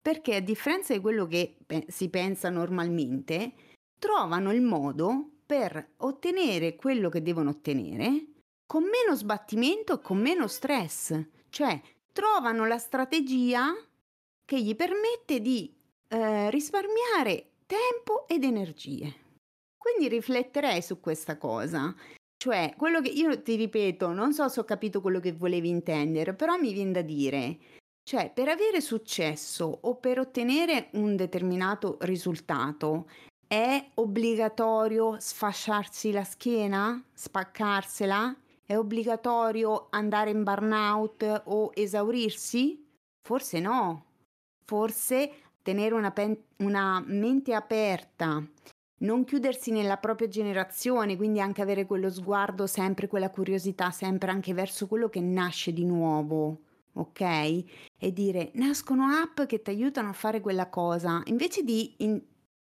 perché 0.00 0.36
a 0.36 0.40
differenza 0.40 0.92
di 0.92 1.00
quello 1.00 1.26
che 1.26 1.56
si 1.88 2.08
pensa 2.08 2.48
normalmente, 2.50 3.52
trovano 3.98 4.52
il 4.52 4.62
modo 4.62 5.30
per 5.44 5.94
ottenere 5.98 6.76
quello 6.76 7.08
che 7.08 7.22
devono 7.22 7.50
ottenere 7.50 8.26
con 8.66 8.82
meno 8.82 9.16
sbattimento 9.16 9.94
e 9.94 10.02
con 10.02 10.18
meno 10.18 10.46
stress, 10.48 11.18
cioè 11.48 11.80
trovano 12.12 12.66
la 12.66 12.78
strategia 12.78 13.72
che 14.44 14.62
gli 14.62 14.74
permette 14.74 15.40
di 15.40 15.74
eh, 16.08 16.50
risparmiare 16.50 17.52
tempo 17.66 18.26
ed 18.28 18.44
energie. 18.44 19.24
Quindi 19.76 20.08
rifletterei 20.08 20.82
su 20.82 21.00
questa 21.00 21.38
cosa 21.38 21.94
cioè, 22.46 22.74
quello 22.76 23.00
che 23.00 23.08
io 23.08 23.42
ti 23.42 23.56
ripeto, 23.56 24.12
non 24.12 24.32
so 24.32 24.46
se 24.48 24.60
ho 24.60 24.64
capito 24.64 25.00
quello 25.00 25.18
che 25.18 25.32
volevi 25.32 25.68
intendere, 25.68 26.32
però 26.32 26.56
mi 26.56 26.72
viene 26.72 26.92
da 26.92 27.02
dire, 27.02 27.58
cioè, 28.08 28.30
per 28.32 28.46
avere 28.46 28.80
successo 28.80 29.78
o 29.80 29.96
per 29.96 30.20
ottenere 30.20 30.90
un 30.92 31.16
determinato 31.16 31.96
risultato, 32.02 33.08
è 33.48 33.84
obbligatorio 33.94 35.16
sfasciarsi 35.18 36.12
la 36.12 36.22
schiena, 36.22 37.02
spaccarsela? 37.12 38.32
È 38.64 38.76
obbligatorio 38.76 39.88
andare 39.90 40.30
in 40.30 40.44
burnout 40.44 41.42
o 41.46 41.72
esaurirsi? 41.74 42.86
Forse 43.26 43.58
no. 43.58 44.04
Forse 44.64 45.32
tenere 45.62 45.96
una, 45.96 46.12
pen- 46.12 46.40
una 46.58 47.02
mente 47.04 47.54
aperta 47.54 48.40
non 48.98 49.24
chiudersi 49.24 49.70
nella 49.70 49.98
propria 49.98 50.28
generazione, 50.28 51.16
quindi 51.16 51.40
anche 51.40 51.62
avere 51.62 51.86
quello 51.86 52.10
sguardo 52.10 52.66
sempre, 52.66 53.08
quella 53.08 53.30
curiosità 53.30 53.90
sempre 53.90 54.30
anche 54.30 54.54
verso 54.54 54.86
quello 54.86 55.08
che 55.08 55.20
nasce 55.20 55.72
di 55.72 55.84
nuovo, 55.84 56.60
ok? 56.94 57.20
E 57.98 58.12
dire 58.12 58.50
nascono 58.54 59.04
app 59.04 59.42
che 59.42 59.60
ti 59.60 59.70
aiutano 59.70 60.08
a 60.08 60.14
fare 60.14 60.40
quella 60.40 60.68
cosa, 60.68 61.20
invece 61.26 61.62
di 61.62 61.94
in, 61.98 62.20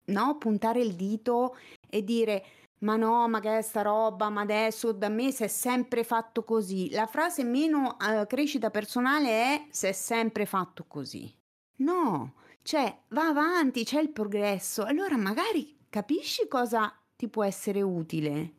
no, 0.06 0.36
puntare 0.38 0.80
il 0.80 0.94
dito 0.94 1.56
e 1.88 2.04
dire 2.04 2.44
ma 2.80 2.96
no, 2.96 3.28
magari 3.28 3.62
sta 3.62 3.82
roba, 3.82 4.30
ma 4.30 4.40
adesso 4.40 4.92
da 4.92 5.08
me 5.08 5.32
si 5.32 5.44
è 5.44 5.48
sempre 5.48 6.02
fatto 6.02 6.44
così. 6.44 6.90
La 6.90 7.06
frase 7.06 7.44
meno 7.44 7.96
uh, 8.00 8.26
crescita 8.26 8.70
personale 8.70 9.28
è 9.28 9.66
se 9.70 9.90
è 9.90 9.92
sempre 9.92 10.46
fatto 10.46 10.84
così. 10.88 11.30
No, 11.76 12.34
cioè 12.62 13.02
va 13.08 13.28
avanti, 13.28 13.84
c'è 13.84 14.00
il 14.00 14.10
progresso. 14.10 14.84
Allora 14.84 15.18
magari 15.18 15.76
capisci 15.90 16.46
cosa 16.48 16.94
ti 17.16 17.28
può 17.28 17.44
essere 17.44 17.82
utile. 17.82 18.54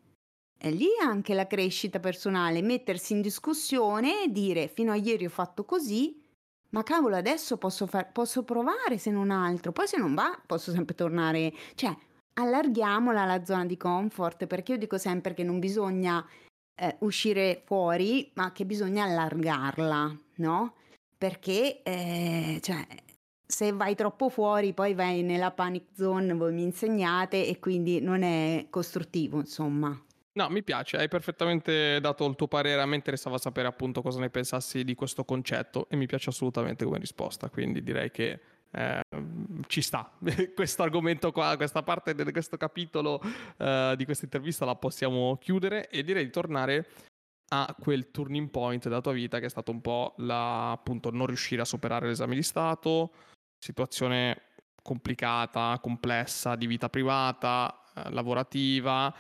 E 0.64 0.70
lì 0.70 0.90
anche 1.02 1.34
la 1.34 1.48
crescita 1.48 2.00
personale, 2.00 2.62
mettersi 2.62 3.14
in 3.14 3.22
discussione 3.22 4.26
e 4.26 4.32
dire 4.32 4.68
fino 4.68 4.92
a 4.92 4.96
ieri 4.96 5.26
ho 5.26 5.30
fatto 5.30 5.66
così, 5.66 6.22
ma 6.70 6.84
cavolo 6.84 7.16
adesso 7.16 7.58
posso, 7.58 7.88
far, 7.88 8.12
posso 8.12 8.44
provare 8.44 9.00
se 9.00 9.10
non 9.10 9.32
altro, 9.32 9.72
poi 9.72 9.88
se 9.88 9.98
non 9.98 10.14
va 10.14 10.40
posso 10.46 10.72
sempre 10.72 10.94
tornare, 10.94 11.52
cioè 11.74 11.96
allarghiamola 12.34 13.26
la 13.26 13.44
zona 13.44 13.66
di 13.66 13.76
comfort 13.76 14.46
perché 14.46 14.74
io 14.74 14.78
dico 14.78 14.98
sempre 14.98 15.34
che 15.34 15.44
non 15.44 15.60
bisogna 15.60 16.24
eh, 16.76 16.96
uscire 17.00 17.64
fuori 17.66 18.30
ma 18.36 18.52
che 18.52 18.66
bisogna 18.66 19.06
allargarla, 19.06 20.18
no? 20.36 20.76
Perché 21.18 21.82
eh, 21.82 22.60
cioè, 22.62 22.86
se 23.52 23.74
vai 23.74 23.96
troppo 23.96 24.30
fuori 24.30 24.74
poi 24.74 24.94
vai 24.94 25.22
nella 25.24 25.52
panic 25.52 25.88
zone, 25.96 26.34
voi 26.34 26.54
mi 26.54 26.64
insegnate 26.64 27.46
e 27.46 27.60
quindi 27.60 28.00
non 28.00 28.24
è 28.24 28.68
costruttivo, 28.70 29.40
insomma. 29.40 30.00
No, 30.34 30.48
mi 30.50 30.64
piace, 30.64 30.96
hai 30.96 31.10
perfettamente 31.10 32.00
dato 32.00 32.26
il 32.26 32.36
tuo 32.36 32.48
parere, 32.48 32.82
a 32.82 32.86
me 32.86 32.96
interessava 32.96 33.38
sapere 33.38 33.68
appunto 33.68 34.02
cosa 34.02 34.20
ne 34.22 34.30
pensassi 34.30 34.86
di 34.86 34.96
questo 34.96 35.26
concetto 35.26 35.88
e 35.90 35.98
mi 35.98 36.06
piace 36.06 36.30
assolutamente 36.30 36.86
come 36.86 37.00
risposta, 37.00 37.50
quindi 37.50 37.84
direi 37.84 38.10
che 38.12 38.40
eh, 38.72 39.02
ci 39.68 39.82
sta 39.82 40.10
questo 40.56 40.84
argomento 40.84 41.34
qua, 41.34 41.58
questa 41.58 41.84
parte 41.84 42.16
di 42.16 42.32
questo 42.32 42.56
capitolo 42.56 43.22
eh, 43.58 43.94
di 43.98 44.06
questa 44.06 44.24
intervista 44.24 44.64
la 44.64 44.76
possiamo 44.76 45.38
chiudere 45.38 45.90
e 45.90 46.02
direi 46.04 46.24
di 46.24 46.32
tornare 46.32 46.88
a 47.54 47.76
quel 47.78 48.12
turning 48.12 48.50
point 48.50 48.84
della 48.88 49.02
tua 49.02 49.12
vita 49.12 49.40
che 49.40 49.48
è 49.48 49.50
stato 49.50 49.72
un 49.72 49.82
po' 49.82 50.14
la, 50.20 50.72
appunto 50.72 51.12
non 51.12 51.26
riuscire 51.26 51.62
a 51.62 51.66
superare 51.66 52.08
l'esame 52.08 52.36
di 52.36 52.44
Stato, 52.44 53.12
situazione 53.62 54.42
complicata, 54.82 55.78
complessa 55.80 56.56
di 56.56 56.66
vita 56.66 56.90
privata, 56.90 57.84
eh, 57.96 58.10
lavorativa, 58.12 59.14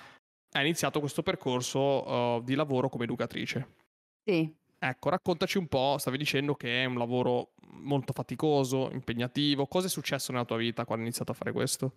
ha 0.54 0.62
iniziato 0.62 1.00
questo 1.00 1.22
percorso 1.22 1.80
uh, 1.80 2.44
di 2.44 2.56
lavoro 2.56 2.90
come 2.90 3.06
educatrice. 3.06 3.76
Sì. 4.24 4.54
Ecco, 4.78 5.10
raccontaci 5.10 5.58
un 5.58 5.68
po', 5.68 5.98
stavi 5.98 6.18
dicendo 6.18 6.56
che 6.56 6.82
è 6.82 6.86
un 6.86 6.98
lavoro 6.98 7.54
molto 7.74 8.12
faticoso, 8.14 8.90
impegnativo. 8.92 9.68
Cosa 9.68 9.88
è 9.88 9.90
successo 9.90 10.32
nella 10.32 10.44
tua 10.44 10.58
vita 10.58 10.84
quando 10.84 11.04
hai 11.04 11.10
iniziato 11.10 11.32
a 11.32 11.36
fare 11.36 11.52
questo? 11.52 11.94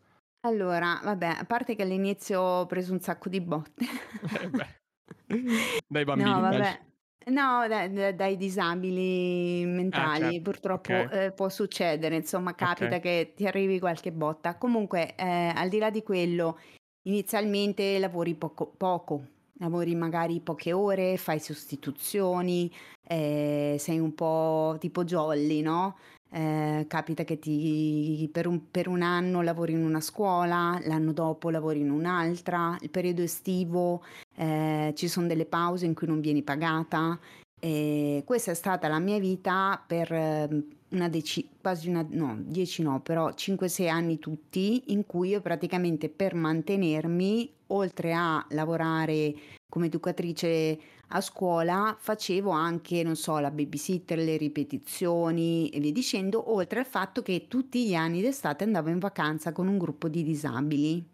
Allora, 0.47 1.01
vabbè, 1.03 1.37
a 1.39 1.45
parte 1.47 1.75
che 1.75 1.83
all'inizio 1.83 2.41
ho 2.41 2.67
preso 2.67 2.93
un 2.93 3.01
sacco 3.01 3.31
di 3.31 3.41
botte. 3.41 3.85
eh 4.41 4.49
beh. 4.49 4.83
Dai 5.89 6.05
bambini. 6.05 6.31
No, 6.31 6.41
vabbè. 6.41 6.81
No, 7.27 7.67
da 7.69 7.89
da 7.89 8.13
dai 8.13 8.37
disabili 8.37 9.65
Ah, 9.93 10.09
mentali 10.09 10.43
certo. 10.43 10.43
purtroppo, 10.43 11.09
Ok. 11.09 11.11
ehm, 11.11 11.33
può 11.35 11.49
succedere, 11.49 12.17
insomma 12.17 12.55
capita 12.55 12.99
Ok. 12.99 13.01
che 13.01 13.33
ti 13.35 13.47
arrivi 13.47 13.79
qualche 13.79 14.13
botta. 14.13 14.59
Comunque, 14.59 15.15
ehm, 15.17 15.57
al 15.57 15.71
di 15.71 15.79
là 15.79 15.89
di 15.89 16.03
quello, 16.03 16.59
inizialmente 17.05 17.99
lavori 17.99 18.35
poco 18.35 18.67
poco, 18.77 19.27
lavori 19.55 19.95
magari 19.95 20.41
poche 20.43 20.75
ore, 20.75 21.17
fai 21.17 21.41
sostituzioni, 21.41 22.71
ehm, 23.03 23.77
sei 23.77 23.99
un 24.01 24.15
po' 24.15 24.77
tipo 24.79 25.03
jolly, 25.05 25.63
no, 25.63 25.97
ehm, 26.35 26.87
capita 26.87 27.25
che 27.25 27.39
ti 27.39 28.29
per 28.33 28.47
un 28.47 28.71
per 28.71 28.89
un 28.89 29.03
anno 29.03 29.43
lavori 29.43 29.73
in 29.73 29.85
una 29.85 30.01
scuola, 30.01 30.81
l'anno 30.85 31.13
dopo 31.13 31.51
lavori 31.51 31.81
in 31.81 31.91
un'altra, 31.91 32.77
il 32.81 32.91
periodo 32.91 33.23
estivo 33.23 34.03
eh, 34.37 34.93
ci 34.97 35.09
sono 35.09 35.27
delle 35.27 35.47
pause 35.47 35.87
in 35.87 35.95
cui 35.95 36.07
non 36.07 36.21
vieni 36.21 36.43
pagata. 36.43 37.19
E 37.61 38.23
questa 38.27 38.51
è 38.51 38.55
stata 38.55 38.89
la 38.89 38.99
mia 38.99 39.19
vita 39.19 39.83
per 39.87 40.13
eh, 40.13 40.49
una 40.91 41.09
decina, 41.09 41.49
quasi 41.61 41.89
una, 41.89 42.05
no, 42.11 42.37
dieci 42.39 42.83
no, 42.83 43.01
però 43.01 43.31
5-6 43.31 43.89
anni 43.89 44.19
tutti, 44.19 44.93
in 44.93 45.07
cui 45.07 45.31
io 45.31 45.41
praticamente 45.41 46.09
per 46.09 46.35
mantenermi, 46.35 47.51
oltre 47.69 48.13
a 48.13 48.45
lavorare 48.51 49.35
come 49.69 49.87
educatrice 49.87 50.79
a 51.09 51.21
scuola 51.21 51.97
facevo 51.99 52.51
anche, 52.51 53.03
non 53.03 53.17
so, 53.17 53.39
la 53.39 53.51
babysitter, 53.51 54.19
le 54.19 54.37
ripetizioni 54.37 55.69
e 55.71 55.81
via 55.81 55.93
dicendo, 55.93 56.53
oltre 56.53 56.81
al 56.81 56.87
fatto 56.87 57.23
che 57.23 57.47
tutti 57.49 57.87
gli 57.87 57.95
anni 57.95 58.21
d'estate 58.21 58.65
andavo 58.65 58.89
in 58.89 58.99
vacanza 58.99 59.53
con 59.53 59.69
un 59.69 59.79
gruppo 59.79 60.09
di 60.09 60.23
disabili, 60.23 61.07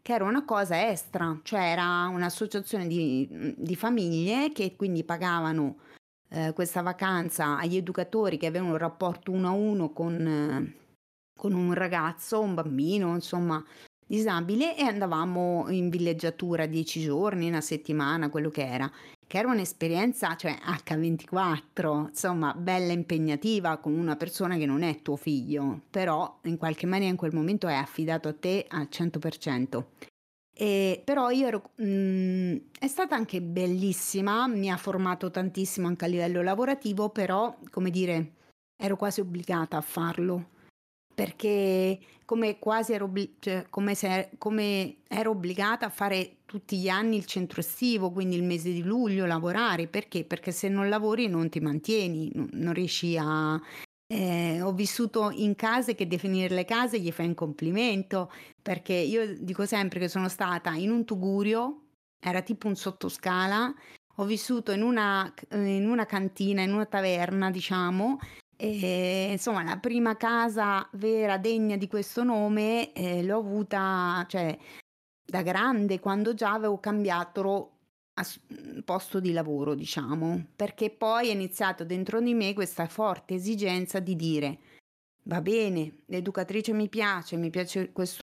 che 0.00 0.12
era 0.12 0.24
una 0.24 0.44
cosa 0.44 0.88
extra, 0.90 1.38
cioè 1.42 1.60
era 1.60 2.06
un'associazione 2.08 2.86
di, 2.86 3.54
di 3.56 3.76
famiglie 3.76 4.52
che 4.52 4.76
quindi 4.76 5.02
pagavano 5.04 5.76
eh, 6.28 6.52
questa 6.52 6.82
vacanza 6.82 7.58
agli 7.58 7.76
educatori 7.76 8.36
che 8.36 8.46
avevano 8.46 8.72
un 8.72 8.78
rapporto 8.78 9.30
uno 9.30 9.48
a 9.48 9.52
uno 9.52 9.92
con, 9.92 10.26
eh, 10.26 10.76
con 11.38 11.52
un 11.52 11.72
ragazzo, 11.74 12.40
un 12.40 12.54
bambino, 12.54 13.14
insomma, 13.14 13.64
disabile 14.06 14.76
e 14.76 14.82
andavamo 14.82 15.66
in 15.70 15.88
villeggiatura 15.88 16.66
dieci 16.66 17.00
giorni, 17.00 17.48
una 17.48 17.60
settimana, 17.60 18.30
quello 18.30 18.50
che 18.50 18.66
era 18.66 18.90
che 19.34 19.40
era 19.40 19.50
un'esperienza, 19.50 20.36
cioè 20.36 20.56
H24, 20.64 22.06
insomma, 22.06 22.54
bella 22.54 22.92
impegnativa 22.92 23.78
con 23.78 23.94
una 23.94 24.14
persona 24.14 24.56
che 24.56 24.64
non 24.64 24.84
è 24.84 25.02
tuo 25.02 25.16
figlio, 25.16 25.80
però 25.90 26.38
in 26.42 26.56
qualche 26.56 26.86
maniera 26.86 27.10
in 27.10 27.16
quel 27.16 27.34
momento 27.34 27.66
è 27.66 27.74
affidato 27.74 28.28
a 28.28 28.32
te 28.32 28.64
al 28.68 28.86
100%. 28.88 29.86
E, 30.54 31.02
però 31.04 31.30
io 31.30 31.48
ero, 31.48 31.70
mh, 31.74 31.84
mm, 31.84 32.56
è 32.78 32.86
stata 32.86 33.16
anche 33.16 33.42
bellissima, 33.42 34.46
mi 34.46 34.70
ha 34.70 34.76
formato 34.76 35.32
tantissimo 35.32 35.88
anche 35.88 36.04
a 36.04 36.08
livello 36.08 36.40
lavorativo, 36.40 37.08
però, 37.08 37.58
come 37.70 37.90
dire, 37.90 38.34
ero 38.76 38.96
quasi 38.96 39.20
obbligata 39.20 39.76
a 39.76 39.80
farlo 39.80 40.50
perché 41.14 41.98
come 42.24 42.58
quasi 42.58 42.92
ero, 42.92 43.10
cioè, 43.38 43.66
come, 43.70 43.94
se, 43.94 44.30
come 44.38 44.96
ero 45.08 45.30
obbligata 45.30 45.86
a 45.86 45.90
fare 45.90 46.36
tutti 46.46 46.78
gli 46.78 46.88
anni 46.88 47.16
il 47.16 47.26
centro 47.26 47.60
estivo, 47.60 48.10
quindi 48.10 48.36
il 48.36 48.42
mese 48.42 48.72
di 48.72 48.82
luglio, 48.82 49.26
lavorare. 49.26 49.86
Perché? 49.86 50.24
Perché 50.24 50.50
se 50.52 50.68
non 50.68 50.88
lavori 50.88 51.28
non 51.28 51.48
ti 51.48 51.60
mantieni, 51.60 52.30
non, 52.34 52.48
non 52.52 52.72
riesci 52.72 53.16
a... 53.18 53.60
Eh, 54.06 54.60
ho 54.60 54.72
vissuto 54.72 55.30
in 55.30 55.54
case 55.54 55.94
che 55.94 56.06
definire 56.06 56.54
le 56.54 56.64
case 56.64 57.00
gli 57.00 57.10
fai 57.10 57.26
un 57.26 57.34
complimento, 57.34 58.30
perché 58.60 58.92
io 58.92 59.34
dico 59.38 59.64
sempre 59.64 59.98
che 59.98 60.08
sono 60.08 60.28
stata 60.28 60.74
in 60.74 60.90
un 60.90 61.04
tugurio, 61.04 61.80
era 62.20 62.42
tipo 62.42 62.68
un 62.68 62.76
sottoscala, 62.76 63.74
ho 64.16 64.24
vissuto 64.24 64.72
in 64.72 64.82
una, 64.82 65.32
in 65.52 65.88
una 65.88 66.06
cantina, 66.06 66.62
in 66.62 66.72
una 66.72 66.86
taverna, 66.86 67.50
diciamo, 67.50 68.18
e, 68.56 69.28
insomma, 69.30 69.62
la 69.62 69.78
prima 69.78 70.16
casa 70.16 70.88
vera 70.92 71.38
degna 71.38 71.76
di 71.76 71.88
questo 71.88 72.22
nome 72.22 72.92
eh, 72.92 73.22
l'ho 73.22 73.38
avuta, 73.38 74.24
cioè, 74.28 74.56
da 75.24 75.42
grande, 75.42 76.00
quando 76.00 76.34
già 76.34 76.52
avevo 76.52 76.78
cambiato 76.78 77.70
posto 78.84 79.18
di 79.18 79.32
lavoro, 79.32 79.74
diciamo, 79.74 80.46
perché 80.54 80.90
poi 80.90 81.28
è 81.28 81.32
iniziato 81.32 81.84
dentro 81.84 82.20
di 82.20 82.34
me 82.34 82.54
questa 82.54 82.86
forte 82.86 83.34
esigenza 83.34 83.98
di 83.98 84.14
dire 84.14 84.58
va 85.24 85.40
bene, 85.40 86.02
l'educatrice 86.06 86.72
mi 86.72 86.88
piace, 86.88 87.36
mi 87.36 87.50
piace 87.50 87.92
questo 87.92 88.22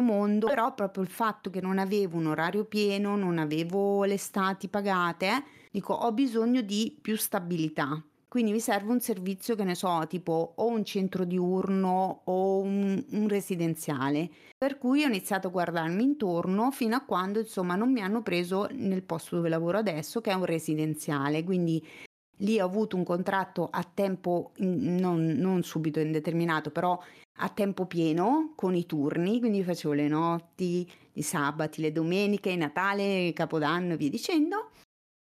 mondo, 0.00 0.46
però 0.46 0.72
proprio 0.74 1.02
il 1.02 1.10
fatto 1.10 1.50
che 1.50 1.60
non 1.60 1.78
avevo 1.78 2.16
un 2.16 2.26
orario 2.26 2.64
pieno, 2.64 3.16
non 3.16 3.38
avevo 3.38 4.04
le 4.04 4.16
stati 4.16 4.68
pagate, 4.68 5.26
eh, 5.26 5.44
dico 5.70 5.94
ho 5.94 6.12
bisogno 6.12 6.62
di 6.62 6.96
più 7.00 7.16
stabilità. 7.16 8.02
Quindi 8.32 8.52
mi 8.52 8.60
serve 8.60 8.90
un 8.90 9.00
servizio 9.00 9.54
che 9.54 9.62
ne 9.62 9.74
so, 9.74 10.06
tipo 10.08 10.54
o 10.56 10.66
un 10.66 10.86
centro 10.86 11.26
diurno 11.26 12.22
o 12.24 12.60
un, 12.60 13.04
un 13.10 13.28
residenziale. 13.28 14.30
Per 14.56 14.78
cui 14.78 15.04
ho 15.04 15.06
iniziato 15.06 15.48
a 15.48 15.50
guardarmi 15.50 16.02
intorno 16.02 16.70
fino 16.70 16.96
a 16.96 17.04
quando 17.04 17.40
insomma 17.40 17.76
non 17.76 17.92
mi 17.92 18.00
hanno 18.00 18.22
preso 18.22 18.68
nel 18.72 19.02
posto 19.02 19.36
dove 19.36 19.50
lavoro 19.50 19.76
adesso, 19.76 20.22
che 20.22 20.30
è 20.30 20.34
un 20.34 20.46
residenziale. 20.46 21.44
Quindi 21.44 21.86
lì 22.38 22.58
ho 22.58 22.64
avuto 22.64 22.96
un 22.96 23.04
contratto 23.04 23.68
a 23.70 23.84
tempo, 23.84 24.52
non, 24.60 25.26
non 25.36 25.62
subito 25.62 26.00
indeterminato, 26.00 26.70
però 26.70 26.98
a 27.40 27.48
tempo 27.50 27.84
pieno 27.84 28.54
con 28.56 28.74
i 28.74 28.86
turni, 28.86 29.40
quindi 29.40 29.62
facevo 29.62 29.92
le 29.92 30.08
notti, 30.08 30.90
i 31.12 31.22
sabati, 31.22 31.82
le 31.82 31.92
domeniche, 31.92 32.56
Natale, 32.56 33.34
Capodanno 33.34 33.92
e 33.92 33.96
via 33.98 34.08
dicendo. 34.08 34.70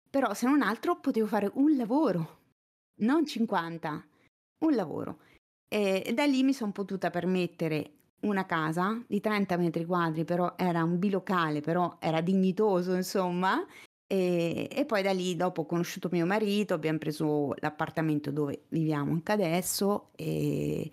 Però 0.10 0.34
se 0.34 0.46
non 0.46 0.62
altro 0.62 1.00
potevo 1.00 1.28
fare 1.28 1.50
un 1.54 1.74
lavoro 1.78 2.38
non 2.98 3.26
50, 3.26 4.06
un 4.60 4.76
lavoro. 4.76 5.20
E 5.68 6.12
da 6.14 6.26
lì 6.26 6.44
mi 6.44 6.54
sono 6.54 6.72
potuta 6.72 7.10
permettere 7.10 7.92
una 8.22 8.46
casa 8.46 9.02
di 9.06 9.20
30 9.20 9.58
metri 9.58 9.86
quadri, 9.86 10.24
però 10.24 10.56
era 10.58 10.84
un 10.84 10.98
bilocale, 10.98 11.62
però 11.62 11.98
era 12.00 12.22
dignitoso, 12.22 12.94
insomma. 12.94 13.66
E, 14.10 14.70
e, 14.72 14.86
poi 14.86 15.04
da 15.04 15.12
lì, 15.12 15.36
dopo 15.36 15.62
ho 15.62 15.66
conosciuto 15.66 16.08
mio 16.12 16.26
marito, 16.26 16.74
abbiamo 16.74 16.98
preso 16.98 17.54
l'appartamento 17.58 18.32
dove 18.32 18.64
viviamo 18.70 19.12
anche 19.12 19.32
adesso. 19.34 20.12
E... 20.16 20.90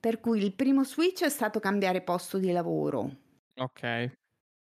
Per 0.00 0.20
cui 0.20 0.42
il 0.42 0.54
primo 0.54 0.84
switch 0.84 1.24
è 1.24 1.28
stato 1.28 1.60
cambiare 1.60 2.00
posto 2.00 2.38
di 2.38 2.50
lavoro. 2.50 3.10
Ok. 3.56 4.12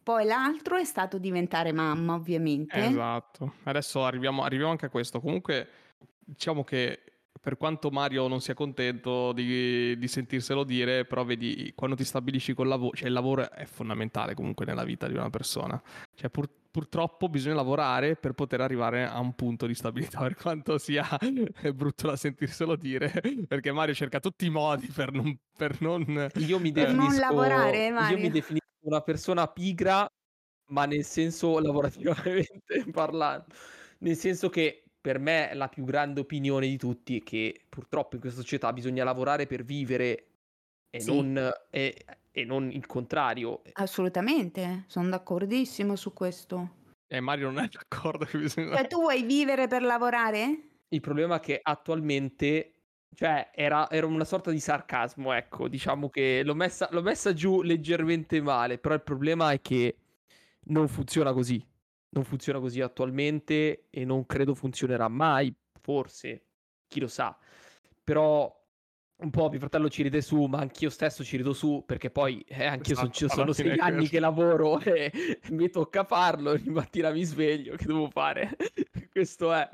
Poi 0.02 0.24
l'altro 0.24 0.76
è 0.76 0.84
stato 0.84 1.18
diventare 1.18 1.72
mamma, 1.72 2.14
ovviamente. 2.14 2.84
Esatto. 2.84 3.54
Adesso 3.64 4.04
arriviamo, 4.04 4.42
arriviamo 4.42 4.72
anche 4.72 4.86
a 4.86 4.90
questo. 4.90 5.20
Comunque 5.20 5.68
diciamo 6.30 6.64
che 6.64 7.02
per 7.40 7.56
quanto 7.56 7.90
Mario 7.90 8.28
non 8.28 8.40
sia 8.40 8.54
contento 8.54 9.32
di, 9.32 9.96
di, 9.96 10.08
sentirselo 10.08 10.62
dire, 10.62 11.06
però 11.06 11.24
vedi, 11.24 11.72
quando 11.74 11.96
ti 11.96 12.04
stabilisci 12.04 12.52
col 12.52 12.68
lavoro, 12.68 12.94
cioè 12.94 13.08
il 13.08 13.14
lavoro 13.14 13.50
è 13.50 13.64
fondamentale 13.64 14.34
comunque 14.34 14.66
nella 14.66 14.84
vita 14.84 15.08
di 15.08 15.14
una 15.14 15.30
persona. 15.30 15.80
Cioè 16.14 16.28
pur, 16.28 16.50
purtroppo 16.70 17.30
bisogna 17.30 17.54
lavorare 17.54 18.16
per 18.16 18.34
poter 18.34 18.60
arrivare 18.60 19.06
a 19.06 19.18
un 19.20 19.34
punto 19.34 19.66
di 19.66 19.74
stabilità, 19.74 20.20
per 20.20 20.34
quanto 20.34 20.76
sia 20.76 21.06
brutto 21.74 22.08
da 22.08 22.16
sentirselo 22.16 22.76
dire, 22.76 23.22
perché 23.48 23.72
Mario 23.72 23.94
cerca 23.94 24.20
tutti 24.20 24.44
i 24.44 24.50
modi 24.50 24.88
per 24.88 25.10
non... 25.10 25.34
Per 25.56 25.80
non, 25.80 26.30
io, 26.36 26.58
mi 26.58 26.72
definisco, 26.72 27.02
non 27.02 27.16
lavorare, 27.16 27.90
Mario. 27.90 28.16
io 28.16 28.22
mi 28.22 28.30
definisco 28.30 28.66
una 28.80 29.00
persona 29.00 29.46
pigra, 29.46 30.06
ma 30.72 30.84
nel 30.84 31.04
senso 31.04 31.58
lavorativamente 31.58 32.84
parlando. 32.92 33.46
Nel 34.00 34.16
senso 34.16 34.48
che 34.48 34.84
per 35.00 35.18
me 35.18 35.50
la 35.54 35.68
più 35.68 35.84
grande 35.84 36.20
opinione 36.20 36.66
di 36.66 36.76
tutti 36.76 37.18
è 37.18 37.22
che 37.22 37.62
purtroppo 37.68 38.16
in 38.16 38.20
questa 38.20 38.40
società 38.40 38.72
bisogna 38.72 39.02
lavorare 39.02 39.46
per 39.46 39.64
vivere 39.64 40.26
e, 40.90 41.00
sì. 41.00 41.14
non, 41.14 41.50
e, 41.70 42.04
e 42.30 42.44
non 42.44 42.70
il 42.70 42.86
contrario. 42.86 43.62
Assolutamente, 43.72 44.84
sono 44.88 45.08
d'accordissimo 45.08 45.96
su 45.96 46.12
questo. 46.12 46.78
E 47.06 47.16
eh, 47.16 47.20
Mario 47.20 47.50
non 47.50 47.64
è 47.64 47.68
d'accordo 47.68 48.24
che 48.26 48.38
bisogna... 48.38 48.76
Cioè 48.76 48.86
tu 48.86 49.00
vuoi 49.00 49.22
vivere 49.22 49.68
per 49.68 49.82
lavorare? 49.82 50.68
Il 50.88 51.00
problema 51.00 51.36
è 51.36 51.40
che 51.40 51.58
attualmente 51.62 52.74
cioè, 53.14 53.50
era, 53.54 53.90
era, 53.90 54.06
una 54.06 54.24
sorta 54.24 54.50
di 54.50 54.60
sarcasmo, 54.60 55.32
ecco. 55.32 55.66
Diciamo 55.66 56.10
che 56.10 56.42
l'ho 56.44 56.54
messa, 56.54 56.88
l'ho 56.90 57.02
messa, 57.02 57.32
giù 57.32 57.62
leggermente 57.62 58.40
male, 58.40 58.78
però 58.78 58.94
il 58.94 59.02
problema 59.02 59.52
è 59.52 59.60
che 59.62 59.96
non 60.64 60.88
funziona 60.88 61.32
così 61.32 61.64
non 62.10 62.24
funziona 62.24 62.58
così 62.58 62.80
attualmente 62.80 63.86
e 63.90 64.04
non 64.04 64.26
credo 64.26 64.54
funzionerà 64.54 65.08
mai, 65.08 65.54
forse, 65.80 66.46
chi 66.88 67.00
lo 67.00 67.08
sa. 67.08 67.36
Però 68.02 68.58
un 69.20 69.30
po' 69.30 69.50
mio 69.50 69.58
fratello 69.58 69.88
ci 69.88 70.02
ride 70.02 70.22
su, 70.22 70.44
ma 70.44 70.58
anch'io 70.58 70.90
stesso 70.90 71.22
ci 71.22 71.36
rido 71.36 71.52
su, 71.52 71.82
perché 71.86 72.10
poi 72.10 72.40
eh, 72.46 72.64
anch'io 72.64 72.94
esatto, 72.94 73.12
son, 73.12 73.28
sono 73.28 73.52
sei 73.52 73.78
anni 73.78 74.08
che 74.08 74.18
lavoro 74.18 74.80
e 74.80 75.12
mi 75.50 75.68
tocca 75.68 76.04
farlo, 76.04 76.50
ogni 76.50 76.70
mattina 76.70 77.10
mi 77.10 77.24
sveglio, 77.24 77.76
che 77.76 77.86
devo 77.86 78.08
fare? 78.08 78.56
Questo 79.10 79.52
è. 79.52 79.68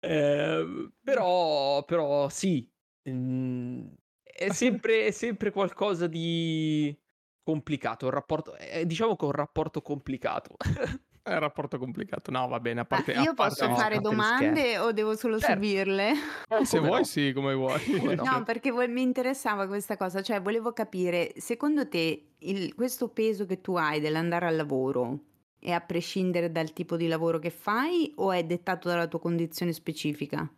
Eh, 0.00 0.90
però, 1.02 1.84
però 1.84 2.28
sì, 2.28 2.68
mm, 3.08 3.86
è, 4.22 4.50
sempre, 4.52 5.06
è 5.06 5.10
sempre 5.10 5.50
qualcosa 5.50 6.06
di 6.06 6.96
complicato, 7.42 8.06
un 8.06 8.12
rapporto, 8.12 8.56
eh, 8.56 8.86
diciamo 8.86 9.14
che 9.16 9.24
è 9.24 9.26
un 9.26 9.32
rapporto 9.32 9.82
complicato. 9.82 10.56
È 11.22 11.32
un 11.34 11.38
rapporto 11.38 11.78
complicato. 11.78 12.30
No, 12.30 12.48
va 12.48 12.58
bene. 12.60 12.80
A 12.80 12.84
parte, 12.84 13.12
io 13.12 13.32
a 13.32 13.34
posso 13.34 13.66
no, 13.66 13.76
fare 13.76 14.00
domande 14.00 14.78
o 14.78 14.92
devo 14.92 15.14
solo 15.16 15.38
certo. 15.38 15.54
subirle? 15.54 16.12
Eh, 16.48 16.64
se 16.64 16.78
vuoi, 16.78 16.98
no. 16.98 17.04
sì, 17.04 17.32
come 17.34 17.54
vuoi. 17.54 17.80
no, 18.16 18.24
no 18.24 18.42
perché 18.42 18.72
mi 18.88 19.02
interessava 19.02 19.66
questa 19.66 19.96
cosa. 19.96 20.22
Cioè, 20.22 20.40
volevo 20.40 20.72
capire, 20.72 21.32
secondo 21.36 21.88
te, 21.88 22.32
il, 22.38 22.74
questo 22.74 23.08
peso 23.08 23.44
che 23.44 23.60
tu 23.60 23.74
hai 23.74 24.00
dell'andare 24.00 24.46
al 24.46 24.56
lavoro 24.56 25.18
è 25.58 25.72
a 25.72 25.80
prescindere 25.80 26.50
dal 26.50 26.72
tipo 26.72 26.96
di 26.96 27.06
lavoro 27.06 27.38
che 27.38 27.50
fai 27.50 28.10
o 28.16 28.32
è 28.32 28.42
dettato 28.44 28.88
dalla 28.88 29.06
tua 29.06 29.20
condizione 29.20 29.72
specifica? 29.72 30.50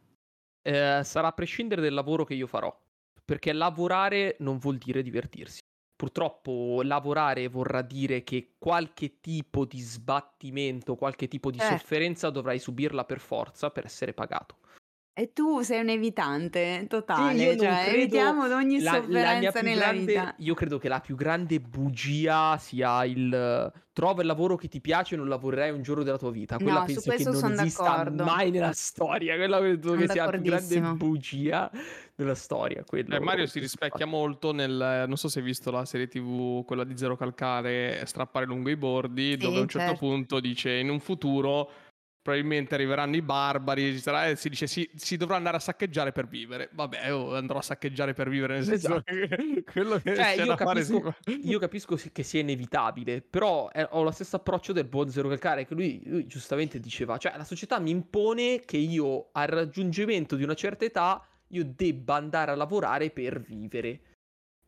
Eh, 0.63 1.01
sarà 1.03 1.27
a 1.27 1.33
prescindere 1.33 1.83
dal 1.83 1.93
lavoro 1.93 2.25
che 2.25 2.35
io 2.35 2.47
farò. 2.47 2.75
Perché 3.25 3.53
lavorare 3.53 4.37
non 4.39 4.59
vuol 4.59 4.79
dire 4.79 5.03
divertirsi. 5.03 5.61
Purtroppo 6.03 6.81
lavorare 6.83 7.47
vorrà 7.47 7.81
dire 7.81 8.25
che 8.25 8.55
qualche 8.59 9.21
tipo 9.21 9.65
di 9.65 9.79
sbattimento, 9.79 10.97
qualche 10.97 11.29
tipo 11.29 11.53
di 11.53 11.59
eh. 11.59 11.63
sofferenza 11.63 12.29
dovrai 12.29 12.59
subirla 12.59 13.05
per 13.05 13.21
forza 13.21 13.71
per 13.71 13.85
essere 13.85 14.13
pagato. 14.13 14.57
E 15.17 15.33
tu 15.35 15.61
sei 15.61 15.81
un 15.81 15.91
evitante 15.91 16.79
Sì, 16.81 16.87
totale, 16.89 17.43
io 17.43 17.55
non 17.55 17.59
cioè 17.59 17.85
credo 17.85 17.97
evitiamo 17.99 18.43
ad 18.45 18.53
ogni 18.53 18.81
la, 18.81 19.05
la 19.09 19.35
mia 19.35 19.53
sofferenza 19.53 19.53
più 19.53 19.69
nella 19.69 19.81
grande, 19.81 20.05
vita. 20.05 20.35
io 20.39 20.55
credo 20.55 20.79
che 20.79 20.89
la 20.89 21.01
più 21.01 21.17
grande 21.17 21.61
bugia 21.61 22.57
sia 22.57 23.05
il 23.05 23.71
trova 23.93 24.23
il 24.23 24.27
lavoro 24.27 24.57
che 24.57 24.69
ti 24.69 24.81
piace 24.81 25.15
e 25.15 25.19
non 25.19 25.29
lavorerai 25.29 25.71
un 25.71 25.83
giorno 25.83 26.03
della 26.03 26.17
tua 26.17 26.31
vita. 26.31 26.59
Quella 26.59 26.81
No, 26.81 26.87
su 26.89 27.03
penso 27.03 27.11
che 27.13 27.25
questo 27.25 27.31
non 27.31 27.41
sono 27.41 27.53
esista 27.53 27.83
d'accordo. 27.83 28.25
mai 28.25 28.51
nella 28.51 28.73
storia. 28.73 29.37
Quella 29.37 29.59
credo 29.59 29.89
Sono 29.91 30.01
che 30.01 30.09
sia 30.09 30.23
la 30.23 30.31
più 30.31 30.41
grande 30.41 30.81
d'accordissimo. 30.81 30.97
bugia 30.97 31.71
della 32.15 32.35
storia. 32.35 32.83
Quello, 32.85 33.15
Eh, 33.15 33.21
Mario 33.21 33.47
si 33.47 33.59
rispecchia 33.61 34.07
fatto. 34.07 34.17
molto 34.17 34.53
nel, 34.53 35.05
non 35.07 35.17
so 35.19 35.29
se 35.29 35.41
hai 35.41 35.45
visto 35.45 35.71
la 35.71 35.85
serie 35.85 36.09
tv, 36.09 36.65
quella 36.65 36.85
di 36.85 36.97
Zero 36.97 37.17
Calcare, 37.17 38.03
Strappare 38.07 38.47
lungo 38.47 38.71
i 38.71 38.77
bordi, 38.77 39.37
dove 39.37 39.59
a 39.59 39.61
Sì, 39.61 39.63
un 39.63 39.69
certo 39.69 39.95
certo. 39.95 40.07
punto 40.07 40.41
dice 40.41 40.73
in 40.73 40.89
un 40.89 41.01
futuro 41.01 41.71
probabilmente 42.23 42.75
arriveranno 42.75 43.17
i 43.17 43.23
barbari, 43.23 43.99
sarà- 43.99 44.29
e 44.29 44.37
si 44.37 44.49
dice 44.49 44.67
si, 44.69 44.89
si 44.95 45.17
dovrà 45.17 45.37
andare 45.37 45.57
a 45.57 45.61
saccheggiare 45.61 46.13
per 46.13 46.29
vivere. 46.29 46.71
Vabbè, 46.73 47.13
oh, 47.13 47.35
andrò 47.35 47.59
a 47.59 47.63
saccheggiare 47.63 48.15
per 48.15 48.29
vivere, 48.29 48.55
nel 48.55 48.65
senso 48.65 48.87
Esatto. 48.87 49.03
che 49.03 49.65
quello 49.71 49.99
che 49.99 50.15
Cioè, 50.15 50.43
io 50.43 50.55
capisco, 50.55 51.15
io 51.43 51.59
capisco 51.59 51.99
che 52.13 52.23
sia 52.23 52.41
inevitabile, 52.41 53.21
però 53.23 53.69
eh, 53.73 53.87
ho 53.91 54.03
lo 54.03 54.13
stesso 54.13 54.37
approccio 54.37 54.73
del 54.73 54.85
buon 54.85 55.11
Zero 55.11 55.29
Calcare, 55.29 55.67
che 55.67 55.75
lui, 55.75 56.01
lui 56.05 56.27
giustamente 56.27 56.79
diceva, 56.79 57.19
cioè 57.19 57.37
la 57.37 57.45
società 57.45 57.81
mi 57.81 57.91
impone 57.91 58.61
che 58.65 58.77
io 58.77 59.29
al 59.33 59.49
raggiungimento 59.49 60.37
di 60.37 60.45
una 60.45 60.55
certa 60.55 60.85
età 60.85 61.27
io 61.49 61.65
debba 61.65 62.15
andare 62.15 62.53
a 62.53 62.55
lavorare 62.55 63.11
per 63.11 63.41
vivere. 63.41 64.01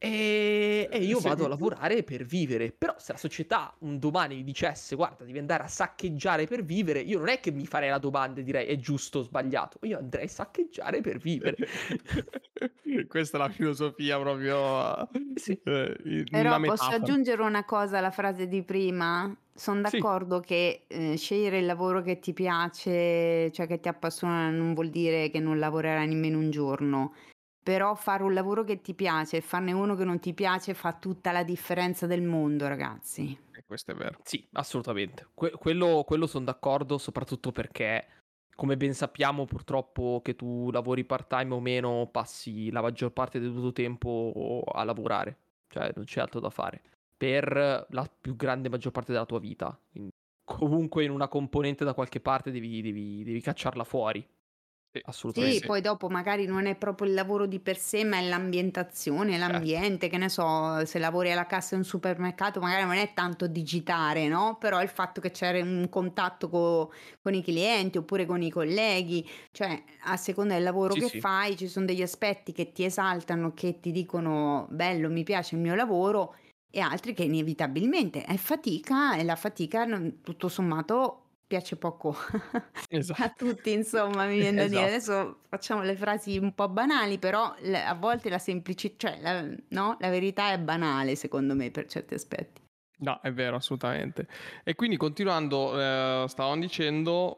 E, 0.07 0.87
e 0.93 0.99
io 1.03 1.19
Sì. 1.19 1.23
vado 1.23 1.47
a 1.47 1.49
lavorare 1.49 2.03
per 2.03 2.25
vivere. 2.25 2.73
Però 2.73 2.95
se 2.99 3.13
la 3.13 3.19
società 3.19 3.75
un 3.81 3.99
domani 3.99 4.35
mi 4.37 4.45
dicesse, 4.45 4.97
guarda, 4.97 5.25
devi 5.25 5.39
andare 5.39 5.63
a 5.63 5.69
saccheggiare 5.69 6.47
per 6.47 6.63
vivere, 6.63 7.01
io 7.01 7.19
non 7.19 7.29
è 7.29 7.41
che 7.41 7.51
mi 7.51 7.67
farei 7.67 7.89
la 7.89 7.99
domanda 7.99 8.41
e 8.41 8.43
direi 8.45 8.67
è 8.67 8.77
giusto 8.77 9.21
o 9.21 9.23
sbagliato. 9.23 9.79
Io 9.87 9.97
andrei 9.99 10.25
a 10.27 10.29
saccheggiare 10.29 11.01
per 11.01 11.17
vivere. 11.19 11.57
Questa 13.09 13.39
è 13.39 13.41
la 13.41 13.49
filosofia 13.49 14.19
proprio 14.21 15.09
Sì. 15.35 15.61
eh, 15.65 15.97
in 16.05 16.27
Però 16.29 16.53
una 16.53 16.61
posso 16.63 16.95
aggiungere 16.95 17.43
una 17.43 17.65
cosa 17.65 17.99
alla 17.99 18.11
frase 18.11 18.49
di 18.49 18.63
prima? 18.65 19.35
Sono 19.55 19.81
Sì. 19.83 20.01
d'accordo 20.01 20.41
che 20.41 20.85
eh, 20.89 21.17
scegliere 21.17 21.59
il 21.59 21.67
lavoro 21.67 22.03
che 22.03 22.19
ti 22.19 22.33
piace, 22.33 23.51
cioè 23.53 23.67
che 23.67 23.81
ti 23.81 23.89
appassiona, 23.89 24.51
non 24.51 24.75
vuol 24.75 24.91
dire 24.91 25.31
che 25.31 25.39
non 25.41 25.59
lavorerai 25.59 26.09
nemmeno 26.09 26.39
un 26.39 26.51
giorno. 26.51 27.15
Però 27.65 27.95
fare 27.95 28.23
un 28.23 28.35
lavoro 28.35 28.62
che 28.62 28.83
ti 28.83 28.93
piace 28.93 29.39
e 29.39 29.41
farne 29.41 29.73
uno 29.73 29.97
che 29.97 30.05
non 30.05 30.21
ti 30.21 30.35
piace 30.35 30.75
fa 30.75 30.93
tutta 30.93 31.33
la 31.33 31.43
differenza 31.43 32.07
del 32.07 32.21
mondo, 32.21 32.69
ragazzi. 32.69 33.39
E 33.57 33.65
questo 33.67 33.93
è 33.93 33.95
vero. 33.95 34.19
Sì, 34.23 34.47
assolutamente. 34.53 35.29
Que- 35.33 35.53
quello 35.53 36.05
quello 36.07 36.27
sono 36.27 36.45
d'accordo, 36.45 36.99
soprattutto 36.99 37.53
perché, 37.53 38.07
come 38.55 38.77
ben 38.77 38.93
sappiamo, 38.93 39.47
purtroppo 39.47 40.21
che 40.23 40.37
tu 40.37 40.71
lavori 40.71 41.07
part-time 41.07 41.55
o 41.55 41.61
meno, 41.61 42.07
passi 42.12 42.71
la 42.71 42.83
maggior 42.83 43.12
parte 43.12 43.41
del 43.41 43.55
tuo 43.55 43.73
tempo 43.73 44.62
a 44.71 44.85
lavorare. 44.85 45.39
Cioè, 45.67 45.91
non 45.97 46.05
c'è 46.05 46.21
altro 46.21 46.41
da 46.41 46.51
fare. 46.51 46.83
Per 47.17 47.87
la 47.89 48.11
più 48.21 48.37
grande 48.37 48.69
maggior 48.69 48.93
parte 48.93 49.12
della 49.12 49.25
tua 49.25 49.39
vita. 49.39 49.75
Quindi, 49.91 50.11
comunque 50.45 51.03
in 51.05 51.11
una 51.11 51.29
componente 51.29 51.83
da 51.83 51.95
qualche 51.95 52.21
parte 52.21 52.51
devi, 52.51 52.83
devi, 52.83 53.25
devi 53.25 53.41
cacciarla 53.41 53.85
fuori. 53.85 54.23
Sì. 54.97 55.05
Assolutamente. 55.07 55.57
Sì, 55.59 55.61
sì. 55.61 55.64
poi 55.64 55.80
dopo 55.80 56.09
magari 56.09 56.47
non 56.47 56.66
è 56.66 56.76
proprio 56.76 57.09
il 57.09 57.14
lavoro 57.14 57.47
di 57.47 57.59
per 57.59 57.76
sé, 57.76 58.05
ma 58.05 58.18
è 58.18 58.28
l'ambientazione, 58.28 59.36
Certo. 59.47 59.64
l'ambiente, 59.64 60.09
che 60.09 60.16
ne 60.16 60.28
so, 60.28 60.84
se 60.86 61.01
lavori 61.01 61.32
alla 61.32 61.47
cassa 61.47 61.74
in 61.74 61.80
un 61.80 61.86
supermercato 61.86 62.61
magari 62.61 62.84
non 62.84 62.95
è 62.95 63.12
tanto 63.12 63.49
digitare, 63.49 64.28
no? 64.28 64.57
Però 64.61 64.80
il 64.80 64.88
fatto 64.88 65.20
che 65.20 65.32
c'è 65.32 65.61
un 65.61 65.88
contatto 65.90 66.49
co- 66.49 66.92
con 67.20 67.34
i 67.34 67.42
clienti 67.42 67.99
oppure 67.99 68.26
con 68.26 68.42
i 68.42 68.51
colleghi, 68.51 69.28
cioè 69.51 69.82
a 70.05 70.16
seconda 70.16 70.55
del 70.55 70.62
lavoro 70.62 70.95
Sì, 70.95 71.01
che 71.01 71.09
sì. 71.09 71.18
fai 71.18 71.57
ci 71.57 71.66
sono 71.66 71.86
degli 71.86 72.03
aspetti 72.03 72.53
che 72.53 72.70
ti 72.70 72.84
esaltano, 72.84 73.53
che 73.55 73.80
ti 73.80 73.90
dicono 73.90 74.68
bello, 74.70 75.11
mi 75.11 75.24
piace 75.24 75.57
il 75.57 75.61
mio 75.62 75.74
lavoro 75.74 76.36
e 76.70 76.78
altri 76.80 77.12
che 77.14 77.24
inevitabilmente 77.24 78.22
è 78.24 78.36
fatica 78.36 79.16
e 79.16 79.24
la 79.24 79.34
fatica 79.36 79.84
non- 79.84 80.20
tutto 80.22 80.49
sommato 80.49 81.24
piace 81.47 81.76
poco 81.76 82.14
a 82.16 82.70
Esatto. 82.88 83.34
tutti, 83.36 83.72
insomma, 83.72 84.26
mi 84.26 84.38
viene 84.38 84.59
da 84.62 84.68
dire. 84.68 84.86
Esatto. 84.86 84.86
Adesso 84.86 85.40
facciamo 85.49 85.82
le 85.82 85.97
frasi 85.97 86.38
un 86.38 86.55
po' 86.55 86.68
banali, 86.68 87.18
però 87.18 87.55
a 87.55 87.95
volte 87.95 88.28
la 88.30 88.38
semplicità, 88.38 89.11
cioè 89.11 89.20
la, 89.20 89.42
no? 89.70 89.97
la 89.99 90.09
verità 90.11 90.53
è 90.53 90.59
banale, 90.59 91.16
secondo 91.16 91.55
me, 91.55 91.70
per 91.70 91.86
certi 91.86 92.14
aspetti. 92.14 92.62
No, 92.97 93.20
è 93.20 93.32
vero, 93.32 93.57
assolutamente. 93.57 94.26
E 94.62 94.74
quindi 94.76 94.97
continuando, 94.97 95.78
eh, 96.24 96.24
stavamo 96.28 96.61
dicendo 96.61 97.34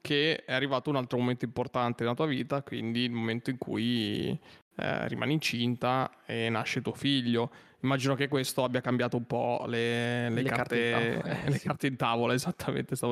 che 0.00 0.44
è 0.44 0.52
arrivato 0.52 0.88
un 0.88 0.96
altro 0.96 1.18
momento 1.18 1.44
importante 1.44 2.04
nella 2.04 2.14
tua 2.14 2.26
vita, 2.26 2.62
quindi 2.62 3.00
il 3.00 3.10
momento 3.10 3.50
in 3.50 3.58
cui 3.58 4.28
eh, 4.76 5.08
rimani 5.08 5.32
incinta 5.34 6.22
e 6.24 6.48
nasce 6.48 6.80
tuo 6.80 6.94
figlio. 6.94 7.50
Immagino 7.82 8.14
che 8.14 8.28
questo 8.28 8.62
abbia 8.64 8.80
cambiato 8.80 9.16
un 9.16 9.26
po' 9.26 9.64
le, 9.66 10.30
le 10.30 10.42
Le 10.42 10.42
carte 10.42 10.76
in 10.76 10.86
carte, 10.86 10.88
tavola, 10.88 11.34
eh, 11.42 11.48
le 11.50 11.58
sì. 11.58 11.66
carte 11.66 11.86
in 11.88 11.96
tavola, 11.96 12.32
esattamente, 12.32 12.94
stavo 12.94 13.02